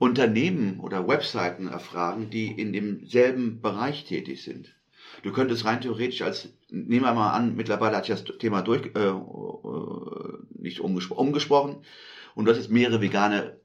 Unternehmen 0.00 0.80
oder 0.80 1.06
Webseiten 1.06 1.68
erfragen, 1.68 2.30
die 2.30 2.46
in 2.50 2.72
demselben 2.72 3.60
Bereich 3.60 4.06
tätig 4.06 4.42
sind. 4.42 4.74
Du 5.22 5.30
könntest 5.30 5.66
rein 5.66 5.82
theoretisch 5.82 6.22
als, 6.22 6.48
nehmen 6.70 7.04
wir 7.04 7.12
mal 7.12 7.32
an, 7.32 7.54
mittlerweile 7.54 7.98
hat 7.98 8.06
sich 8.06 8.14
das 8.24 8.38
Thema 8.38 8.62
durch, 8.62 8.86
äh, 8.94 9.08
äh, 9.08 9.12
nicht 10.58 10.80
umgespro 10.80 11.16
umgesprochen 11.16 11.82
und 12.34 12.46
du 12.46 12.50
hast 12.50 12.56
jetzt 12.56 12.70
mehrere 12.70 13.02
vegane 13.02 13.58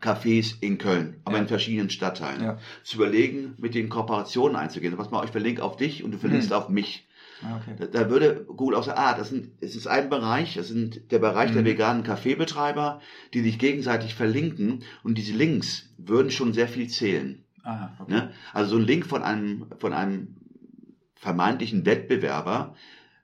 Cafés 0.00 0.54
in 0.60 0.78
Köln, 0.78 1.16
aber 1.24 1.36
Ja. 1.36 1.42
in 1.42 1.48
verschiedenen 1.48 1.90
Stadtteilen. 1.90 2.42
Ja. 2.44 2.58
Zu 2.84 2.98
überlegen, 2.98 3.54
mit 3.58 3.74
den 3.74 3.88
Kooperationen 3.88 4.56
einzugehen. 4.56 4.96
Was 4.98 5.10
mal, 5.10 5.24
ich 5.24 5.32
verlinke 5.32 5.64
auf 5.64 5.76
dich 5.76 6.04
und 6.04 6.12
du 6.12 6.18
verlinkst 6.18 6.50
Hm. 6.50 6.56
auf 6.56 6.68
mich. 6.68 7.05
Ah, 7.42 7.56
okay. 7.56 7.74
Da, 7.78 7.86
da 7.86 8.10
würde 8.10 8.44
Google 8.46 8.76
auch 8.76 8.84
sagen, 8.84 8.98
ah, 8.98 9.14
das, 9.14 9.28
sind, 9.28 9.50
das 9.60 9.74
ist 9.74 9.86
ein 9.86 10.08
Bereich, 10.08 10.54
das 10.54 10.68
sind 10.68 11.10
der 11.12 11.18
Bereich 11.18 11.52
der 11.52 11.62
Mhm. 11.62 11.66
veganen 11.66 12.02
Kaffeebetreiber, 12.02 13.00
die 13.34 13.42
sich 13.42 13.58
gegenseitig 13.58 14.14
verlinken 14.14 14.82
und 15.02 15.18
diese 15.18 15.34
Links 15.34 15.90
würden 15.98 16.30
schon 16.30 16.52
sehr 16.52 16.68
viel 16.68 16.88
zählen. 16.88 17.44
Aha, 17.62 17.96
okay. 17.98 18.12
Ne? 18.12 18.30
Also 18.52 18.70
so 18.70 18.76
ein 18.78 18.86
Link 18.86 19.06
von 19.06 19.22
einem, 19.22 19.66
von 19.78 19.92
einem 19.92 20.36
vermeintlichen 21.14 21.84
Wettbewerber 21.84 22.74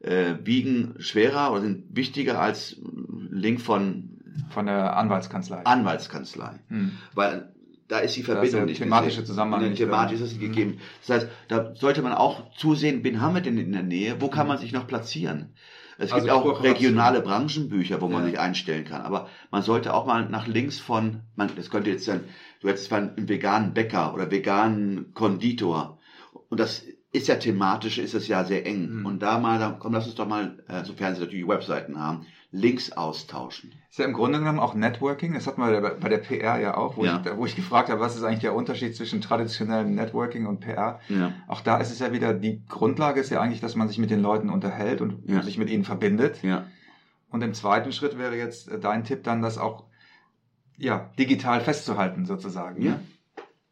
äh, 0.01 0.35
wiegen 0.43 0.95
schwerer 0.99 1.53
oder 1.53 1.63
sind 1.63 1.85
wichtiger 1.97 2.41
als 2.41 2.77
ein 2.83 3.29
Link 3.31 3.61
von 3.61 4.19
Von 4.51 4.67
der 4.67 4.97
Anwaltskanzlei. 4.97 5.65
Anwaltskanzlei. 5.65 6.59
Hm. 6.69 6.93
Weil 7.15 7.55
da 7.89 7.99
ist 7.99 8.17
die 8.17 8.23
Da 8.23 8.33
ist 8.35 8.51
Verbindung 8.51 8.65
nicht 8.67 8.79
thematische 8.79 9.21
gesehen. 9.21 9.27
Zusammenhang 9.27 9.69
nicht 9.69 9.79
Thematisch 9.79 10.21
ist 10.21 10.33
es 10.33 10.37
Mhm. 10.37 10.41
gegeben. 10.41 10.79
Das 11.07 11.23
heißt, 11.23 11.29
da 11.49 11.75
sollte 11.75 12.03
man 12.03 12.13
auch 12.13 12.53
zusehen, 12.57 13.05
wen 13.05 13.21
haben 13.21 13.35
wir 13.35 13.43
denn 13.43 13.59
in 13.59 13.73
der 13.73 13.83
Nähe, 13.83 14.17
wo 14.21 14.29
kann 14.29 14.47
man 14.49 14.59
sich 14.59 14.73
noch 14.73 14.87
platzieren? 14.87 15.55
Es 15.99 16.13
Also 16.13 16.25
gibt 16.25 16.37
auch 16.37 16.63
regionale 16.63 17.21
Branchenbücher, 17.21 18.01
wo 18.01 18.09
man 18.09 18.25
Ja. 18.25 18.31
sich 18.31 18.41
einstellen 18.41 18.85
kann. 18.85 19.03
Aber 19.03 19.29
man 19.51 19.63
sollte 19.63 19.95
auch 19.95 20.07
mal 20.07 20.29
nach 20.29 20.47
links 20.47 20.79
von, 20.79 21.21
man, 21.37 21.51
das 21.55 21.71
könnte 21.71 21.91
jetzt 21.91 22.05
sein, 22.07 22.25
du 22.61 22.69
hättest 22.69 22.87
zwar 22.87 22.99
einen 22.99 23.29
veganen 23.29 23.75
Bäcker 23.75 24.15
oder 24.15 24.31
veganen 24.31 25.13
Konditor. 25.15 25.99
Und 26.49 26.59
das 26.61 26.83
ist 27.13 27.29
ja 27.29 27.35
thematisch, 27.37 27.99
ist 27.99 28.15
es 28.15 28.27
ja 28.27 28.43
sehr 28.45 28.67
eng. 28.67 29.01
Mhm. 29.01 29.07
Und 29.07 29.23
da 29.23 29.39
mal, 29.39 29.59
da, 29.59 29.77
komm, 29.79 29.93
lass 29.93 30.07
uns 30.07 30.15
doch 30.15 30.27
mal, 30.27 30.65
äh, 30.67 30.83
sofern 30.83 31.15
sie 31.15 31.21
natürlich 31.21 31.47
Webseiten 31.47 32.01
haben, 32.01 32.27
Links 32.55 32.93
austauschen. 32.93 33.73
Ist 33.91 33.99
ja 33.99 34.05
im 34.05 34.13
Grunde 34.13 34.39
genommen 34.39 34.59
auch 34.61 34.75
Networking. 34.75 35.33
Das 35.33 35.47
hat 35.47 35.57
man 35.57 35.83
bei 36.01 36.09
der 36.11 36.19
PR 36.19 36.61
ja 36.61 36.77
auch, 36.77 36.99
wo, 36.99 37.05
Ja. 37.05 37.23
Ich, 37.25 37.37
wo 37.37 37.47
ich 37.47 37.57
gefragt 37.57 37.89
habe, 37.89 38.01
was 38.01 38.15
ist 38.15 38.23
eigentlich 38.25 38.41
der 38.41 38.55
Unterschied 38.55 38.95
zwischen 38.95 39.23
traditionellem 39.23 39.95
Networking 39.95 40.47
und 40.47 40.61
PR. 40.61 41.01
Ja. 41.09 41.33
Auch 41.49 41.63
da 41.63 41.79
ist 41.79 41.91
es 41.91 41.99
ja 41.99 42.13
wieder, 42.13 42.35
die 42.35 42.63
Grundlage 42.69 43.21
ist 43.21 43.31
ja 43.31 43.41
eigentlich, 43.41 43.61
dass 43.61 43.75
man 43.75 43.89
sich 43.89 43.99
mit 43.99 44.11
den 44.11 44.21
Leuten 44.21 44.51
unterhält 44.51 45.01
und 45.01 45.29
Ja. 45.29 45.43
sich 45.43 45.57
mit 45.57 45.71
ihnen 45.71 45.85
verbindet. 45.85 46.43
Ja. 46.43 46.67
Und 47.31 47.43
im 47.43 47.55
zweiten 47.55 47.91
Schritt 47.93 48.19
wäre 48.19 48.37
jetzt 48.37 48.69
äh, 48.71 48.79
dein 48.79 49.05
Tipp 49.05 49.25
dann, 49.25 49.41
das 49.41 49.57
auch 49.57 49.85
ja, 50.77 51.11
digital 51.19 51.61
festzuhalten 51.63 52.27
sozusagen. 52.27 52.83
Ja. 52.83 52.93
Ne? 52.93 53.01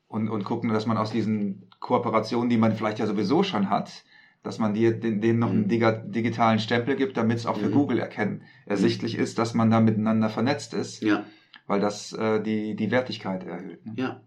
Und, 0.08 0.28
und 0.30 0.44
gucken, 0.44 0.70
dass 0.72 0.86
man 0.86 0.96
aus 0.96 1.10
diesen 1.12 1.68
Kooperationen, 1.80 2.48
die 2.48 2.56
man 2.56 2.74
vielleicht 2.74 2.98
ja 2.98 3.06
sowieso 3.06 3.42
schon 3.42 3.68
hat, 3.70 4.04
dass 4.42 4.58
man 4.58 4.74
dir 4.74 4.92
den, 4.98 5.20
denen 5.20 5.38
noch 5.38 5.50
einen 5.50 5.64
Mhm. 5.64 6.12
digitalen 6.12 6.58
Stempel 6.58 6.96
gibt, 6.96 7.16
damit 7.16 7.38
es 7.38 7.46
auch 7.46 7.58
für 7.58 7.68
Mhm. 7.68 7.72
Google 7.74 7.98
erkennen, 7.98 8.42
ersichtlich 8.66 9.16
ist, 9.16 9.38
dass 9.38 9.54
man 9.54 9.70
da 9.70 9.80
miteinander 9.80 10.30
vernetzt 10.30 10.72
ist, 10.74 11.02
Ja. 11.02 11.24
weil 11.66 11.80
das 11.80 12.12
äh, 12.12 12.40
die, 12.42 12.74
die 12.76 12.90
Wertigkeit 12.90 13.44
erhöht. 13.44 13.84
Ne? 13.84 13.92
Ja. 13.96 14.20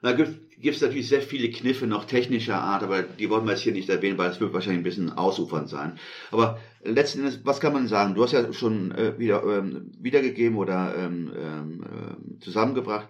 Da 0.00 0.12
gibt 0.12 0.30
es 0.64 0.80
natürlich 0.80 1.08
sehr 1.08 1.22
viele 1.22 1.50
Kniffe 1.50 1.88
noch 1.88 2.04
technischer 2.04 2.60
Art, 2.62 2.84
aber 2.84 3.02
die 3.02 3.28
wollen 3.30 3.44
wir 3.46 3.52
jetzt 3.52 3.62
hier 3.62 3.72
nicht 3.72 3.88
erwähnen, 3.88 4.16
weil 4.16 4.30
es 4.30 4.38
wird 4.40 4.52
wahrscheinlich 4.52 4.80
ein 4.80 4.84
bisschen 4.84 5.12
ausufernd 5.12 5.68
sein. 5.68 5.98
Aber 6.30 6.60
letzten 6.84 7.18
Endes, 7.20 7.40
was 7.44 7.58
kann 7.58 7.72
man 7.72 7.88
sagen? 7.88 8.14
Du 8.14 8.22
hast 8.22 8.30
ja 8.30 8.52
schon 8.52 8.92
äh, 8.92 9.18
wieder 9.18 9.42
ähm, 9.42 9.90
wiedergegeben 9.98 10.56
oder 10.56 10.94
ähm, 10.96 11.32
ähm, 11.36 11.84
ähm, 11.90 12.40
zusammengebracht. 12.40 13.08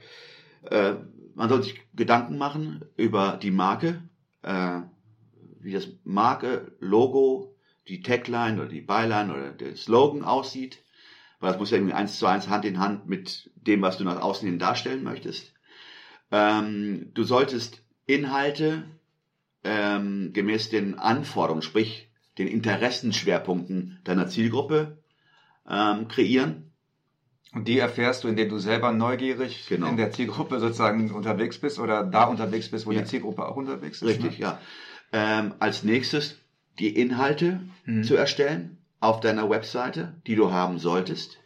Äh, 0.70 0.94
man 1.34 1.50
soll 1.50 1.62
sich 1.62 1.78
Gedanken 1.94 2.38
machen 2.38 2.82
über 2.96 3.38
die 3.40 3.50
Marke, 3.50 4.02
äh, 4.42 4.80
wie 5.60 5.72
das 5.72 5.88
Marke, 6.04 6.72
Logo, 6.80 7.54
die 7.88 8.02
Tagline 8.02 8.60
oder 8.60 8.68
die 8.68 8.80
Byline 8.80 9.32
oder 9.32 9.50
der 9.50 9.76
Slogan 9.76 10.24
aussieht. 10.24 10.78
Weil 11.40 11.52
das 11.52 11.60
muss 11.60 11.70
ja 11.70 11.76
irgendwie 11.76 11.94
eins 11.94 12.18
zu 12.18 12.26
eins 12.26 12.48
Hand 12.48 12.64
in 12.64 12.80
Hand 12.80 13.08
mit 13.08 13.50
dem, 13.54 13.80
was 13.82 13.98
du 13.98 14.04
nach 14.04 14.20
außen 14.20 14.48
hin 14.48 14.58
darstellen 14.58 15.04
möchtest. 15.04 15.52
Ähm, 16.30 17.10
du 17.14 17.22
solltest 17.22 17.82
Inhalte 18.06 18.84
ähm, 19.64 20.32
gemäß 20.32 20.68
den 20.68 20.98
Anforderungen, 20.98 21.62
sprich 21.62 22.10
den 22.38 22.48
Interessenschwerpunkten 22.48 24.00
deiner 24.04 24.28
Zielgruppe 24.28 24.98
ähm, 25.68 26.08
kreieren. 26.08 26.72
Und 27.54 27.66
die 27.66 27.78
erfährst 27.78 28.24
du, 28.24 28.28
indem 28.28 28.50
du 28.50 28.58
selber 28.58 28.92
neugierig 28.92 29.66
Genau. 29.68 29.88
in 29.88 29.96
der 29.96 30.10
Zielgruppe 30.12 30.60
sozusagen 30.60 31.10
unterwegs 31.12 31.58
bist 31.58 31.78
oder 31.78 32.04
da 32.04 32.24
unterwegs 32.24 32.70
bist, 32.70 32.86
wo 32.86 32.92
Ja. 32.92 33.00
die 33.00 33.06
Zielgruppe 33.06 33.46
auch 33.48 33.56
unterwegs 33.56 34.02
ist. 34.02 34.08
Richtig, 34.08 34.38
ne? 34.38 34.44
ja. 34.44 34.60
Ähm, 35.12 35.54
als 35.58 35.84
nächstes 35.84 36.36
die 36.78 36.94
Inhalte 36.96 37.60
Mhm. 37.86 38.04
zu 38.04 38.14
erstellen 38.16 38.78
auf 39.00 39.20
deiner 39.20 39.48
Webseite, 39.48 40.14
die 40.26 40.34
du 40.36 40.50
haben 40.52 40.78
solltest. 40.78 41.38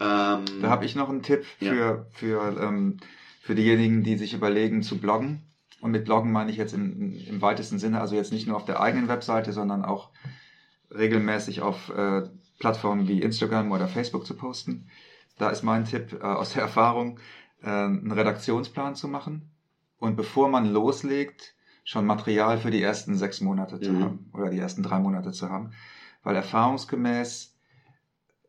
Ähm, 0.00 0.44
Da 0.60 0.68
habe 0.68 0.84
ich 0.84 0.94
noch 0.96 1.08
einen 1.08 1.22
Tipp 1.22 1.44
Ja. 1.60 1.72
für, 1.72 2.06
für, 2.12 2.60
ähm, 2.62 2.96
für 3.40 3.54
diejenigen, 3.54 4.02
die 4.02 4.16
sich 4.16 4.34
überlegen 4.34 4.82
zu 4.82 4.98
bloggen. 4.98 5.42
Und 5.80 5.90
mit 5.90 6.04
Bloggen 6.04 6.30
meine 6.32 6.50
ich 6.50 6.56
jetzt 6.56 6.74
im, 6.74 7.12
im 7.26 7.42
weitesten 7.42 7.78
Sinne, 7.78 8.00
also 8.00 8.14
jetzt 8.14 8.32
nicht 8.32 8.46
nur 8.46 8.56
auf 8.56 8.64
der 8.64 8.80
eigenen 8.80 9.08
Webseite, 9.08 9.52
sondern 9.52 9.84
auch 9.84 10.10
regelmäßig 10.90 11.60
auf 11.60 11.88
äh, 11.90 12.22
Plattformen 12.58 13.08
wie 13.08 13.20
Instagram 13.22 13.72
oder 13.72 13.88
Facebook 13.88 14.26
zu 14.26 14.34
posten. 14.36 14.88
Da 15.38 15.50
ist 15.50 15.62
mein 15.62 15.84
Tipp 15.84 16.12
äh, 16.12 16.24
aus 16.24 16.52
der 16.52 16.62
Erfahrung, 16.62 17.18
äh, 17.62 17.68
einen 17.68 18.12
Redaktionsplan 18.12 18.94
zu 18.94 19.08
machen 19.08 19.50
und 19.98 20.16
bevor 20.16 20.48
man 20.48 20.72
loslegt, 20.72 21.54
schon 21.84 22.06
Material 22.06 22.58
für 22.58 22.70
die 22.70 22.82
ersten 22.82 23.16
sechs 23.16 23.40
Monate 23.40 23.80
zu 23.80 23.92
Mhm. 23.92 24.02
haben 24.02 24.30
oder 24.32 24.50
die 24.50 24.58
ersten 24.58 24.82
drei 24.82 24.98
Monate 24.98 25.32
zu 25.32 25.50
haben. 25.50 25.72
Weil 26.22 26.36
erfahrungsgemäß, 26.36 27.54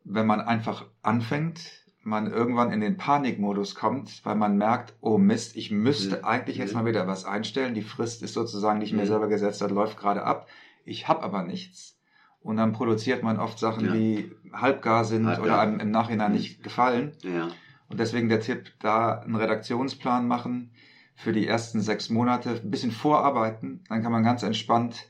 wenn 0.04 0.26
man 0.26 0.40
einfach 0.40 0.84
anfängt, 1.02 1.82
man 2.02 2.30
irgendwann 2.30 2.70
in 2.70 2.80
den 2.80 2.96
Panikmodus 2.98 3.74
kommt, 3.74 4.24
weil 4.26 4.34
man 4.36 4.58
merkt, 4.58 4.94
oh 5.00 5.16
Mist, 5.16 5.56
ich 5.56 5.70
müsste 5.70 6.18
Mhm. 6.18 6.24
eigentlich 6.24 6.58
jetzt 6.58 6.74
Mhm. 6.74 6.80
mal 6.80 6.86
wieder 6.86 7.06
was 7.06 7.24
einstellen. 7.24 7.74
Die 7.74 7.82
Frist 7.82 8.22
ist 8.22 8.34
sozusagen, 8.34 8.82
ich 8.82 8.92
mir 8.92 9.02
Mhm. 9.02 9.06
selber 9.06 9.28
gesetzt 9.28 9.62
hat, 9.62 9.70
läuft 9.70 9.98
gerade 9.98 10.22
ab. 10.24 10.46
Ich 10.84 11.08
habe 11.08 11.22
aber 11.22 11.42
nichts. 11.42 11.98
Und 12.42 12.58
dann 12.58 12.74
produziert 12.74 13.22
man 13.22 13.40
oft 13.40 13.58
Sachen, 13.58 13.86
Ja. 13.86 13.92
die 13.94 14.30
halbgar 14.52 15.04
sind 15.06 15.26
Halbgar. 15.26 15.44
oder 15.44 15.60
einem 15.60 15.80
im 15.80 15.90
Nachhinein 15.90 16.32
Mhm. 16.32 16.36
nicht 16.36 16.62
gefallen. 16.62 17.12
ja. 17.22 17.48
Und 17.88 18.00
deswegen 18.00 18.28
der 18.28 18.40
Tipp, 18.40 18.72
da 18.80 19.20
einen 19.20 19.36
Redaktionsplan 19.36 20.26
machen 20.26 20.70
für 21.14 21.32
die 21.32 21.46
ersten 21.46 21.80
sechs 21.80 22.10
Monate, 22.10 22.60
ein 22.62 22.70
bisschen 22.70 22.90
vorarbeiten, 22.90 23.84
dann 23.88 24.02
kann 24.02 24.12
man 24.12 24.24
ganz 24.24 24.42
entspannt 24.42 25.06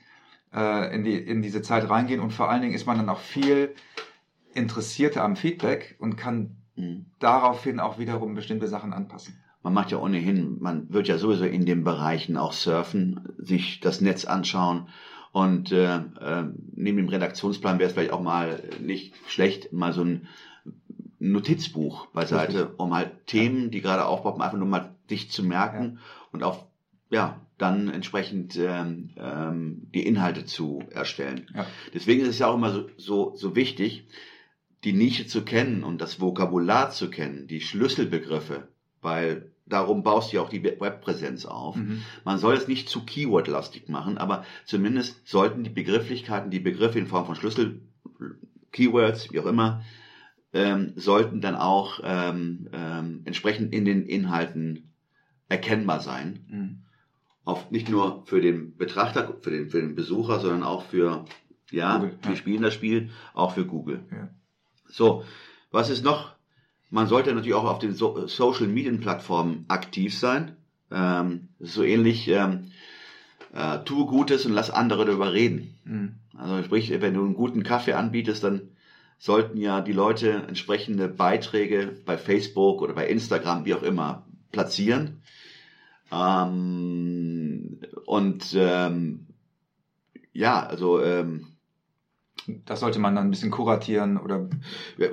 äh, 0.55 0.95
in, 0.95 1.05
die, 1.05 1.17
in 1.17 1.43
diese 1.43 1.63
Zeit 1.63 1.89
reingehen 1.89 2.21
und 2.21 2.33
vor 2.33 2.51
allen 2.51 2.63
Dingen 2.63 2.75
ist 2.75 2.87
man 2.87 2.99
dann 2.99 3.09
auch 3.09 3.21
viel 3.21 3.75
interessierter 4.53 5.25
am 5.25 5.37
Feedback 5.37 5.97
und 5.99 6.17
kann 6.17 6.57
Mhm. 6.77 7.07
daraufhin 7.21 7.81
auch 7.81 7.99
wiederum 7.99 8.35
bestimmte 8.35 8.69
Sachen 8.69 8.93
anpassen. 8.93 9.39
Man 9.63 9.73
macht 9.73 9.91
ja 9.93 9.99
ohnehin, 9.99 10.59
man 10.61 10.93
wird 10.93 11.09
ja 11.09 11.19
sowieso 11.19 11.45
in 11.45 11.65
den 11.65 11.85
Bereichen 11.85 12.37
auch 12.37 12.53
surfen, 12.53 13.29
sich 13.39 13.81
das 13.81 14.01
Netz 14.01 14.25
anschauen 14.25 14.89
und 15.33 15.73
äh, 15.73 15.97
äh, 15.97 16.45
neben 16.75 16.99
dem 16.99 17.09
Redaktionsplan 17.09 17.79
wäre 17.79 17.89
es 17.89 17.95
vielleicht 17.95 18.13
auch 18.13 18.23
mal 18.23 18.63
nicht 18.81 19.15
schlecht, 19.27 19.73
mal 19.73 19.93
so 19.93 20.03
ein 20.03 20.29
Notizbuch 21.19 22.07
beiseite, 22.09 22.69
um 22.77 22.95
halt 22.95 23.27
Themen, 23.27 23.71
die 23.71 23.81
gerade 23.81 24.05
aufpoppen, 24.05 24.43
einfach 24.43 24.59
nur 24.59 24.69
mal 24.69 24.94
dich 25.11 25.31
zu 25.31 25.43
merken 25.43 25.99
und 26.33 26.43
auch 26.43 26.67
ja 27.11 27.41
dann 27.59 27.89
entsprechend 27.89 28.57
ähm, 28.57 29.11
ähm, 29.17 29.89
die 29.95 30.07
Inhalte 30.07 30.45
zu 30.45 30.83
erstellen. 30.91 31.47
Ja. 31.55 31.67
Deswegen 31.93 32.23
ist 32.23 32.29
es 32.29 32.39
ja 32.39 32.49
auch 32.49 32.57
immer 32.57 32.73
so, 32.73 32.89
so, 32.97 33.37
so 33.37 33.55
wichtig, 33.55 34.09
die 34.83 34.93
Nische 34.93 35.27
zu 35.27 35.43
kennen 35.43 35.85
und 35.85 36.01
das 36.01 36.21
Vokabular 36.21 36.91
zu 36.91 37.11
kennen, 37.11 37.47
die 37.47 37.61
Schlüsselbegriffe, 37.61 38.69
weil 39.01 39.53
darum 39.67 40.03
baust 40.03 40.33
du 40.33 40.37
ja 40.37 40.43
auch 40.43 40.51
die 40.51 40.63
Webpräsenz 40.63 41.47
auf. 41.47 41.77
Mhm. 41.77 42.03
Man 42.25 42.39
soll 42.39 42.55
es 42.55 42.69
nicht 42.69 42.89
zu 42.89 43.05
Keyword-lastig 43.05 43.89
machen, 43.89 44.19
aber 44.19 44.45
zumindest 44.67 45.27
sollten 45.27 45.65
die 45.65 45.71
Begrifflichkeiten, 45.71 46.51
die 46.51 46.61
Begriffe 46.61 46.99
in 46.99 47.07
Form 47.07 47.25
von 47.25 47.37
Schlüssel, 47.37 47.81
Keywords, 48.73 49.33
wie 49.33 49.41
auch 49.41 49.47
immer, 49.47 49.83
ähm, 50.53 50.93
sollten 50.97 51.41
dann 51.41 51.57
auch 51.57 52.01
ähm, 52.03 52.69
ähm, 52.73 53.23
entsprechend 53.25 53.73
in 53.73 53.85
den 53.85 54.07
Inhalten 54.07 54.94
erkennbar 55.49 56.01
sein. 56.01 56.45
Mhm. 56.49 56.79
Auf, 57.45 57.71
nicht 57.71 57.89
nur 57.89 58.25
für 58.27 58.41
den 58.41 58.77
Betrachter, 58.77 59.35
für 59.41 59.51
den, 59.51 59.69
für 59.69 59.81
den 59.81 59.95
Besucher, 59.95 60.41
sondern 60.41 60.63
auch 60.63 60.85
für, 60.85 61.25
ja, 61.71 61.99
Google, 61.99 62.19
wir 62.23 62.31
ja. 62.31 62.37
spielen 62.37 62.63
das 62.63 62.75
Spiel, 62.75 63.11
auch 63.35 63.53
für 63.53 63.67
Google. 63.67 64.01
Ja. 64.11 64.29
So, 64.89 65.25
was 65.71 65.91
ist 65.91 66.05
noch? 66.05 66.35
Man 66.91 67.07
sollte 67.07 67.35
natürlich 67.35 67.55
auch 67.55 67.65
auf 67.65 67.81
den 67.81 67.95
so 67.95 68.27
Social 68.27 68.69
Media 68.69 68.93
Plattformen 68.97 69.65
aktiv 69.69 70.17
sein. 70.17 70.57
Ähm, 70.91 71.49
so 71.59 71.83
ähnlich, 71.83 72.29
ähm, 72.29 72.71
äh, 73.53 73.79
tue 73.85 74.07
Gutes 74.07 74.47
und 74.47 74.53
lass 74.53 74.71
andere 74.71 75.05
darüber 75.05 75.33
reden. 75.33 75.75
Mhm. 75.85 76.15
Also 76.37 76.63
sprich, 76.63 76.91
wenn 77.01 77.15
du 77.15 77.25
einen 77.25 77.35
guten 77.35 77.63
Kaffee 77.63 77.93
anbietest, 77.93 78.45
dann 78.45 78.71
sollten 79.19 79.59
ja 79.59 79.81
die 79.81 79.93
Leute 79.93 80.45
entsprechende 80.49 81.09
Beiträge 81.09 81.97
bei 82.05 82.19
Facebook 82.19 82.83
oder 82.83 82.95
bei 82.95 83.09
Instagram, 83.09 83.65
wie 83.65 83.75
auch 83.75 83.83
immer, 83.83 84.27
platzieren. 84.55 85.23
Ähm, 86.13 87.81
und 88.07 88.55
ähm, 88.59 89.27
ja, 90.33 90.67
also 90.67 91.03
ähm, 91.03 91.47
Das 92.67 92.81
sollte 92.81 92.99
man 92.99 93.15
dann 93.15 93.27
ein 93.27 93.31
bisschen 93.31 93.51
kuratieren 93.51 94.19
oder 94.19 94.49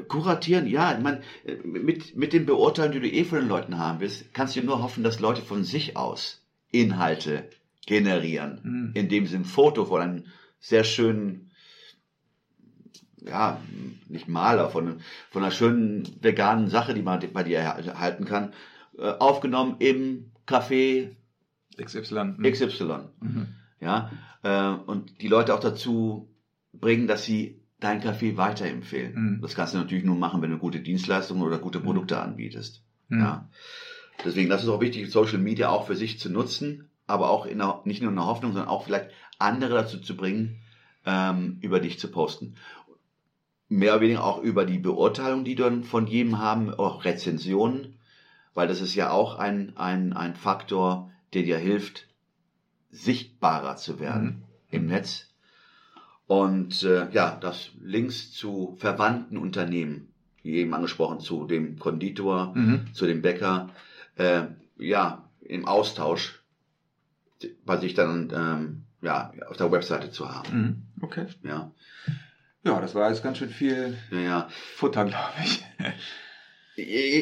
kuratieren, 0.09 0.67
ja, 0.67 0.93
ich 0.93 1.01
meine, 1.01 1.21
mit, 1.63 2.15
mit 2.17 2.33
den 2.33 2.45
Beurteilungen, 2.45 3.01
die 3.01 3.09
du 3.09 3.15
eh 3.15 3.23
von 3.23 3.39
den 3.39 3.47
Leuten 3.47 3.77
haben 3.77 3.99
willst, 4.01 4.33
kannst 4.33 4.55
du 4.55 4.61
nur 4.63 4.81
hoffen, 4.83 5.03
dass 5.03 5.19
Leute 5.21 5.41
von 5.41 5.63
sich 5.63 5.95
aus 5.95 6.43
Inhalte 6.71 7.49
generieren, 7.85 8.59
Mhm. 8.63 8.91
indem 8.95 9.27
sie 9.27 9.37
ein 9.37 9.45
Foto 9.45 9.85
von 9.85 10.01
einem 10.01 10.25
sehr 10.59 10.83
schönen, 10.83 11.51
ja, 13.23 13.61
nicht 14.09 14.27
Maler, 14.27 14.69
von, 14.69 14.99
von 15.29 15.43
einer 15.43 15.51
schönen 15.51 16.07
veganen 16.21 16.69
Sache, 16.69 16.93
die 16.93 17.03
man 17.03 17.21
bei 17.33 17.43
dir 17.43 17.59
erhalten 17.59 18.25
kann, 18.25 18.53
aufgenommen 18.97 19.77
im 19.79 20.31
Café 20.47 21.15
XY. 21.81 22.35
XY. 22.41 22.83
Mhm. 23.19 23.47
Ja, 23.79 24.11
äh, 24.43 24.69
und 24.69 25.21
die 25.21 25.27
Leute 25.27 25.55
auch 25.55 25.59
dazu 25.59 26.29
bringen, 26.73 27.07
dass 27.07 27.23
sie 27.23 27.61
dein 27.79 28.01
Café 28.01 28.37
weiterempfehlen. 28.37 29.13
Mhm. 29.13 29.41
Das 29.41 29.55
kannst 29.55 29.73
du 29.73 29.77
natürlich 29.77 30.03
nur 30.03 30.15
machen, 30.15 30.41
wenn 30.41 30.51
du 30.51 30.57
gute 30.57 30.79
Dienstleistungen 30.79 31.43
oder 31.43 31.57
gute 31.57 31.79
Produkte 31.79 32.19
anbietest. 32.19 32.83
Mhm. 33.09 33.19
Ja. 33.19 33.49
Deswegen, 34.23 34.49
das 34.49 34.63
ist 34.63 34.69
auch 34.69 34.81
wichtig, 34.81 35.09
Social 35.09 35.39
Media 35.39 35.69
auch 35.69 35.87
für 35.87 35.95
sich 35.95 36.19
zu 36.19 36.29
nutzen, 36.29 36.89
aber 37.07 37.31
auch 37.31 37.45
in 37.45 37.57
der, 37.57 37.81
nicht 37.85 38.01
nur 38.01 38.11
in 38.11 38.15
der 38.15 38.27
Hoffnung, 38.27 38.53
sondern 38.53 38.69
auch 38.69 38.85
vielleicht 38.85 39.09
andere 39.39 39.73
dazu 39.73 39.99
zu 39.99 40.15
bringen, 40.15 40.59
ähm, 41.05 41.57
über 41.61 41.79
dich 41.79 41.99
zu 41.99 42.09
posten. 42.11 42.55
Mehr 43.67 43.93
oder 43.93 44.01
weniger 44.01 44.23
auch 44.23 44.41
über 44.43 44.65
die 44.65 44.77
Beurteilung, 44.77 45.43
die 45.43 45.55
dann 45.55 45.83
von 45.83 46.05
jedem 46.05 46.37
haben, 46.37 46.71
auch 46.71 47.03
Rezensionen, 47.03 47.97
weil 48.53 48.67
das 48.67 48.81
ist 48.81 48.95
ja 48.95 49.11
auch 49.11 49.35
ein, 49.39 49.75
ein, 49.77 50.13
ein 50.13 50.35
Faktor, 50.35 51.11
der 51.33 51.43
dir 51.43 51.57
hilft, 51.57 52.07
sichtbarer 52.89 53.75
zu 53.77 53.99
werden 53.99 54.25
Mhm. 54.25 54.43
im 54.69 54.85
Netz. 54.87 55.27
Und 56.27 56.83
äh, 56.83 57.09
ja, 57.11 57.35
das 57.39 57.71
Links 57.81 58.31
zu 58.31 58.75
verwandten 58.79 59.37
Unternehmen, 59.37 60.13
wie 60.43 60.55
eben 60.55 60.73
angesprochen, 60.73 61.19
zu 61.19 61.45
dem 61.45 61.77
Konditor, 61.79 62.53
Mhm. 62.55 62.93
zu 62.93 63.05
dem 63.05 63.21
Bäcker, 63.21 63.69
äh, 64.15 64.43
ja, 64.77 65.29
im 65.41 65.67
Austausch 65.67 66.41
bei 67.65 67.77
sich 67.77 67.93
dann 67.93 68.31
ähm, 68.33 68.83
ja, 69.01 69.33
auf 69.49 69.57
der 69.57 69.71
Webseite 69.71 70.11
zu 70.11 70.29
haben. 70.33 70.57
Mhm. 70.97 71.03
Okay. 71.03 71.25
Ja, 71.43 71.71
Ja, 72.63 72.79
das 72.79 72.93
war 72.95 73.09
jetzt 73.09 73.23
ganz 73.23 73.39
schön 73.39 73.49
viel 73.49 73.97
ja, 74.11 74.19
ja. 74.19 74.47
Futter, 74.75 75.05
glaube 75.05 75.33
ich. 75.43 75.63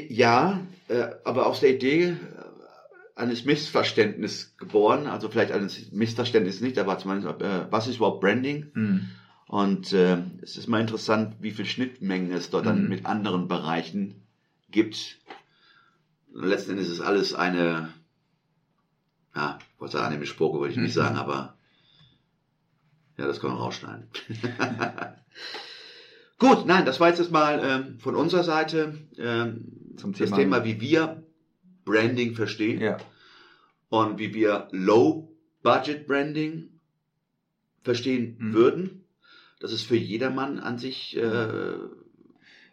Ja, 0.10 0.62
äh, 0.88 1.08
aber 1.24 1.46
aus 1.48 1.60
der 1.60 1.76
Idee 1.76 2.10
äh, 2.10 2.16
eines 3.16 3.46
Missverständnisses 3.46 4.56
geboren, 4.58 5.08
also 5.08 5.30
vielleicht 5.30 5.52
eines 5.52 5.92
Missverständnisses 5.92 6.62
nicht, 6.62 6.78
aber 6.78 6.98
zumindest, 6.98 7.42
äh, 7.42 7.72
was 7.72 7.88
ist 7.88 7.98
überhaupt 7.98 8.22
Branding? 8.22 8.68
Mhm. 8.74 9.10
Und 9.48 9.94
äh, 9.94 10.18
es 10.42 10.58
ist 10.58 10.68
mal 10.68 10.80
interessant, 10.82 11.36
wie 11.40 11.52
viel 11.52 11.66
Schnittmengen 11.66 12.32
es 12.32 12.50
dort 12.50 12.66
dann 12.68 12.84
Mhm. 12.84 12.90
mit 12.90 13.06
anderen 13.06 13.48
Bereichen 13.48 14.22
gibt. 14.70 15.18
Letzten 16.32 16.72
Endes 16.72 16.88
ist 16.90 17.02
alles 17.02 17.34
eine, 17.34 17.90
ja, 19.36 19.58
ich 19.60 19.82
wollte 19.82 19.98
sagen, 19.98 20.14
eine 20.16 20.26
Spoke 20.26 20.60
würde 20.60 20.72
ich 20.72 20.78
nicht 20.78 20.96
Mhm. 20.96 21.00
sagen, 21.02 21.18
aber 21.18 21.56
ja, 23.18 23.26
das 23.28 23.40
können 23.40 23.56
wir 23.56 23.60
rausschneiden. 23.60 24.08
Gut, 26.40 26.66
nein, 26.66 26.86
das 26.86 27.00
war 27.00 27.10
jetzt 27.10 27.20
erstmal 27.20 27.62
ähm, 27.64 28.00
von 28.00 28.16
unserer 28.16 28.44
Seite 28.44 28.98
ähm, 29.18 29.96
Zum 29.98 30.12
das 30.14 30.20
Thema- 30.30 30.38
Thema, 30.38 30.64
wie 30.66 30.80
wir 30.82 31.24
Branding 31.86 32.34
verstehen 32.34 32.80
Ja. 32.82 32.98
und 33.90 34.18
wie 34.20 34.34
wir 34.34 34.70
Low-Budget-Branding 34.72 36.70
verstehen 37.82 38.36
Mhm. 38.40 38.54
würden. 38.54 39.04
Das 39.60 39.74
ist 39.74 39.84
für 39.84 39.98
jedermann 39.98 40.60
an 40.60 40.78
sich, 40.78 41.18
äh, 41.18 41.76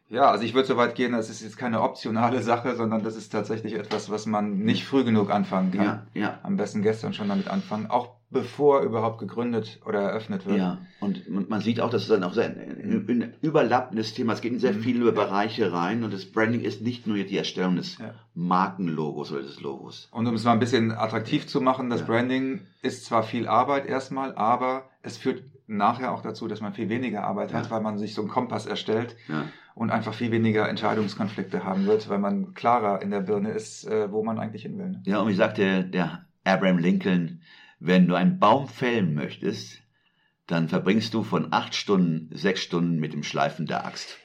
Ja, 0.08 0.30
also 0.30 0.44
ich 0.44 0.54
würde 0.54 0.68
so 0.68 0.76
weit 0.76 0.94
gehen, 0.94 1.12
das 1.12 1.28
ist 1.30 1.42
jetzt 1.42 1.56
keine 1.56 1.82
optionale 1.82 2.40
Sache, 2.40 2.76
sondern 2.76 3.02
das 3.02 3.16
ist 3.16 3.30
tatsächlich 3.32 3.74
etwas, 3.74 4.08
was 4.08 4.24
man 4.26 4.58
nicht 4.58 4.84
früh 4.84 5.02
genug 5.02 5.30
anfangen 5.30 5.72
kann. 5.72 5.84
ja, 5.84 6.06
ja, 6.14 6.38
Am 6.44 6.56
besten 6.56 6.82
gestern 6.82 7.12
schon 7.12 7.28
damit 7.28 7.48
anfangen, 7.48 7.88
auch 7.88 8.14
bevor 8.30 8.82
überhaupt 8.82 9.18
gegründet 9.18 9.80
oder 9.84 10.00
eröffnet 10.00 10.46
wird. 10.46 10.58
ja. 10.58 10.78
Und 11.00 11.28
man 11.48 11.60
sieht 11.60 11.80
auch, 11.80 11.90
dass 11.90 12.02
es 12.02 12.08
dann 12.08 12.22
auch 12.24 12.32
sehr 12.32 12.46
ein, 12.46 13.34
überlappendes 13.42 14.14
Thema. 14.14 14.32
Es 14.32 14.40
geht 14.40 14.52
in 14.52 14.58
sehr 14.60 14.72
Mhm. 14.74 14.80
viele 14.80 15.12
Bereiche 15.12 15.72
rein 15.72 16.02
und 16.04 16.12
das 16.12 16.24
Branding 16.24 16.60
ist 16.62 16.82
nicht 16.82 17.06
nur 17.06 17.16
die 17.16 17.36
Erstellung 17.36 17.76
des 17.76 17.98
Ja. 17.98 18.14
Markenlogos 18.34 19.32
oder 19.32 19.42
des 19.42 19.60
Logos. 19.60 20.08
Und 20.12 20.26
um 20.26 20.34
es 20.34 20.44
mal 20.44 20.52
ein 20.52 20.58
bisschen 20.60 20.92
attraktiv 20.92 21.46
zu 21.46 21.60
machen, 21.60 21.90
das 21.90 22.00
Ja. 22.00 22.06
Branding 22.06 22.60
ist 22.82 23.04
zwar 23.04 23.22
viel 23.24 23.46
Arbeit 23.48 23.86
erstmal, 23.86 24.34
aber 24.36 24.88
es 25.02 25.16
führt 25.16 25.42
nachher 25.66 26.12
auch 26.12 26.22
dazu, 26.22 26.46
dass 26.48 26.60
man 26.60 26.72
viel 26.74 26.88
weniger 26.88 27.24
Arbeit 27.24 27.50
Ja. 27.52 27.58
hat, 27.58 27.70
weil 27.70 27.80
man 27.80 27.98
sich 27.98 28.14
so 28.14 28.22
einen 28.22 28.30
Kompass 28.30 28.66
erstellt 28.66 29.16
Ja. 29.28 29.46
Und 29.76 29.90
einfach 29.90 30.14
viel 30.14 30.32
weniger 30.32 30.68
Entscheidungskonflikte 30.70 31.62
haben 31.62 31.84
wird, 31.86 32.08
weil 32.08 32.18
man 32.18 32.54
klarer 32.54 33.02
in 33.02 33.10
der 33.10 33.20
Birne 33.20 33.50
ist, 33.50 33.84
äh, 33.86 34.10
wo 34.10 34.24
man 34.24 34.38
eigentlich 34.38 34.62
hin 34.62 34.78
will. 34.78 34.88
ne? 34.88 35.02
Ja, 35.04 35.18
und 35.20 35.28
wie 35.28 35.34
sagte 35.34 35.84
der 35.84 36.24
Abraham 36.44 36.78
Lincoln, 36.78 37.42
wenn 37.78 38.08
du 38.08 38.14
einen 38.14 38.38
Baum 38.38 38.68
fällen 38.68 39.14
möchtest, 39.14 39.82
dann 40.46 40.68
verbringst 40.70 41.12
du 41.12 41.22
von 41.22 41.48
acht 41.52 41.74
Stunden 41.74 42.34
sechs 42.34 42.62
Stunden 42.62 42.98
mit 42.98 43.12
dem 43.12 43.22
Schleifen 43.22 43.66
der 43.66 43.84
Axt. 43.84 44.16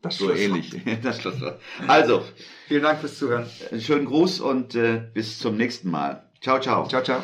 Das 0.00 0.16
So 0.16 0.32
ähnlich. 0.32 0.80
Das 1.02 1.20
Schlusswort. 1.20 1.60
Also, 1.88 2.22
Vielen 2.68 2.84
Dank 2.84 3.00
fürs 3.00 3.18
Zuhören. 3.18 3.46
einen 3.72 3.80
schönen 3.80 4.06
Gruß 4.06 4.38
und 4.40 4.76
äh, 4.76 5.02
bis 5.12 5.40
zum 5.40 5.56
nächsten 5.56 5.90
Mal. 5.90 6.30
Ciao, 6.40 6.60
ciao. 6.60 6.86
Ciao, 6.86 7.02
ciao. 7.02 7.20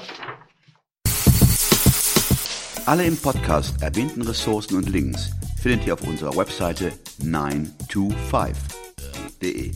Alle 2.85 3.05
im 3.05 3.17
Podcast 3.17 3.81
erwähnten 3.81 4.23
Ressourcen 4.23 4.77
und 4.77 4.89
Links 4.89 5.31
findet 5.67 5.87
ihr 5.89 5.95
auf 5.95 6.03
unserer 6.03 6.37
Webseite 6.37 6.93
925.de. 7.25 9.73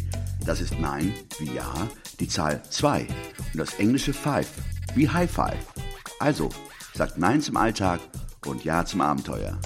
Das 0.47 0.61
ist 0.61 0.79
9 0.79 1.13
wie 1.41 1.53
Ja, 1.53 1.89
die 2.21 2.29
Zahl 2.29 2.63
2 2.63 3.09
und 3.53 3.59
das 3.59 3.75
englische 3.75 4.13
5 4.13 4.47
wie 4.95 5.09
High 5.09 5.29
Five. 5.29 5.67
Also, 6.21 6.49
sagt 6.95 7.19
Nein 7.19 7.41
zum 7.41 7.57
Alltag 7.57 7.99
und 8.47 8.63
Ja 8.63 8.85
zum 8.85 9.01
Abenteuer. 9.01 9.59